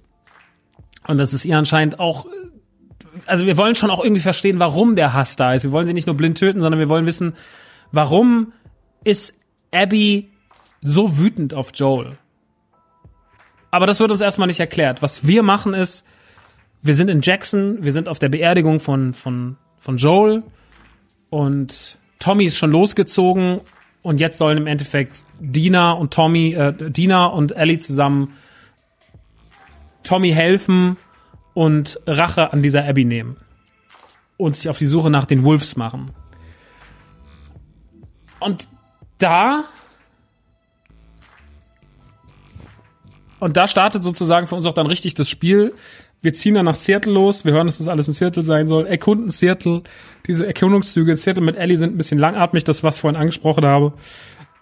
[1.05, 2.27] Und das ist ihr anscheinend auch,
[3.25, 5.63] also wir wollen schon auch irgendwie verstehen, warum der Hass da ist.
[5.63, 7.33] Wir wollen sie nicht nur blind töten, sondern wir wollen wissen,
[7.91, 8.53] warum
[9.03, 9.33] ist
[9.73, 10.29] Abby
[10.81, 12.17] so wütend auf Joel?
[13.71, 15.01] Aber das wird uns erstmal nicht erklärt.
[15.01, 16.05] Was wir machen ist,
[16.81, 20.43] wir sind in Jackson, wir sind auf der Beerdigung von, von von Joel.
[21.29, 23.61] Und Tommy ist schon losgezogen.
[24.01, 28.33] Und jetzt sollen im Endeffekt Dina und Tommy, äh, Dina und Ellie zusammen
[30.03, 30.95] Tommy helfen
[31.53, 33.37] und Rache an dieser Abby nehmen.
[34.37, 36.11] Und sich auf die Suche nach den Wolves machen.
[38.39, 38.67] Und
[39.17, 39.63] da
[43.39, 45.73] und da startet sozusagen für uns auch dann richtig das Spiel,
[46.21, 47.45] wir ziehen dann nach Seattle los.
[47.45, 48.87] Wir hören, dass das alles in Seattle sein soll.
[48.87, 49.83] Erkunden Seattle.
[50.25, 53.65] Diese Erkundungszüge in Seattle mit Ellie sind ein bisschen langatmig, das, was ich vorhin angesprochen
[53.65, 53.93] habe.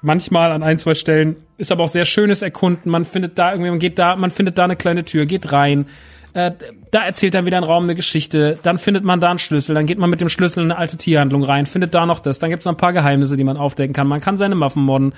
[0.02, 2.92] Manchmal an ein, zwei Stellen ist aber auch sehr schönes Erkunden.
[2.92, 5.88] Man findet da irgendwie, man geht da, man findet da eine kleine Tür, geht rein.
[6.34, 6.52] Äh,
[6.92, 8.60] da erzählt dann wieder ein Raum eine Geschichte.
[8.62, 9.74] Dann findet man da einen Schlüssel.
[9.74, 12.40] Dann geht man mit dem Schlüssel in eine alte Tierhandlung rein, findet da noch das.
[12.40, 14.08] Dann gibt's noch ein paar Geheimnisse, die man aufdecken kann.
[14.08, 15.14] Man kann seine Muffen modden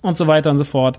[0.00, 0.98] und so weiter und so fort.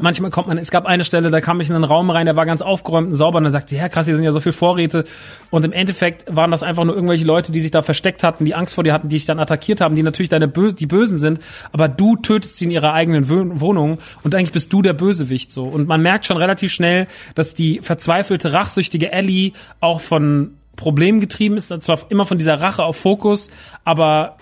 [0.00, 2.34] Manchmal kommt man, es gab eine Stelle, da kam ich in einen Raum rein, der
[2.34, 4.40] war ganz aufgeräumt und sauber und dann sagt sie, ja krass, hier sind ja so
[4.40, 5.04] viele Vorräte.
[5.50, 8.54] Und im Endeffekt waren das einfach nur irgendwelche Leute, die sich da versteckt hatten, die
[8.54, 11.18] Angst vor dir hatten, die dich dann attackiert haben, die natürlich deine Bö die Bösen
[11.18, 11.40] sind,
[11.72, 15.64] aber du tötest sie in ihrer eigenen Wohnung und eigentlich bist du der Bösewicht so.
[15.64, 21.56] Und man merkt schon relativ schnell, dass die verzweifelte, rachsüchtige Ellie auch von Problemen getrieben
[21.56, 23.50] ist, zwar immer von dieser Rache auf Fokus,
[23.84, 24.36] aber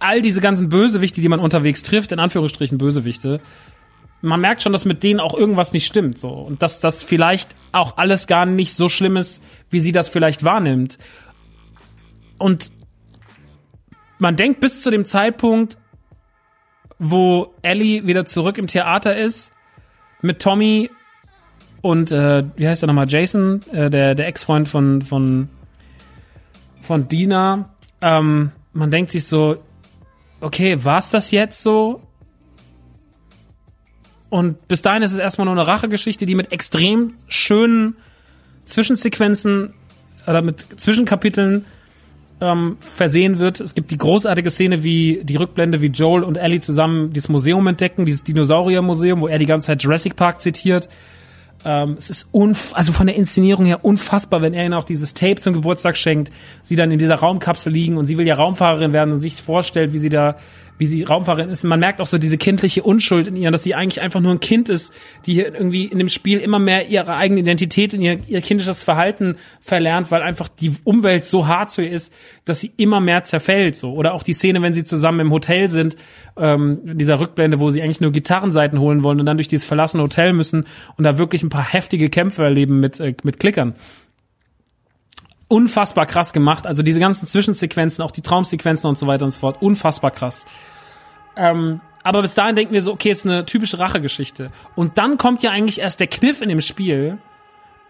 [0.00, 3.40] all diese ganzen Bösewichte, die man unterwegs trifft, in Anführungsstrichen Bösewichte,
[4.22, 6.28] man merkt schon, dass mit denen auch irgendwas nicht stimmt, so.
[6.28, 10.44] Und dass das vielleicht auch alles gar nicht so schlimm ist, wie sie das vielleicht
[10.44, 10.98] wahrnimmt.
[12.38, 12.72] Und
[14.18, 15.78] man denkt bis zu dem Zeitpunkt,
[16.98, 19.52] wo Ellie wieder zurück im Theater ist,
[20.20, 20.90] mit Tommy
[21.80, 25.48] und, äh, wie heißt er nochmal, Jason, äh, der, der Ex-Freund von, von,
[26.82, 27.70] von Dina,
[28.02, 29.56] ähm, man denkt sich so,
[30.40, 32.02] okay, war's das jetzt so?
[34.30, 37.96] Und bis dahin ist es erstmal nur eine Rachegeschichte, die mit extrem schönen
[38.64, 39.74] Zwischensequenzen
[40.26, 41.64] oder mit Zwischenkapiteln
[42.40, 43.60] ähm, versehen wird.
[43.60, 47.66] Es gibt die großartige Szene, wie die Rückblende, wie Joel und Ellie zusammen dieses Museum
[47.66, 50.88] entdecken, dieses Dinosauriermuseum, wo er die ganze Zeit Jurassic Park zitiert.
[51.64, 55.12] Ähm, es ist unf also von der Inszenierung her unfassbar, wenn er ihnen auch dieses
[55.12, 58.92] Tape zum Geburtstag schenkt, sie dann in dieser Raumkapsel liegen und sie will ja Raumfahrerin
[58.92, 60.36] werden und sich vorstellt, wie sie da
[60.80, 61.62] wie sie Raumfahrerin ist.
[61.62, 64.40] Man merkt auch so diese kindliche Unschuld in ihr, dass sie eigentlich einfach nur ein
[64.40, 64.94] Kind ist,
[65.26, 68.82] die hier irgendwie in dem Spiel immer mehr ihre eigene Identität und ihr, ihr kindisches
[68.82, 72.14] Verhalten verlernt, weil einfach die Umwelt so hart zu ihr ist,
[72.46, 73.76] dass sie immer mehr zerfällt.
[73.76, 75.96] So oder auch die Szene, wenn sie zusammen im Hotel sind,
[76.38, 79.66] ähm, in dieser Rückblende, wo sie eigentlich nur Gitarrenseiten holen wollen und dann durch dieses
[79.66, 80.64] verlassene Hotel müssen
[80.96, 83.74] und da wirklich ein paar heftige Kämpfe erleben mit äh, mit Klickern
[85.50, 86.66] unfassbar krass gemacht.
[86.66, 90.46] Also diese ganzen Zwischensequenzen, auch die Traumsequenzen und so weiter und so fort, unfassbar krass.
[91.36, 94.50] Ähm, aber bis dahin denken wir so, okay, ist eine typische Rachegeschichte.
[94.74, 97.18] Und dann kommt ja eigentlich erst der Kniff in dem Spiel.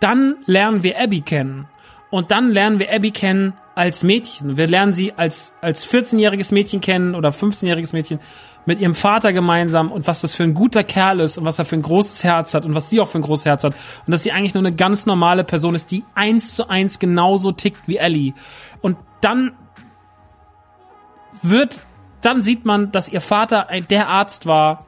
[0.01, 1.69] Dann lernen wir Abby kennen.
[2.11, 4.57] Und dann lernen wir Abby kennen als Mädchen.
[4.57, 8.19] Wir lernen sie als, als 14-jähriges Mädchen kennen oder 15-jähriges Mädchen
[8.67, 11.65] mit ihrem Vater gemeinsam und was das für ein guter Kerl ist und was er
[11.65, 13.75] für ein großes Herz hat und was sie auch für ein großes Herz hat
[14.07, 17.53] und dass sie eigentlich nur eine ganz normale Person ist, die eins zu eins genauso
[17.53, 18.35] tickt wie Ellie.
[18.83, 19.53] Und dann
[21.43, 21.85] wird
[22.23, 24.85] dann sieht man, dass ihr Vater der Arzt war,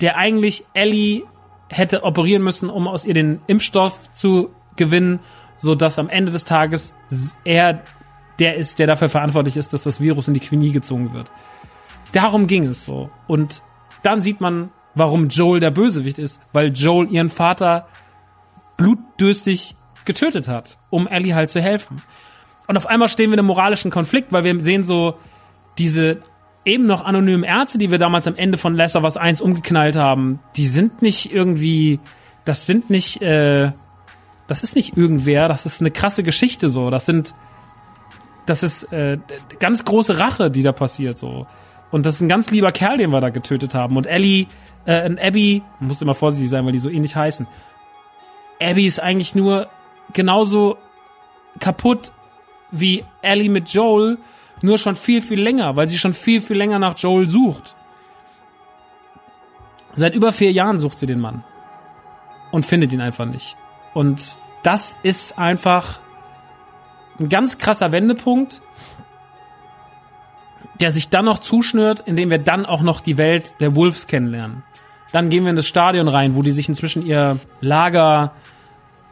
[0.00, 1.24] der eigentlich Ellie
[1.68, 5.20] hätte operieren müssen, um aus ihr den Impfstoff zu gewinnen,
[5.56, 6.94] so dass am Ende des Tages
[7.44, 7.82] er
[8.38, 11.30] der ist, der dafür verantwortlich ist, dass das Virus in die Knie gezogen wird.
[12.12, 13.10] Darum ging es so.
[13.26, 13.62] Und
[14.02, 17.88] dann sieht man, warum Joel der Bösewicht ist, weil Joel ihren Vater
[18.76, 22.00] blutdürstig getötet hat, um Ellie halt zu helfen.
[22.68, 25.18] Und auf einmal stehen wir in einem moralischen Konflikt, weil wir sehen so,
[25.78, 26.22] diese
[26.64, 30.40] eben noch anonymen Ärzte, die wir damals am Ende von of Us 1 umgeknallt haben,
[30.56, 31.98] die sind nicht irgendwie,
[32.44, 33.72] das sind nicht, äh,
[34.46, 36.90] das ist nicht irgendwer, das ist eine krasse Geschichte so.
[36.90, 37.34] Das sind,
[38.46, 39.18] das ist äh,
[39.58, 41.46] ganz große Rache, die da passiert so.
[41.90, 43.96] Und das ist ein ganz lieber Kerl, den wir da getötet haben.
[43.96, 44.46] Und Ellie,
[44.84, 47.46] äh, und Abby, muss immer vorsichtig sein, weil die so ähnlich heißen.
[48.60, 49.68] Abby ist eigentlich nur
[50.12, 50.76] genauso
[51.60, 52.12] kaputt
[52.70, 54.18] wie Ellie mit Joel
[54.62, 57.74] nur schon viel, viel länger, weil sie schon viel, viel länger nach Joel sucht.
[59.94, 61.44] Seit über vier Jahren sucht sie den Mann.
[62.50, 63.56] Und findet ihn einfach nicht.
[63.94, 66.00] Und das ist einfach
[67.18, 68.62] ein ganz krasser Wendepunkt,
[70.80, 74.62] der sich dann noch zuschnürt, indem wir dann auch noch die Welt der Wolves kennenlernen.
[75.12, 78.32] Dann gehen wir in das Stadion rein, wo die sich inzwischen ihr Lager,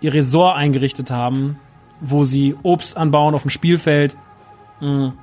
[0.01, 1.59] ihr Resort eingerichtet haben,
[2.01, 4.17] wo sie Obst anbauen auf dem Spielfeld.
[4.81, 5.15] Mhm.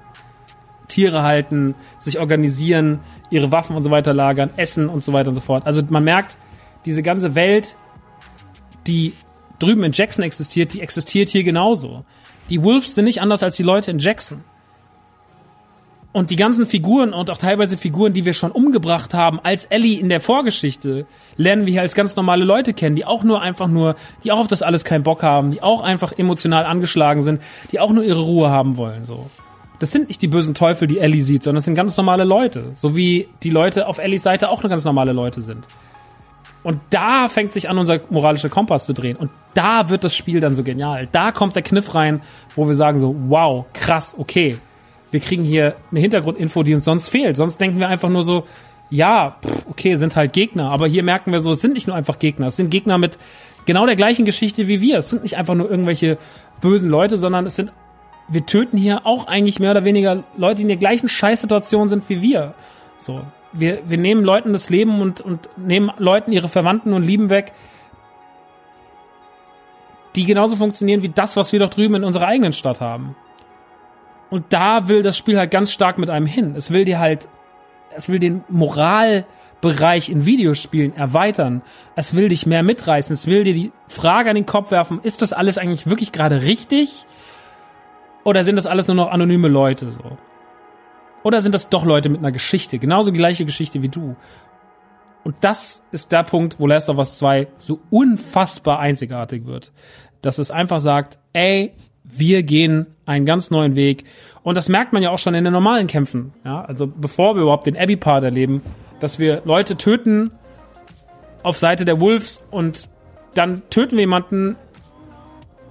[0.94, 5.36] Tiere halten, sich organisieren, ihre Waffen und so weiter lagern, essen und so weiter und
[5.36, 5.66] so fort.
[5.66, 6.38] Also man merkt,
[6.86, 7.76] diese ganze Welt,
[8.86, 9.14] die
[9.60, 12.06] drüben in Jackson existiert, die existiert hier genauso.
[12.50, 14.44] Die Wolves sind nicht anders als die Leute in Jackson.
[16.12, 20.00] Und die ganzen Figuren und auch teilweise Figuren, die wir schon umgebracht haben, als Ellie
[20.00, 23.68] in der Vorgeschichte, lernen wir hier als ganz normale Leute kennen, die auch nur einfach
[23.68, 27.42] nur, die auch auf das alles keinen Bock haben, die auch einfach emotional angeschlagen sind,
[27.72, 29.26] die auch nur ihre Ruhe haben wollen, so
[29.84, 32.72] das sind nicht die bösen Teufel, die Ellie sieht, sondern das sind ganz normale Leute.
[32.74, 35.68] So wie die Leute auf Ellies Seite auch nur ganz normale Leute sind.
[36.64, 39.18] Und da fängt sich an, unser moralischer Kompass zu drehen.
[39.18, 41.10] Und da wird das Spiel dann so genial.
[41.12, 42.22] Da kommt der Kniff rein,
[42.56, 44.58] wo wir sagen so, wow, krass, okay.
[45.12, 47.36] Wir kriegen hier eine Hintergrundinfo, die uns sonst fehlt.
[47.36, 48.48] Sonst denken wir einfach nur so,
[48.90, 49.36] ja,
[49.70, 50.72] okay, sind halt Gegner.
[50.72, 52.48] Aber hier merken wir so, es sind nicht nur einfach Gegner.
[52.48, 53.18] Es sind Gegner mit
[53.66, 55.00] genau der gleichen Geschichte wie wir.
[55.00, 56.18] Es sind nicht einfach nur irgendwelche
[56.62, 57.74] bösen Leute, sondern es sind
[58.28, 62.08] wir töten hier auch eigentlich mehr oder weniger Leute, die in der gleichen Scheißsituation sind
[62.10, 62.54] wie wir.
[63.00, 63.22] So,
[63.52, 67.54] wir, wir nehmen Leuten das Leben und, und nehmen Leuten ihre Verwandten und Lieben weg,
[70.16, 73.16] die genauso funktionieren wie das, was wir doch drüben in unserer eigenen Stadt haben.
[74.30, 76.56] Und da will das Spiel halt ganz stark mit einem hin.
[76.56, 77.28] Es will dir halt,
[77.96, 81.62] es will den Moralbereich in Videospielen erweitern.
[81.96, 83.14] Es will dich mehr mitreißen.
[83.14, 86.42] Es will dir die Frage an den Kopf werfen, ist das alles eigentlich wirklich gerade
[86.42, 87.06] richtig?
[88.24, 90.18] Oder sind das alles nur noch anonyme Leute so?
[91.24, 94.16] Oder sind das doch Leute mit einer Geschichte, genauso die gleiche Geschichte wie du?
[95.24, 99.72] Und das ist der Punkt, wo Last of Us 2 so unfassbar einzigartig wird.
[100.22, 104.04] Dass es einfach sagt, ey, wir gehen einen ganz neuen Weg.
[104.44, 106.34] Und das merkt man ja auch schon in den normalen Kämpfen.
[106.44, 108.62] Ja, also bevor wir überhaupt den Abby-Part erleben,
[109.00, 110.32] dass wir Leute töten
[111.42, 112.90] auf Seite der Wolves und
[113.34, 114.58] dann töten wir jemanden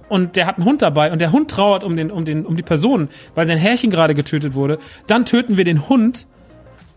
[0.09, 2.55] und der hat einen Hund dabei und der Hund trauert um den, um den, um
[2.57, 4.79] die Person, weil sein Herrchen gerade getötet wurde.
[5.07, 6.27] Dann töten wir den Hund,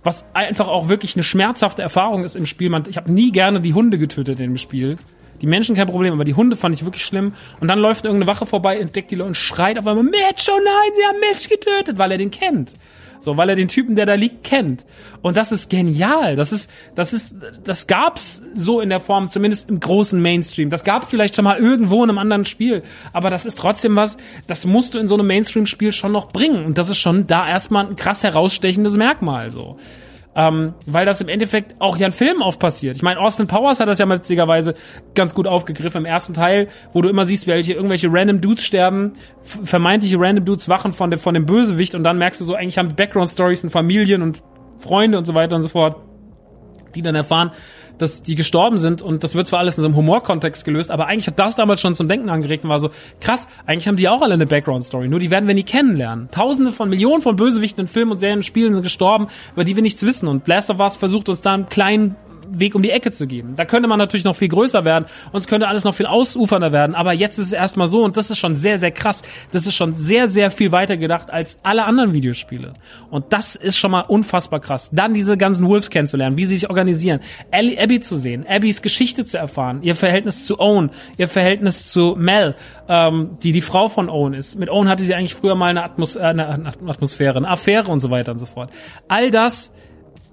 [0.02, 2.70] was einfach auch wirklich eine schmerzhafte Erfahrung ist im Spiel.
[2.70, 4.96] Man, ich habe nie gerne die Hunde getötet dem Spiel.
[5.40, 7.34] Die Menschen kein Problem, aber die Hunde fand ich wirklich schlimm.
[7.60, 10.60] Und dann läuft irgendeine Wache vorbei, entdeckt die Leute und schreit auf einmal, Mitch, oh
[10.64, 12.72] nein, sie haben Mitch getötet, weil er den kennt.
[13.20, 14.84] So, weil er den Typen, der da liegt, kennt.
[15.22, 16.36] Und das ist genial.
[16.36, 20.70] Das ist, das ist, das gab's so in der Form, zumindest im großen Mainstream.
[20.70, 22.82] Das gab's vielleicht schon mal irgendwo in einem anderen Spiel.
[23.12, 26.64] Aber das ist trotzdem was, das musst du in so einem Mainstream-Spiel schon noch bringen.
[26.64, 29.76] Und das ist schon da erstmal ein krass herausstechendes Merkmal, so.
[30.38, 32.94] Ähm, weil das im Endeffekt auch ja ein Film auf passiert.
[32.94, 34.74] Ich meine, Austin Powers hat das ja witzigerweise
[35.14, 39.14] ganz gut aufgegriffen im ersten Teil, wo du immer siehst, welche irgendwelche random Dudes sterben,
[39.42, 42.76] vermeintliche random Dudes wachen von dem, von dem Bösewicht und dann merkst du so, eigentlich
[42.76, 44.42] haben die Background Stories und Familien und
[44.76, 45.96] Freunde und so weiter und so fort,
[46.94, 47.52] die dann erfahren,
[47.98, 51.06] dass die gestorben sind und das wird zwar alles in so einem Humorkontext gelöst, aber
[51.06, 52.90] eigentlich hat das damals schon zum Denken angeregt und war so,
[53.20, 56.28] krass, eigentlich haben die auch alle eine Background-Story, nur die werden wir nie kennenlernen.
[56.30, 59.76] Tausende von Millionen von Bösewichten in Filmen und Serien und Spielen sind gestorben, über die
[59.76, 62.16] wir nichts wissen und Last of Us versucht uns da einen kleinen
[62.50, 63.54] Weg um die Ecke zu geben.
[63.56, 66.72] Da könnte man natürlich noch viel größer werden und es könnte alles noch viel ausufernder
[66.72, 69.22] werden, aber jetzt ist es erstmal so und das ist schon sehr, sehr krass.
[69.52, 72.74] Das ist schon sehr, sehr viel weiter gedacht als alle anderen Videospiele.
[73.10, 74.90] Und das ist schon mal unfassbar krass.
[74.92, 77.20] Dann diese ganzen Wolves kennenzulernen, wie sie sich organisieren,
[77.52, 82.54] Abby zu sehen, Abbys Geschichte zu erfahren, ihr Verhältnis zu Owen, ihr Verhältnis zu Mel,
[82.88, 84.58] ähm, die die Frau von Owen ist.
[84.58, 88.00] Mit Owen hatte sie eigentlich früher mal eine, Atmos äh, eine Atmosphäre, eine Affäre und
[88.00, 88.70] so weiter und so fort.
[89.08, 89.72] All das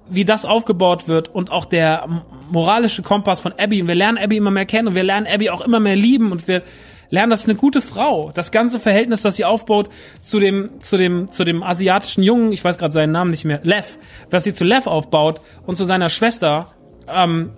[0.10, 3.82] wie das aufgebaut wird und auch der moralische Kompass von Abby.
[3.82, 6.32] Und wir lernen Abby immer mehr kennen und wir lernen Abby auch immer mehr lieben
[6.32, 6.64] und wir
[7.10, 8.32] lernen, das ist eine gute Frau.
[8.34, 9.90] Das ganze Verhältnis, das sie aufbaut
[10.24, 13.60] zu dem, zu dem, zu dem asiatischen Jungen, ich weiß gerade seinen Namen nicht mehr,
[13.64, 13.98] Lev,
[14.30, 16.68] was sie zu Lev aufbaut und zu seiner Schwester,
[17.08, 17.52] ähm,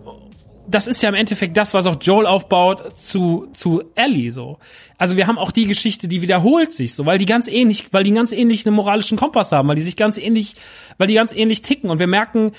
[0.67, 4.57] das ist ja im Endeffekt das, was auch Joel aufbaut zu, zu Ellie, so.
[4.97, 8.03] Also wir haben auch die Geschichte, die wiederholt sich, so, weil die ganz ähnlich, weil
[8.03, 10.55] die ganz ähnlich einen moralischen Kompass haben, weil die sich ganz ähnlich,
[10.97, 12.51] weil die ganz ähnlich ticken und wir merken,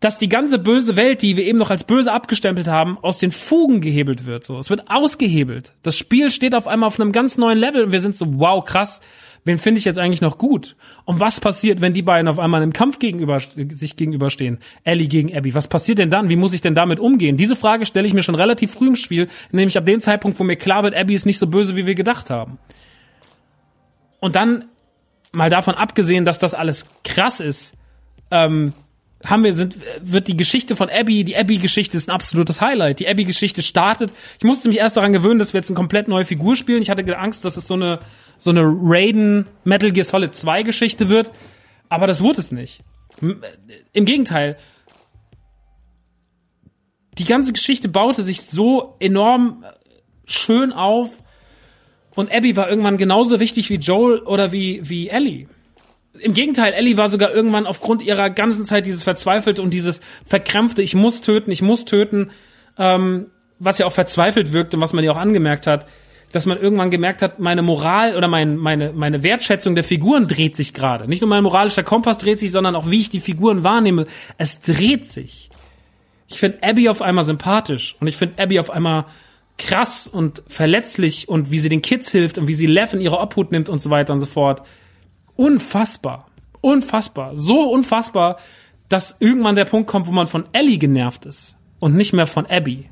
[0.00, 3.32] dass die ganze böse Welt, die wir eben noch als böse abgestempelt haben, aus den
[3.32, 4.58] Fugen gehebelt wird, so.
[4.58, 5.72] Es wird ausgehebelt.
[5.82, 8.64] Das Spiel steht auf einmal auf einem ganz neuen Level und wir sind so, wow,
[8.64, 9.00] krass
[9.46, 10.76] wen finde ich jetzt eigentlich noch gut?
[11.04, 14.58] Und was passiert, wenn die beiden auf einmal im Kampf gegenüber, sich gegenüberstehen?
[14.82, 15.54] Ellie gegen Abby.
[15.54, 16.28] Was passiert denn dann?
[16.28, 17.36] Wie muss ich denn damit umgehen?
[17.36, 20.44] Diese Frage stelle ich mir schon relativ früh im Spiel, nämlich ab dem Zeitpunkt, wo
[20.44, 22.58] mir klar wird, Abby ist nicht so böse, wie wir gedacht haben.
[24.18, 24.64] Und dann,
[25.32, 27.76] mal davon abgesehen, dass das alles krass ist,
[28.32, 28.72] ähm,
[29.24, 33.00] haben wir, sind, wird die Geschichte von Abby, die Abby-Geschichte ist ein absolutes Highlight.
[33.00, 34.12] Die Abby-Geschichte startet.
[34.38, 36.82] Ich musste mich erst daran gewöhnen, dass wir jetzt eine komplett neue Figur spielen.
[36.82, 38.00] Ich hatte Angst, dass es so eine,
[38.38, 41.32] so eine Raiden Metal Gear Solid 2 Geschichte wird.
[41.88, 42.82] Aber das wurde es nicht.
[43.92, 44.56] Im Gegenteil.
[47.18, 49.64] Die ganze Geschichte baute sich so enorm
[50.26, 51.22] schön auf.
[52.14, 55.48] Und Abby war irgendwann genauso wichtig wie Joel oder wie, wie Ellie.
[56.18, 60.82] Im Gegenteil, Ellie war sogar irgendwann aufgrund ihrer ganzen Zeit dieses Verzweifelte und dieses Verkrampfte,
[60.82, 62.30] ich muss töten, ich muss töten,
[62.78, 63.26] ähm,
[63.58, 65.86] was ja auch verzweifelt wirkt und was man ja auch angemerkt hat,
[66.32, 70.56] dass man irgendwann gemerkt hat, meine Moral oder mein, meine, meine Wertschätzung der Figuren dreht
[70.56, 71.08] sich gerade.
[71.08, 74.06] Nicht nur mein moralischer Kompass dreht sich, sondern auch wie ich die Figuren wahrnehme.
[74.36, 75.50] Es dreht sich.
[76.28, 79.06] Ich finde Abby auf einmal sympathisch und ich finde Abby auf einmal
[79.58, 83.18] krass und verletzlich und wie sie den Kids hilft und wie sie Lev in ihre
[83.18, 84.62] Obhut nimmt und so weiter und so fort.
[85.36, 86.26] Unfassbar.
[86.60, 87.36] Unfassbar.
[87.36, 88.38] So unfassbar,
[88.88, 92.46] dass irgendwann der Punkt kommt, wo man von Ellie genervt ist und nicht mehr von
[92.46, 92.90] Abby.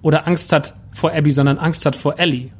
[0.00, 2.50] Oder Angst hat vor Abby, sondern Angst hat vor Ellie.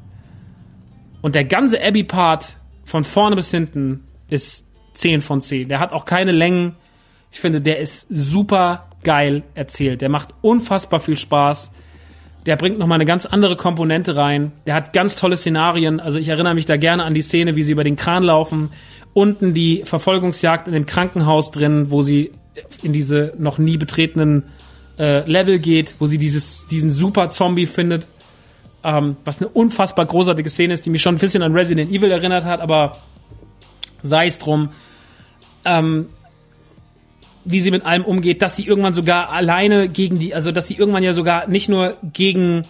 [1.21, 5.69] Und der ganze Abby-Part von vorne bis hinten ist 10 von 10.
[5.69, 6.75] Der hat auch keine Längen.
[7.31, 10.01] Ich finde, der ist super geil erzählt.
[10.01, 11.71] Der macht unfassbar viel Spaß.
[12.45, 14.51] Der bringt nochmal eine ganz andere Komponente rein.
[14.65, 15.99] Der hat ganz tolle Szenarien.
[15.99, 18.71] Also ich erinnere mich da gerne an die Szene, wie sie über den Kran laufen.
[19.13, 22.31] Unten die Verfolgungsjagd in dem Krankenhaus drin, wo sie
[22.81, 24.43] in diese noch nie betretenen
[24.97, 28.07] äh, Level geht, wo sie dieses, diesen super Zombie findet
[28.83, 32.11] ähm, was eine unfassbar großartige Szene ist, die mich schon ein bisschen an Resident Evil
[32.11, 32.97] erinnert hat, aber
[34.03, 34.69] sei es drum.
[35.65, 36.07] Ähm,
[37.45, 40.75] wie sie mit allem umgeht, dass sie irgendwann sogar alleine gegen die, also dass sie
[40.75, 42.65] irgendwann ja sogar nicht nur gegen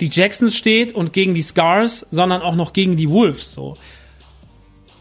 [0.00, 3.76] die Jacksons steht und gegen die Scars, sondern auch noch gegen die Wolves so.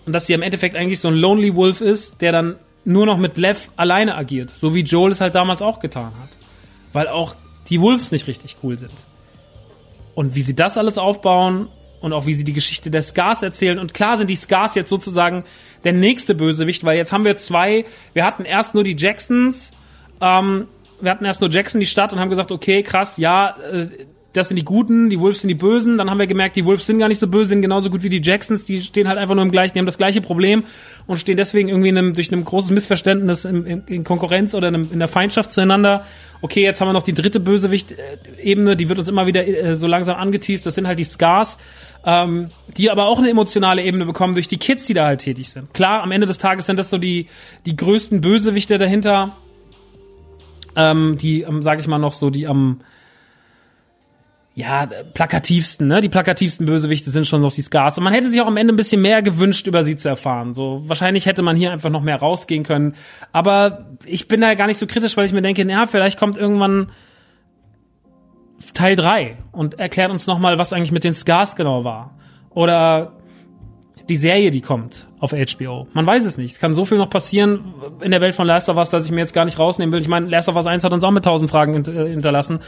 [0.06, 3.18] Und dass sie im Endeffekt eigentlich so ein Lonely Wolf ist, der dann nur noch
[3.18, 6.30] mit Lev alleine agiert, so wie Joel es halt damals auch getan hat.
[6.94, 7.36] Weil auch
[7.70, 8.92] die Wolves nicht richtig cool sind.
[10.14, 11.70] Und wie sie das alles aufbauen
[12.02, 13.80] und auch wie sie die Geschichte der Scars erzählen.
[13.80, 15.44] Und klar sind die Scars jetzt sozusagen
[15.84, 19.72] der nächste Bösewicht, weil jetzt haben wir zwei, wir hatten erst nur die Jacksons,
[20.20, 20.68] ähm,
[21.00, 23.88] wir hatten erst nur Jackson, die Stadt, und haben gesagt, okay, krass, ja, äh,
[24.34, 25.98] das sind die Guten, die Wolves sind die Bösen.
[25.98, 28.10] Dann haben wir gemerkt, die Wolves sind gar nicht so böse, sind genauso gut wie
[28.10, 28.64] die Jacksons.
[28.64, 30.64] Die stehen halt einfach nur im gleichen, die haben das gleiche Problem
[31.06, 34.70] und stehen deswegen irgendwie in einem, durch ein großes Missverständnis in, in, in Konkurrenz oder
[34.70, 36.06] in, in der Feindschaft zueinander.
[36.42, 39.86] Okay, jetzt haben wir noch die dritte Bösewicht-Ebene, die wird uns immer wieder äh, so
[39.86, 40.66] langsam angeteased.
[40.66, 41.58] Das sind halt die Scars,
[42.06, 45.50] ähm, die aber auch eine emotionale Ebene bekommen durch die Kids, die da halt tätig
[45.50, 45.74] sind.
[45.74, 47.28] Klar, am Ende des Tages sind das so die,
[47.66, 49.36] die größten Bösewichte dahinter,
[50.78, 52.80] ähm, die, ähm, sag ich mal noch so, die am
[54.62, 56.02] ja, plakativsten, ne?
[56.02, 57.98] Die plakativsten Bösewichte sind schon noch die Scars.
[57.98, 60.54] Und man hätte sich auch am Ende ein bisschen mehr gewünscht, über sie zu erfahren.
[60.54, 62.94] So, wahrscheinlich hätte man hier einfach noch mehr rausgehen können.
[63.32, 66.38] Aber ich bin da gar nicht so kritisch, weil ich mir denke, ja, vielleicht kommt
[66.38, 66.92] irgendwann
[68.74, 72.16] Teil drei und erklärt uns nochmal, was eigentlich mit den Scars genau war.
[72.52, 73.14] Oder
[74.10, 75.88] die Serie, die kommt auf HBO.
[75.94, 76.52] Man weiß es nicht.
[76.52, 79.12] Es kann so viel noch passieren in der Welt von Last of Us, dass ich
[79.12, 80.02] mir jetzt gar nicht rausnehmen will.
[80.02, 82.60] Ich meine, Last of Us 1 hat uns auch mit tausend Fragen äh, hinterlassen.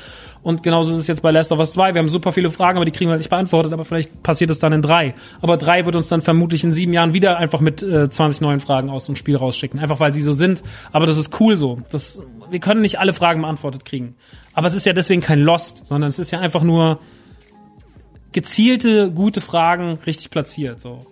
[0.43, 1.95] Und genauso ist es jetzt bei Last of Us 2.
[1.95, 3.73] Wir haben super viele Fragen, aber die kriegen wir halt nicht beantwortet.
[3.73, 5.15] Aber vielleicht passiert es dann in drei.
[5.41, 8.59] Aber drei wird uns dann vermutlich in sieben Jahren wieder einfach mit äh, 20 neuen
[8.59, 9.79] Fragen aus dem Spiel rausschicken.
[9.79, 10.63] Einfach weil sie so sind.
[10.91, 11.79] Aber das ist cool so.
[11.91, 12.21] Das,
[12.51, 14.15] wir können nicht alle Fragen beantwortet kriegen.
[14.53, 16.99] Aber es ist ja deswegen kein Lost, sondern es ist ja einfach nur
[18.31, 20.81] gezielte, gute Fragen richtig platziert.
[20.81, 21.05] So.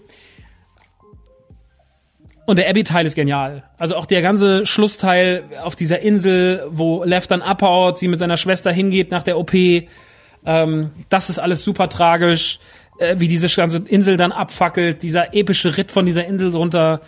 [2.51, 3.63] Und der Abby-Teil ist genial.
[3.77, 8.35] Also auch der ganze Schlussteil auf dieser Insel, wo Lev dann abhaut, sie mit seiner
[8.35, 9.53] Schwester hingeht nach der OP.
[9.53, 12.59] Ähm, das ist alles super tragisch.
[12.99, 16.99] Äh, wie diese ganze Insel dann abfackelt, dieser epische Ritt von dieser Insel runter.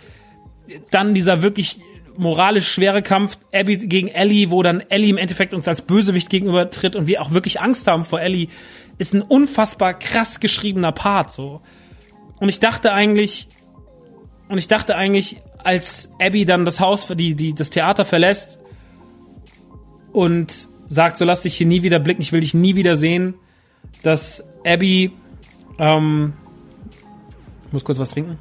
[0.90, 1.76] Dann dieser wirklich
[2.16, 6.96] moralisch schwere Kampf Abby gegen Ellie, wo dann Ellie im Endeffekt uns als Bösewicht gegenübertritt
[6.96, 8.48] und wir auch wirklich Angst haben vor Ellie,
[8.96, 11.60] ist ein unfassbar krass geschriebener Part so.
[12.40, 13.46] Und ich dachte eigentlich,
[14.54, 18.60] und ich dachte eigentlich, als Abby dann das Haus, die, die, das Theater verlässt
[20.12, 23.34] und sagt, so lass dich hier nie wieder blicken, ich will dich nie wieder sehen,
[24.04, 25.10] dass Abby,
[25.80, 26.34] ähm,
[27.66, 28.38] ich muss kurz was trinken.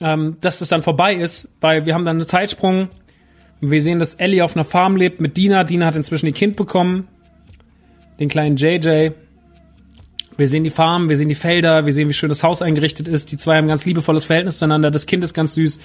[0.00, 2.88] Ähm, dass das dann vorbei ist, weil wir haben dann einen Zeitsprung.
[3.60, 5.62] Wir sehen, dass Ellie auf einer Farm lebt mit Dina.
[5.62, 7.06] Dina hat inzwischen ihr Kind bekommen.
[8.18, 9.12] Den kleinen JJ.
[10.36, 13.06] Wir sehen die Farm, wir sehen die Felder, wir sehen, wie schön das Haus eingerichtet
[13.06, 13.30] ist.
[13.30, 14.90] Die zwei haben ein ganz liebevolles Verhältnis zueinander.
[14.90, 15.78] Das Kind ist ganz süß.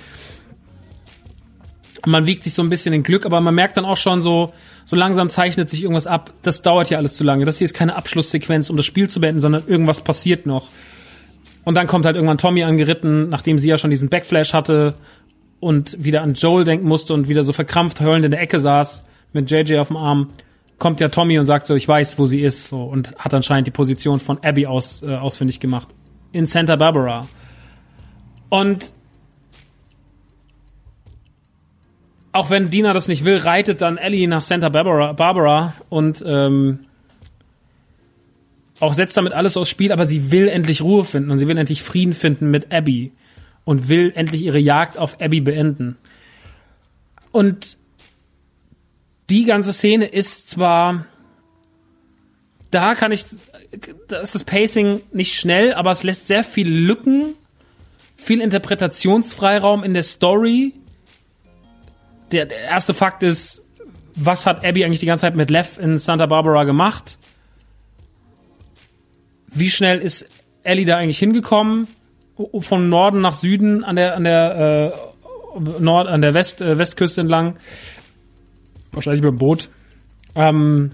[2.05, 4.21] Und man wiegt sich so ein bisschen in Glück, aber man merkt dann auch schon
[4.21, 4.53] so,
[4.85, 6.33] so langsam zeichnet sich irgendwas ab.
[6.41, 7.45] Das dauert hier alles zu lange.
[7.45, 10.69] Das hier ist keine Abschlusssequenz, um das Spiel zu beenden, sondern irgendwas passiert noch.
[11.65, 14.95] Und dann kommt halt irgendwann Tommy angeritten, nachdem sie ja schon diesen Backflash hatte
[15.59, 19.03] und wieder an Joel denken musste und wieder so verkrampft heulend in der Ecke saß
[19.33, 20.29] mit JJ auf dem Arm
[20.79, 23.67] kommt ja Tommy und sagt so, ich weiß, wo sie ist, so, und hat anscheinend
[23.67, 25.89] die Position von Abby aus, äh, ausfindig gemacht.
[26.31, 27.27] In Santa Barbara.
[28.49, 28.93] Und
[32.31, 36.79] auch wenn Dina das nicht will, reitet dann Ellie nach Santa Barbara, Barbara und ähm,
[38.79, 41.57] auch setzt damit alles aufs Spiel, aber sie will endlich Ruhe finden und sie will
[41.57, 43.11] endlich Frieden finden mit Abby
[43.65, 45.97] und will endlich ihre Jagd auf Abby beenden.
[47.31, 47.78] Und
[49.29, 51.05] die ganze Szene ist zwar,
[52.71, 53.25] da kann ich,
[54.07, 57.35] da ist das Pacing nicht schnell, aber es lässt sehr viel Lücken,
[58.15, 60.73] viel Interpretationsfreiraum in der Story.
[62.31, 63.63] Der, der erste Fakt ist,
[64.15, 67.17] was hat Abby eigentlich die ganze Zeit mit Lev in Santa Barbara gemacht?
[69.47, 70.29] Wie schnell ist
[70.63, 71.87] Ellie da eigentlich hingekommen?
[72.59, 77.21] Von Norden nach Süden an der an der äh, Nord an der West äh, Westküste
[77.21, 77.57] entlang
[78.91, 79.69] wahrscheinlich mit dem Boot.
[80.35, 80.91] Ähm,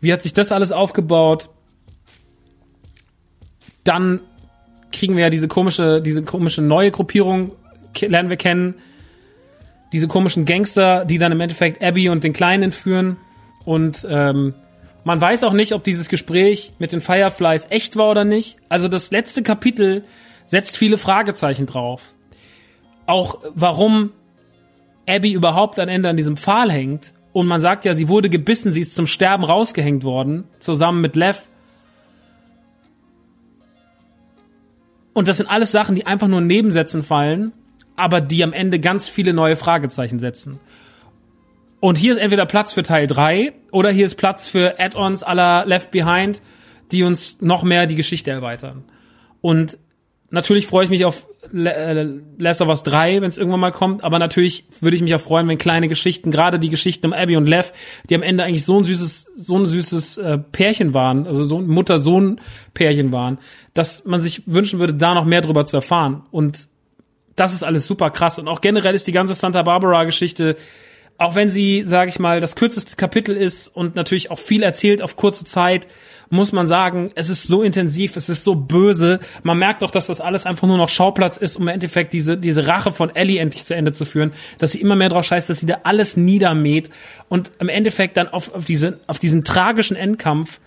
[0.00, 1.48] wie hat sich das alles aufgebaut?
[3.84, 4.20] Dann
[4.92, 7.52] kriegen wir ja diese komische, diese komische neue Gruppierung,
[8.00, 8.74] lernen wir kennen.
[9.92, 13.16] Diese komischen Gangster, die dann im Endeffekt Abby und den Kleinen entführen.
[13.64, 14.54] Und ähm,
[15.04, 18.56] man weiß auch nicht, ob dieses Gespräch mit den Fireflies echt war oder nicht.
[18.68, 20.04] Also das letzte Kapitel
[20.46, 22.14] setzt viele Fragezeichen drauf.
[23.06, 24.12] Auch warum
[25.08, 28.72] Abby überhaupt am Ende an diesem Pfahl hängt und man sagt ja, sie wurde gebissen,
[28.72, 31.48] sie ist zum Sterben rausgehängt worden, zusammen mit Lev.
[35.14, 37.52] Und das sind alles Sachen, die einfach nur in Nebensätzen fallen,
[37.96, 40.60] aber die am Ende ganz viele neue Fragezeichen setzen.
[41.80, 45.66] Und hier ist entweder Platz für Teil 3 oder hier ist Platz für Add-ons aller
[45.66, 46.40] Left Behind,
[46.92, 48.84] die uns noch mehr die Geschichte erweitern.
[49.40, 49.78] Und
[50.30, 54.18] natürlich freue ich mich auf Last of Us 3, wenn es irgendwann mal kommt, aber
[54.18, 57.46] natürlich würde ich mich auch freuen, wenn kleine Geschichten, gerade die Geschichten um Abby und
[57.46, 57.72] Lev,
[58.08, 61.58] die am Ende eigentlich so ein süßes, so ein süßes äh, Pärchen waren, also so
[61.58, 63.38] ein Mutter-Sohn-Pärchen waren,
[63.74, 66.22] dass man sich wünschen würde, da noch mehr drüber zu erfahren.
[66.30, 66.68] Und
[67.36, 68.38] das ist alles super krass.
[68.38, 70.56] Und auch generell ist die ganze Santa Barbara-Geschichte
[71.22, 75.02] auch wenn sie, sage ich mal, das kürzeste Kapitel ist und natürlich auch viel erzählt
[75.02, 75.86] auf kurze Zeit,
[76.30, 79.20] muss man sagen, es ist so intensiv, es ist so böse.
[79.42, 82.38] Man merkt auch, dass das alles einfach nur noch Schauplatz ist, um im Endeffekt diese,
[82.38, 85.50] diese Rache von Ellie endlich zu Ende zu führen, dass sie immer mehr drauf scheißt,
[85.50, 86.88] dass sie da alles niedermäht
[87.28, 90.58] und im Endeffekt dann auf, auf, diese, auf diesen tragischen Endkampf,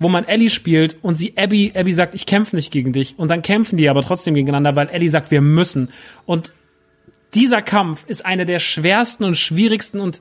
[0.00, 3.30] wo man Ellie spielt und sie Abby, Abby sagt, ich kämpfe nicht gegen dich und
[3.30, 5.90] dann kämpfen die aber trotzdem gegeneinander, weil Ellie sagt, wir müssen.
[6.26, 6.52] Und
[7.34, 10.20] dieser Kampf ist einer der schwersten und schwierigsten und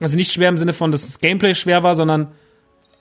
[0.00, 2.32] also nicht schwer im Sinne von, dass das Gameplay schwer war, sondern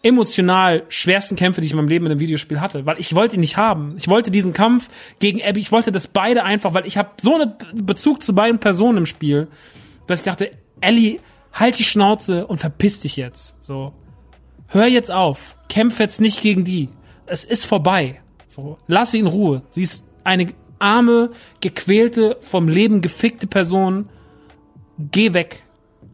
[0.03, 3.37] emotional schwersten Kämpfe, die ich in meinem Leben in einem Videospiel hatte, weil ich wollte
[3.37, 3.95] ihn nicht haben.
[3.97, 4.89] Ich wollte diesen Kampf
[5.19, 7.53] gegen Abby, ich wollte das beide einfach, weil ich habe so einen
[7.85, 9.47] Bezug zu beiden Personen im Spiel,
[10.05, 10.51] dass ich dachte,
[10.81, 11.19] Ellie,
[11.53, 13.55] halt die Schnauze und verpiss dich jetzt.
[13.61, 13.93] So,
[14.67, 16.89] hör jetzt auf, kämpf jetzt nicht gegen die.
[17.25, 18.19] Es ist vorbei.
[18.47, 19.63] So, lass sie in Ruhe.
[19.69, 20.47] Sie ist eine
[20.83, 21.31] arme,
[21.61, 24.09] gequälte, vom Leben gefickte Person.
[24.99, 25.63] Geh weg.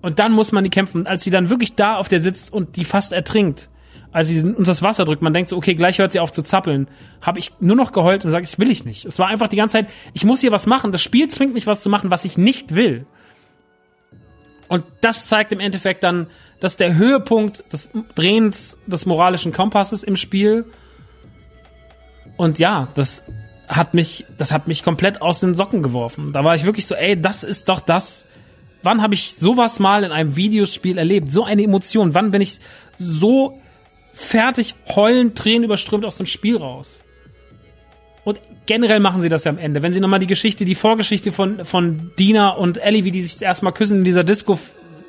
[0.01, 1.07] Und dann muss man die kämpfen.
[1.07, 3.69] Als sie dann wirklich da auf der sitzt und die fast ertrinkt,
[4.11, 6.41] als sie uns das Wasser drückt, man denkt so, okay, gleich hört sie auf zu
[6.43, 6.87] zappeln,
[7.21, 9.05] habe ich nur noch geheult und gesagt, ich will ich nicht.
[9.05, 10.91] Es war einfach die ganze Zeit, ich muss hier was machen.
[10.91, 13.05] Das Spiel zwingt mich, was zu machen, was ich nicht will.
[14.67, 16.27] Und das zeigt im Endeffekt dann,
[16.59, 20.65] dass der Höhepunkt des Drehens des moralischen Kompasses im Spiel.
[22.37, 23.23] Und ja, das
[23.69, 26.33] hat mich, das hat mich komplett aus den Socken geworfen.
[26.33, 28.25] Da war ich wirklich so, ey, das ist doch das.
[28.81, 31.31] Wann habe ich sowas mal in einem Videospiel erlebt?
[31.31, 32.15] So eine Emotion.
[32.15, 32.59] Wann bin ich
[32.97, 33.61] so
[34.13, 37.03] fertig, heulend, Tränen überströmt aus dem Spiel raus?
[38.25, 39.83] Und generell machen sie das ja am Ende.
[39.83, 43.41] Wenn sie nochmal die Geschichte, die Vorgeschichte von, von Dina und Ellie, wie die sich
[43.41, 44.59] erstmal küssen in dieser Disco,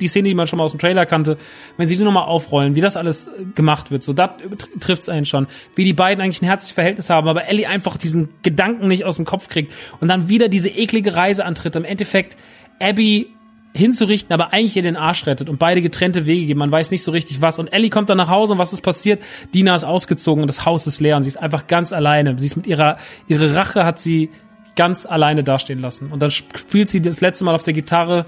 [0.01, 1.36] die Szene, die man schon mal aus dem Trailer kannte,
[1.77, 4.36] wenn sie die nochmal aufrollen, wie das alles äh, gemacht wird, so, da
[4.81, 5.47] trifft's einen schon.
[5.74, 9.16] Wie die beiden eigentlich ein herzliches Verhältnis haben, aber Ellie einfach diesen Gedanken nicht aus
[9.16, 11.77] dem Kopf kriegt und dann wieder diese eklige Reise antritt.
[11.77, 12.36] Im Endeffekt
[12.81, 13.28] Abby
[13.72, 16.59] hinzurichten, aber eigentlich ihr den Arsch rettet und beide getrennte Wege gehen.
[16.59, 17.59] Man weiß nicht so richtig was.
[17.59, 19.22] Und Ellie kommt dann nach Hause und was ist passiert?
[19.55, 22.36] Dina ist ausgezogen und das Haus ist leer und sie ist einfach ganz alleine.
[22.39, 22.98] Sie ist mit ihrer,
[23.28, 24.31] ihre Rache hat sie
[24.74, 26.10] ganz alleine dastehen lassen.
[26.10, 28.27] Und dann spielt sie das letzte Mal auf der Gitarre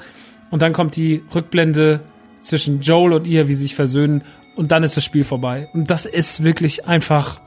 [0.52, 2.00] und dann kommt die Rückblende
[2.42, 4.22] zwischen Joel und ihr, wie sie sich versöhnen
[4.54, 5.68] und dann ist das Spiel vorbei.
[5.72, 7.40] Und das ist wirklich einfach,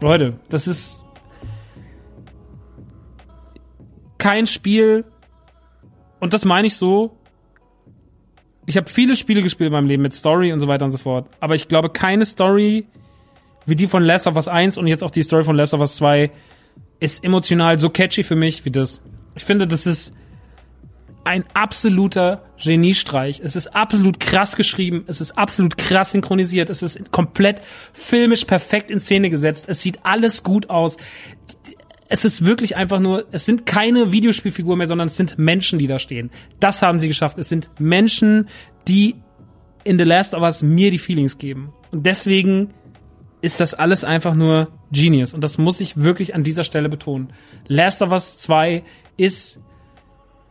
[0.00, 1.02] Leute, das ist
[4.16, 5.04] kein Spiel,
[6.20, 7.16] und das meine ich so,
[8.66, 10.98] ich habe viele Spiele gespielt in meinem Leben mit Story und so weiter und so
[10.98, 11.28] fort.
[11.40, 12.86] Aber ich glaube, keine Story
[13.66, 15.80] wie die von Last of Us 1 und jetzt auch die Story von Last of
[15.80, 16.30] Us 2
[17.00, 19.02] ist emotional so catchy für mich wie das.
[19.34, 20.14] Ich finde, das ist
[21.28, 23.42] ein absoluter Geniestreich.
[23.44, 27.60] Es ist absolut krass geschrieben, es ist absolut krass synchronisiert, es ist komplett
[27.92, 30.96] filmisch perfekt in Szene gesetzt, es sieht alles gut aus
[32.10, 35.86] es ist wirklich einfach nur, es sind keine Videospielfiguren mehr, sondern es sind Menschen, die
[35.86, 36.30] da stehen.
[36.58, 37.36] Das haben sie geschafft.
[37.36, 38.48] Es sind Menschen,
[38.88, 39.16] die
[39.84, 41.74] in The Last of Us mir die Feelings geben.
[41.90, 42.72] Und deswegen
[43.42, 45.34] ist das alles einfach nur Genius.
[45.34, 47.28] Und das muss ich wirklich an dieser Stelle betonen.
[47.66, 48.84] Last of Us 2
[49.18, 49.60] ist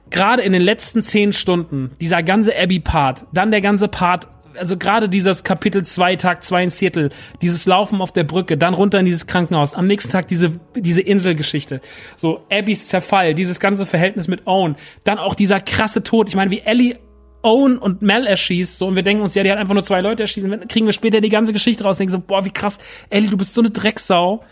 [0.09, 4.27] gerade in den letzten zehn Stunden, dieser ganze Abby-Part, dann der ganze Part
[4.57, 7.09] also gerade dieses Kapitel 2, Tag 2 in Seattle,
[7.41, 11.01] dieses Laufen auf der Brücke, dann runter in dieses Krankenhaus, am nächsten Tag diese, diese
[11.01, 11.81] Inselgeschichte,
[12.15, 16.51] so Abbys Zerfall, dieses ganze Verhältnis mit Owen, dann auch dieser krasse Tod, ich meine,
[16.51, 16.97] wie Ellie
[17.43, 20.01] Owen und Mel erschießt, so, und wir denken uns, ja, die hat einfach nur zwei
[20.01, 22.77] Leute erschießen, dann kriegen wir später die ganze Geschichte raus, denken so, boah, wie krass,
[23.09, 24.43] Ellie, du bist so eine Drecksau.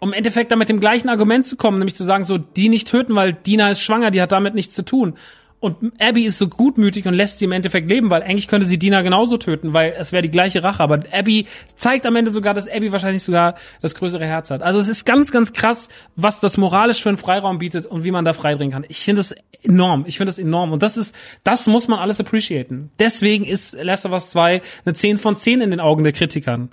[0.00, 2.68] Um im Endeffekt dann mit dem gleichen Argument zu kommen, nämlich zu sagen, so, die
[2.68, 5.14] nicht töten, weil Dina ist schwanger, die hat damit nichts zu tun.
[5.58, 8.78] Und Abby ist so gutmütig und lässt sie im Endeffekt leben, weil eigentlich könnte sie
[8.78, 10.82] Dina genauso töten, weil es wäre die gleiche Rache.
[10.82, 11.46] Aber Abby
[11.76, 14.62] zeigt am Ende sogar, dass Abby wahrscheinlich sogar das größere Herz hat.
[14.62, 18.10] Also es ist ganz, ganz krass, was das moralisch für einen Freiraum bietet und wie
[18.10, 18.84] man da freidringen kann.
[18.88, 20.04] Ich finde das enorm.
[20.06, 20.72] Ich finde das enorm.
[20.72, 22.90] Und das ist, das muss man alles appreciaten.
[22.98, 26.70] Deswegen ist Last of Us 2 eine 10 von 10 in den Augen der Kritikern.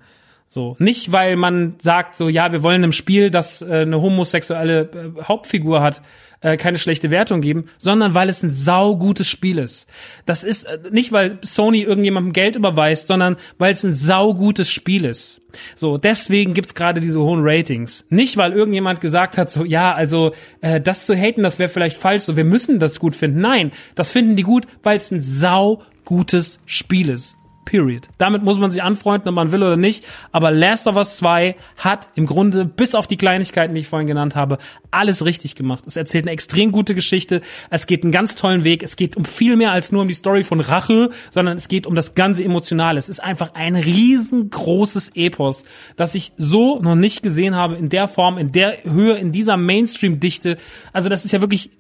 [0.54, 4.82] So, nicht weil man sagt so, ja, wir wollen im Spiel, das äh, eine homosexuelle
[5.18, 6.04] äh, Hauptfigur hat,
[6.42, 9.88] äh, keine schlechte Wertung geben, sondern weil es ein saugutes Spiel ist.
[10.28, 15.06] Das ist äh, nicht, weil Sony irgendjemandem Geld überweist, sondern weil es ein saugutes Spiel
[15.06, 15.42] ist.
[15.76, 18.06] So, deswegen gibt's gerade diese hohen Ratings.
[18.12, 21.98] Nicht, weil irgendjemand gesagt hat, so, ja, also äh, das zu haten, das wäre vielleicht
[21.98, 23.42] falsch, so, wir müssen das gut finden.
[23.42, 27.38] Nein, das finden die gut, weil es ein saugutes Spiel ist.
[27.66, 28.10] Period.
[28.18, 30.06] Damit muss man sich anfreunden, ob man will oder nicht.
[30.32, 34.08] Aber Last of Us 2 hat im Grunde, bis auf die Kleinigkeiten, die ich vorhin
[34.08, 34.58] genannt habe,
[34.92, 35.84] alles richtig gemacht.
[35.88, 37.42] Es erzählt eine extrem gute Geschichte.
[37.70, 38.84] Es geht einen ganz tollen Weg.
[38.84, 41.88] Es geht um viel mehr als nur um die Story von Rache, sondern es geht
[41.88, 43.00] um das ganze Emotionale.
[43.00, 45.66] Es ist einfach ein riesengroßes Epos,
[45.96, 49.58] das ich so noch nicht gesehen habe, in der Form, in der Höhe, in dieser
[49.58, 50.58] Mainstream-Dichte.
[50.92, 51.72] Also das ist ja wirklich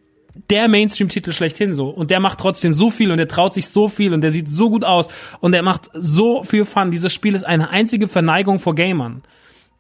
[0.50, 1.90] der Mainstream-Titel schlechthin so.
[1.90, 4.50] Und der macht trotzdem so viel und der traut sich so viel und der sieht
[4.50, 5.08] so gut aus
[5.40, 6.92] und der macht so viel Fun.
[6.92, 9.22] Dieses Spiel ist eine einzige Verneigung vor Gamern.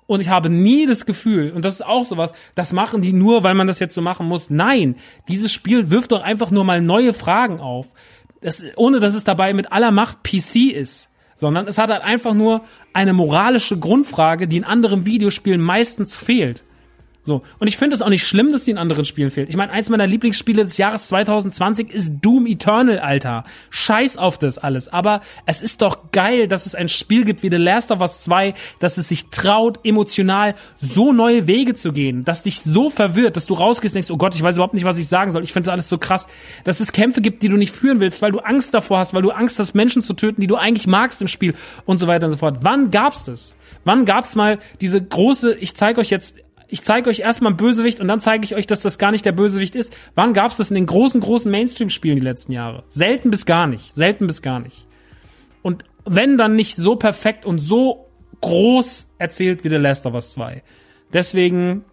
[0.06, 3.44] Und ich habe nie das Gefühl, und das ist auch sowas, das machen die nur,
[3.44, 4.50] weil man das jetzt so machen muss.
[4.50, 4.96] Nein,
[5.28, 7.94] dieses Spiel wirft doch einfach nur mal neue Fragen auf.
[8.42, 11.10] Das, ohne dass es dabei mit aller Macht PC ist.
[11.36, 16.64] Sondern es hat halt einfach nur eine moralische Grundfrage, die in anderen Videospielen meistens fehlt.
[17.26, 17.42] So.
[17.58, 19.48] Und ich finde es auch nicht schlimm, dass die in anderen Spielen fehlt.
[19.48, 23.46] Ich meine, eins meiner Lieblingsspiele des Jahres 2020 ist Doom Eternal, Alter.
[23.70, 24.90] Scheiß auf das alles.
[24.90, 28.24] Aber es ist doch geil, dass es ein Spiel gibt wie The Last of Us
[28.24, 33.38] 2, dass es sich traut, emotional so neue Wege zu gehen, dass dich so verwirrt,
[33.38, 35.44] dass du rausgehst und denkst, oh Gott, ich weiß überhaupt nicht, was ich sagen soll.
[35.44, 36.28] Ich finde das alles so krass.
[36.66, 39.22] Dass es Kämpfe gibt, die du nicht führen willst, weil du Angst davor hast, weil
[39.22, 41.54] du Angst hast, Menschen zu töten, die du eigentlich magst im Spiel
[41.86, 42.58] und so weiter und so fort.
[42.62, 43.56] Wann gab's das?
[43.86, 46.36] Wann gab's mal diese große, ich zeige euch jetzt
[46.74, 49.24] ich zeige euch erstmal einen Bösewicht und dann zeige ich euch, dass das gar nicht
[49.28, 49.96] der Bösewicht ist.
[50.16, 52.84] Wann gab es das in den großen, großen Mainstream-Spielen die letzten Jahre?
[52.90, 53.94] Selten bis gar nicht.
[53.94, 54.88] Selten bis gar nicht.
[55.62, 58.08] Und wenn dann nicht so perfekt und so
[58.42, 60.64] groß erzählt wie The Last of Us 2.
[61.14, 61.86] Deswegen,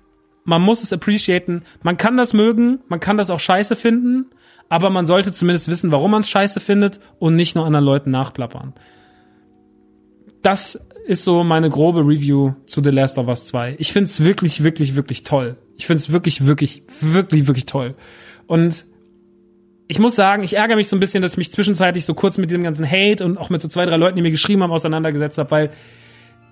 [0.44, 1.62] man muss es appreciaten.
[1.82, 4.30] Man kann das mögen, man kann das auch scheiße finden,
[4.70, 8.10] aber man sollte zumindest wissen, warum man es scheiße findet und nicht nur anderen Leuten
[8.12, 8.72] nachplappern.
[10.40, 13.76] Das ist so meine grobe Review zu The Last of Us 2.
[13.78, 15.56] Ich finde es wirklich, wirklich, wirklich toll.
[15.76, 17.94] Ich finde es wirklich, wirklich, wirklich, wirklich toll.
[18.46, 18.84] Und
[19.88, 22.38] ich muss sagen, ich ärgere mich so ein bisschen, dass ich mich zwischenzeitlich so kurz
[22.38, 24.70] mit diesem ganzen Hate und auch mit so zwei, drei Leuten, die mir geschrieben haben,
[24.70, 25.70] auseinandergesetzt habe, weil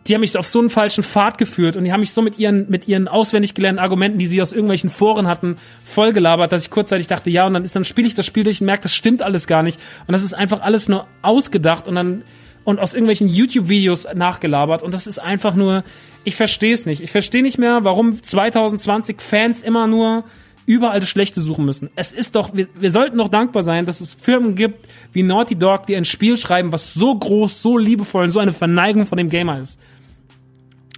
[0.08, 2.22] die haben mich so auf so einen falschen Pfad geführt und die haben mich so
[2.22, 6.62] mit ihren, mit ihren auswendig gelernten Argumenten, die sie aus irgendwelchen Foren hatten, vollgelabert, dass
[6.62, 8.84] ich kurzzeitig dachte, ja, und dann ist, dann spiele ich das Spiel durch und merke,
[8.84, 9.78] das stimmt alles gar nicht.
[10.06, 12.22] Und das ist einfach alles nur ausgedacht und dann
[12.68, 14.82] und aus irgendwelchen YouTube-Videos nachgelabert.
[14.82, 15.84] Und das ist einfach nur,
[16.24, 17.00] ich verstehe es nicht.
[17.00, 20.24] Ich verstehe nicht mehr, warum 2020 Fans immer nur
[20.66, 21.88] überall das Schlechte suchen müssen.
[21.96, 25.56] Es ist doch, wir, wir sollten doch dankbar sein, dass es Firmen gibt wie Naughty
[25.56, 29.16] Dog, die ein Spiel schreiben, was so groß, so liebevoll und so eine Verneigung von
[29.16, 29.80] dem Gamer ist.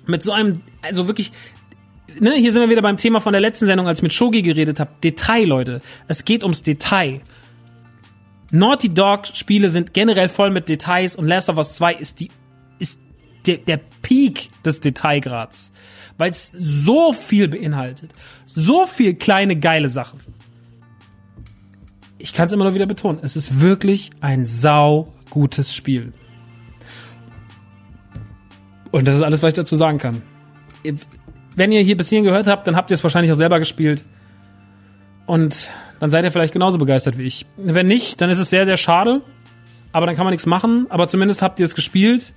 [0.09, 1.31] Mit so einem, also wirklich,
[2.19, 4.43] ne, hier sind wir wieder beim Thema von der letzten Sendung, als ich mit Shogi
[4.43, 4.91] geredet habe.
[5.05, 5.83] Detail, Leute.
[6.09, 7.21] Es geht ums Detail.
[8.51, 12.31] Naughty Dog Spiele sind generell voll mit Details und Last of Us 2 ist die
[12.79, 13.01] ist
[13.47, 15.73] der, der Peak des Detailgrads,
[16.19, 18.13] weil es so viel beinhaltet,
[18.47, 20.21] so viel kleine geile Sachen.
[22.19, 26.13] Ich kann es immer nur wieder betonen, es ist wirklich ein sau gutes Spiel.
[28.91, 30.23] Und das ist alles, was ich dazu sagen kann.
[31.55, 34.05] Wenn ihr hier bis hierhin gehört habt, dann habt ihr es wahrscheinlich auch selber gespielt.
[35.31, 35.71] Und
[36.01, 37.47] dann seid ihr vielleicht genauso begeistert wie ich.
[37.57, 39.23] Wenn nicht, dann ist es sehr, sehr schade.
[39.93, 40.89] Aber dann kann man nichts machen.
[40.89, 42.33] Aber zumindest habt ihr es gespielt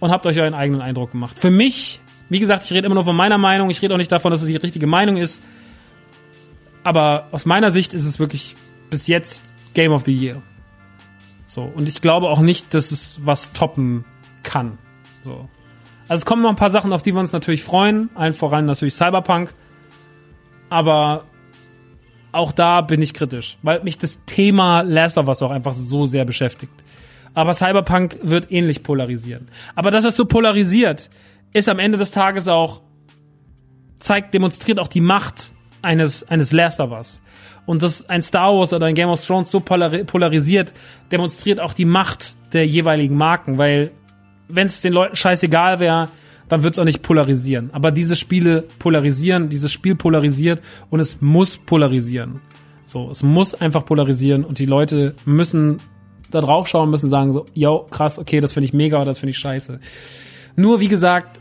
[0.00, 1.38] und habt euch euren eigenen Eindruck gemacht.
[1.38, 3.68] Für mich, wie gesagt, ich rede immer nur von meiner Meinung.
[3.68, 5.42] Ich rede auch nicht davon, dass es die richtige Meinung ist.
[6.82, 8.56] Aber aus meiner Sicht ist es wirklich
[8.88, 9.42] bis jetzt
[9.74, 10.40] Game of the Year.
[11.46, 11.60] So.
[11.60, 14.06] Und ich glaube auch nicht, dass es was toppen
[14.42, 14.78] kann.
[15.24, 15.46] So.
[16.08, 18.08] Also es kommen noch ein paar Sachen, auf die wir uns natürlich freuen.
[18.14, 19.52] Allen voran natürlich Cyberpunk.
[20.70, 21.26] Aber
[22.34, 26.06] auch da bin ich kritisch, weil mich das Thema Last of Us auch einfach so
[26.06, 26.72] sehr beschäftigt.
[27.34, 29.48] Aber Cyberpunk wird ähnlich polarisieren.
[29.74, 31.10] Aber dass es so polarisiert,
[31.52, 32.82] ist am Ende des Tages auch,
[33.98, 35.52] zeigt, demonstriert auch die Macht
[35.82, 37.22] eines, eines Last of Us.
[37.66, 40.72] Und dass ein Star Wars oder ein Game of Thrones so polarisiert,
[41.10, 43.90] demonstriert auch die Macht der jeweiligen Marken, weil
[44.48, 46.08] wenn es den Leuten scheißegal wäre,
[46.48, 47.70] dann wird es auch nicht polarisieren.
[47.72, 50.60] Aber diese Spiele polarisieren, dieses Spiel polarisiert
[50.90, 52.40] und es muss polarisieren.
[52.86, 55.80] So, es muss einfach polarisieren und die Leute müssen
[56.30, 59.18] da drauf schauen, müssen sagen so, yo, krass, okay, das finde ich mega oder das
[59.18, 59.80] finde ich scheiße.
[60.56, 61.40] Nur, wie gesagt,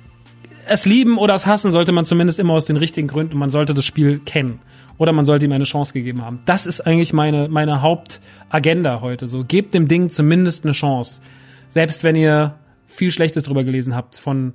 [0.66, 3.38] es lieben oder es hassen sollte man zumindest immer aus den richtigen Gründen.
[3.38, 4.60] Man sollte das Spiel kennen
[4.98, 6.40] oder man sollte ihm eine Chance gegeben haben.
[6.46, 9.28] Das ist eigentlich meine, meine Hauptagenda heute.
[9.28, 11.22] So, gebt dem Ding zumindest eine Chance.
[11.70, 12.56] Selbst wenn ihr
[12.86, 14.54] viel Schlechtes drüber gelesen habt von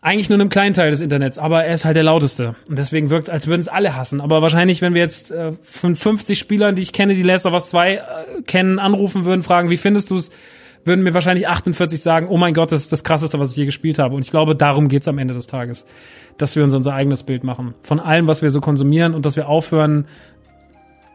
[0.00, 2.54] eigentlich nur einem kleinen Teil des Internets, aber er ist halt der lauteste.
[2.68, 4.20] Und deswegen wirkt es, als würden es alle hassen.
[4.20, 7.52] Aber wahrscheinlich, wenn wir jetzt äh, von 50 Spielern, die ich kenne, die Last of
[7.52, 8.02] Us 2 äh,
[8.46, 10.30] kennen, anrufen würden, fragen, wie findest du es,
[10.84, 13.64] würden mir wahrscheinlich 48 sagen, oh mein Gott, das ist das krasseste, was ich je
[13.64, 14.14] gespielt habe.
[14.14, 15.84] Und ich glaube, darum geht's am Ende des Tages.
[16.38, 17.74] Dass wir uns unser eigenes Bild machen.
[17.82, 20.06] Von allem, was wir so konsumieren und dass wir aufhören,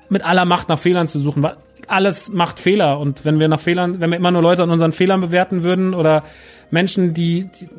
[0.09, 1.55] mit aller Macht nach Fehlern zu suchen, weil
[1.87, 2.99] alles macht Fehler.
[2.99, 5.93] Und wenn wir nach Fehlern, wenn wir immer nur Leute an unseren Fehlern bewerten würden
[5.93, 6.23] oder
[6.69, 7.69] Menschen, die, die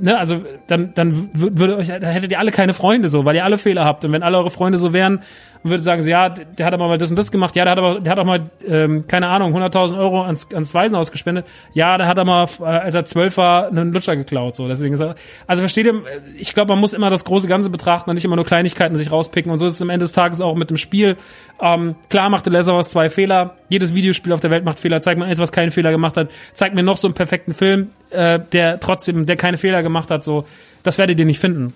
[0.00, 3.44] ne, also dann, dann würde euch, dann hättet ihr alle keine Freunde so, weil ihr
[3.44, 4.04] alle Fehler habt.
[4.04, 5.20] Und wenn alle eure Freunde so wären,
[5.62, 7.78] würde sagen sie, ja, der hat aber mal das und das gemacht, ja, der hat
[7.78, 11.98] aber, der hat auch mal, ähm, keine Ahnung, 100.000 Euro ans, ans Waisenhaus gespendet, ja,
[11.98, 15.00] der hat aber mal, äh, als er zwölf war, einen Lutscher geklaut, so, deswegen ist
[15.00, 15.16] er,
[15.46, 16.02] also versteht ihr,
[16.38, 19.12] ich glaube, man muss immer das große Ganze betrachten und nicht immer nur Kleinigkeiten sich
[19.12, 19.52] rauspicken.
[19.52, 21.16] Und so ist es am Ende des Tages auch mit dem Spiel,
[21.60, 25.02] ähm, klar machte Last of Us zwei Fehler, jedes Videospiel auf der Welt macht Fehler,
[25.02, 27.90] zeigt mir eins, was keinen Fehler gemacht hat, zeigt mir noch so einen perfekten Film,
[28.10, 30.44] äh, der trotzdem, der keine Fehler gemacht hat, so,
[30.82, 31.72] das werdet ihr nicht finden.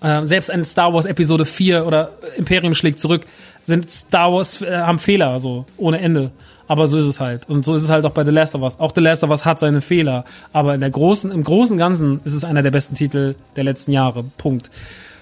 [0.00, 3.26] Äh, selbst ein Star Wars Episode 4 oder Imperium schlägt zurück,
[3.66, 6.30] sind Star Wars, äh, haben Fehler, so, ohne Ende.
[6.68, 7.48] Aber so ist es halt.
[7.48, 8.78] Und so ist es halt auch bei The Last of Us.
[8.78, 10.26] Auch The Last of Us hat seine Fehler.
[10.52, 13.90] Aber in der großen, im großen Ganzen ist es einer der besten Titel der letzten
[13.90, 14.22] Jahre.
[14.36, 14.70] Punkt.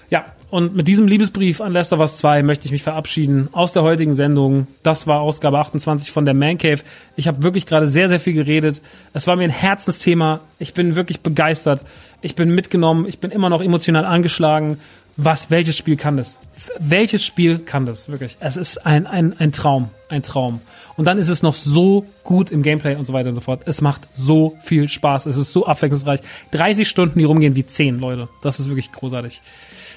[0.09, 3.83] Ja, und mit diesem Liebesbrief an Lester was 2 möchte ich mich verabschieden aus der
[3.83, 4.67] heutigen Sendung.
[4.81, 6.79] Das war Ausgabe 28 von der Man Cave.
[7.17, 8.81] Ich habe wirklich gerade sehr, sehr viel geredet.
[9.13, 10.39] Es war mir ein Herzensthema.
[10.59, 11.81] Ich bin wirklich begeistert.
[12.21, 13.05] Ich bin mitgenommen.
[13.07, 14.79] Ich bin immer noch emotional angeschlagen.
[15.17, 16.37] Was, welches Spiel kann das?
[16.79, 18.07] Welches Spiel kann das?
[18.09, 18.37] Wirklich.
[18.39, 19.89] Es ist ein, ein, ein Traum.
[20.09, 20.61] Ein Traum.
[20.95, 23.63] Und dann ist es noch so gut im Gameplay und so weiter und so fort.
[23.65, 25.25] Es macht so viel Spaß.
[25.25, 26.21] Es ist so abwechslungsreich.
[26.51, 28.29] 30 Stunden, die rumgehen wie 10, Leute.
[28.43, 29.41] Das ist wirklich großartig.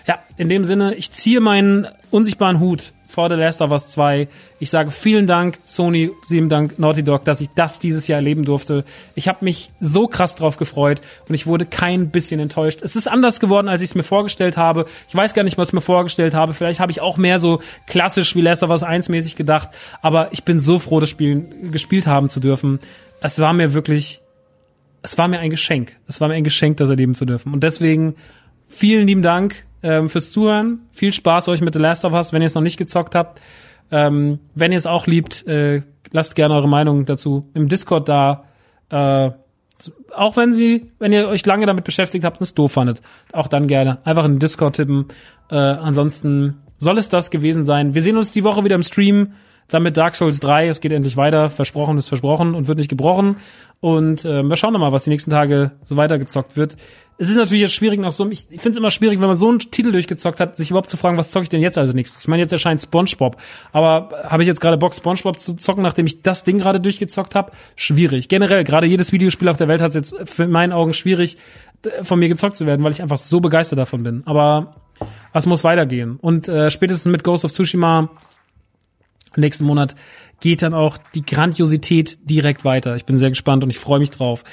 [0.07, 4.29] Ja, in dem Sinne, ich ziehe meinen unsichtbaren Hut vor The Last of Us 2.
[4.61, 8.45] Ich sage vielen Dank, Sony, vielen Dank, Naughty Dog, dass ich das dieses Jahr erleben
[8.45, 8.85] durfte.
[9.15, 12.81] Ich habe mich so krass drauf gefreut und ich wurde kein bisschen enttäuscht.
[12.83, 14.87] Es ist anders geworden, als ich es mir vorgestellt habe.
[15.09, 16.55] Ich weiß gar nicht, was ich mir vorgestellt habe.
[16.55, 19.71] Vielleicht habe ich auch mehr so klassisch wie Last of Us 1 mäßig gedacht.
[20.03, 22.79] Aber ich bin so froh, das Spiel gespielt haben zu dürfen.
[23.21, 24.21] Es war mir wirklich,
[25.03, 25.97] es war mir ein Geschenk.
[26.07, 27.53] Es war mir ein Geschenk, das erleben zu dürfen.
[27.53, 28.15] Und deswegen
[28.69, 30.81] vielen lieben Dank ähm, fürs Zuhören.
[30.93, 33.41] Viel Spaß euch mit The Last of Us, wenn ihr es noch nicht gezockt habt.
[33.91, 35.83] Ähm, wenn ihr es auch liebt, äh,
[36.13, 38.45] lasst gerne eure Meinung dazu im Discord da.
[38.91, 39.31] Äh,
[40.15, 43.01] auch wenn sie, wenn ihr euch lange damit beschäftigt habt und es doof fandet,
[43.33, 45.07] auch dann gerne einfach in den Discord tippen.
[45.51, 47.95] Äh, ansonsten soll es das gewesen sein.
[47.95, 49.33] Wir sehen uns die Woche wieder im Stream.
[49.71, 50.69] Dann mit Dark Souls 3.
[50.69, 51.49] Es geht endlich weiter.
[51.49, 53.37] Versprochen ist versprochen und wird nicht gebrochen.
[53.81, 56.77] Und äh, wir schauen mal, was die nächsten Tage so weitergezockt wird
[57.21, 59.37] es ist natürlich jetzt schwierig nach so einem, ich finde es immer schwierig, wenn man
[59.37, 61.93] so einen Titel durchgezockt hat, sich überhaupt zu fragen, was zocke ich denn jetzt als
[61.93, 62.23] nächstes?
[62.23, 63.37] Ich meine, jetzt erscheint SpongeBob,
[63.73, 67.35] aber habe ich jetzt gerade Bock, SpongeBob zu zocken, nachdem ich das Ding gerade durchgezockt
[67.35, 67.53] habe?
[67.77, 68.29] Schwierig.
[68.29, 71.37] Generell, gerade jedes Videospiel auf der Welt hat jetzt für in meinen Augen schwierig,
[72.01, 74.23] von mir gezockt zu werden, weil ich einfach so begeistert davon bin.
[74.25, 74.77] Aber
[75.35, 76.17] es muss weitergehen.
[76.23, 78.09] Und äh, spätestens mit Ghost of Tsushima
[79.37, 79.95] nächsten Monat
[80.41, 82.97] geht dann auch die Grandiosität direkt weiter.
[82.97, 84.45] Ich bin sehr gespannt und ich freue mich drauf.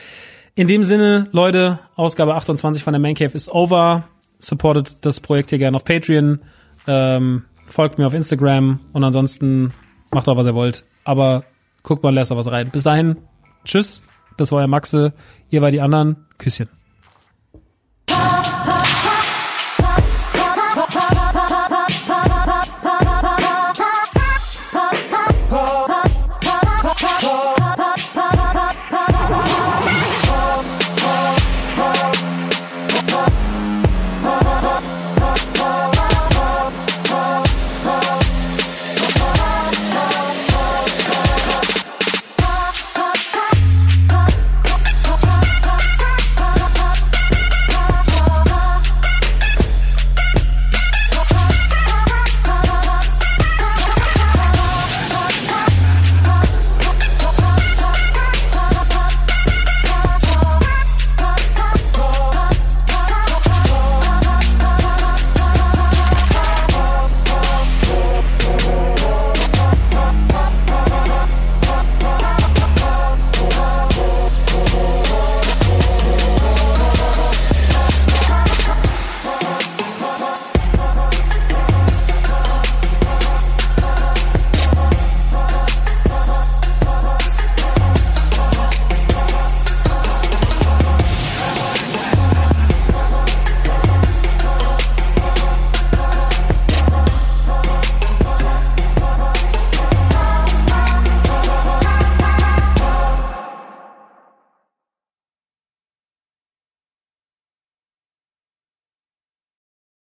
[0.56, 4.08] In dem Sinne, Leute, Ausgabe 28 von der Man Cave ist over.
[4.40, 6.40] Supportet das Projekt hier gerne auf Patreon.
[6.88, 9.74] Ähm, folgt mir auf Instagram und ansonsten
[10.12, 10.84] macht auch, was ihr wollt.
[11.04, 11.44] Aber
[11.84, 12.70] guckt mal, lässt auch was rein.
[12.70, 13.18] Bis dahin,
[13.66, 14.04] tschüss.
[14.38, 15.14] Das war euer Maxe.
[15.50, 16.28] Ihr war die anderen.
[16.38, 16.77] Küsschen.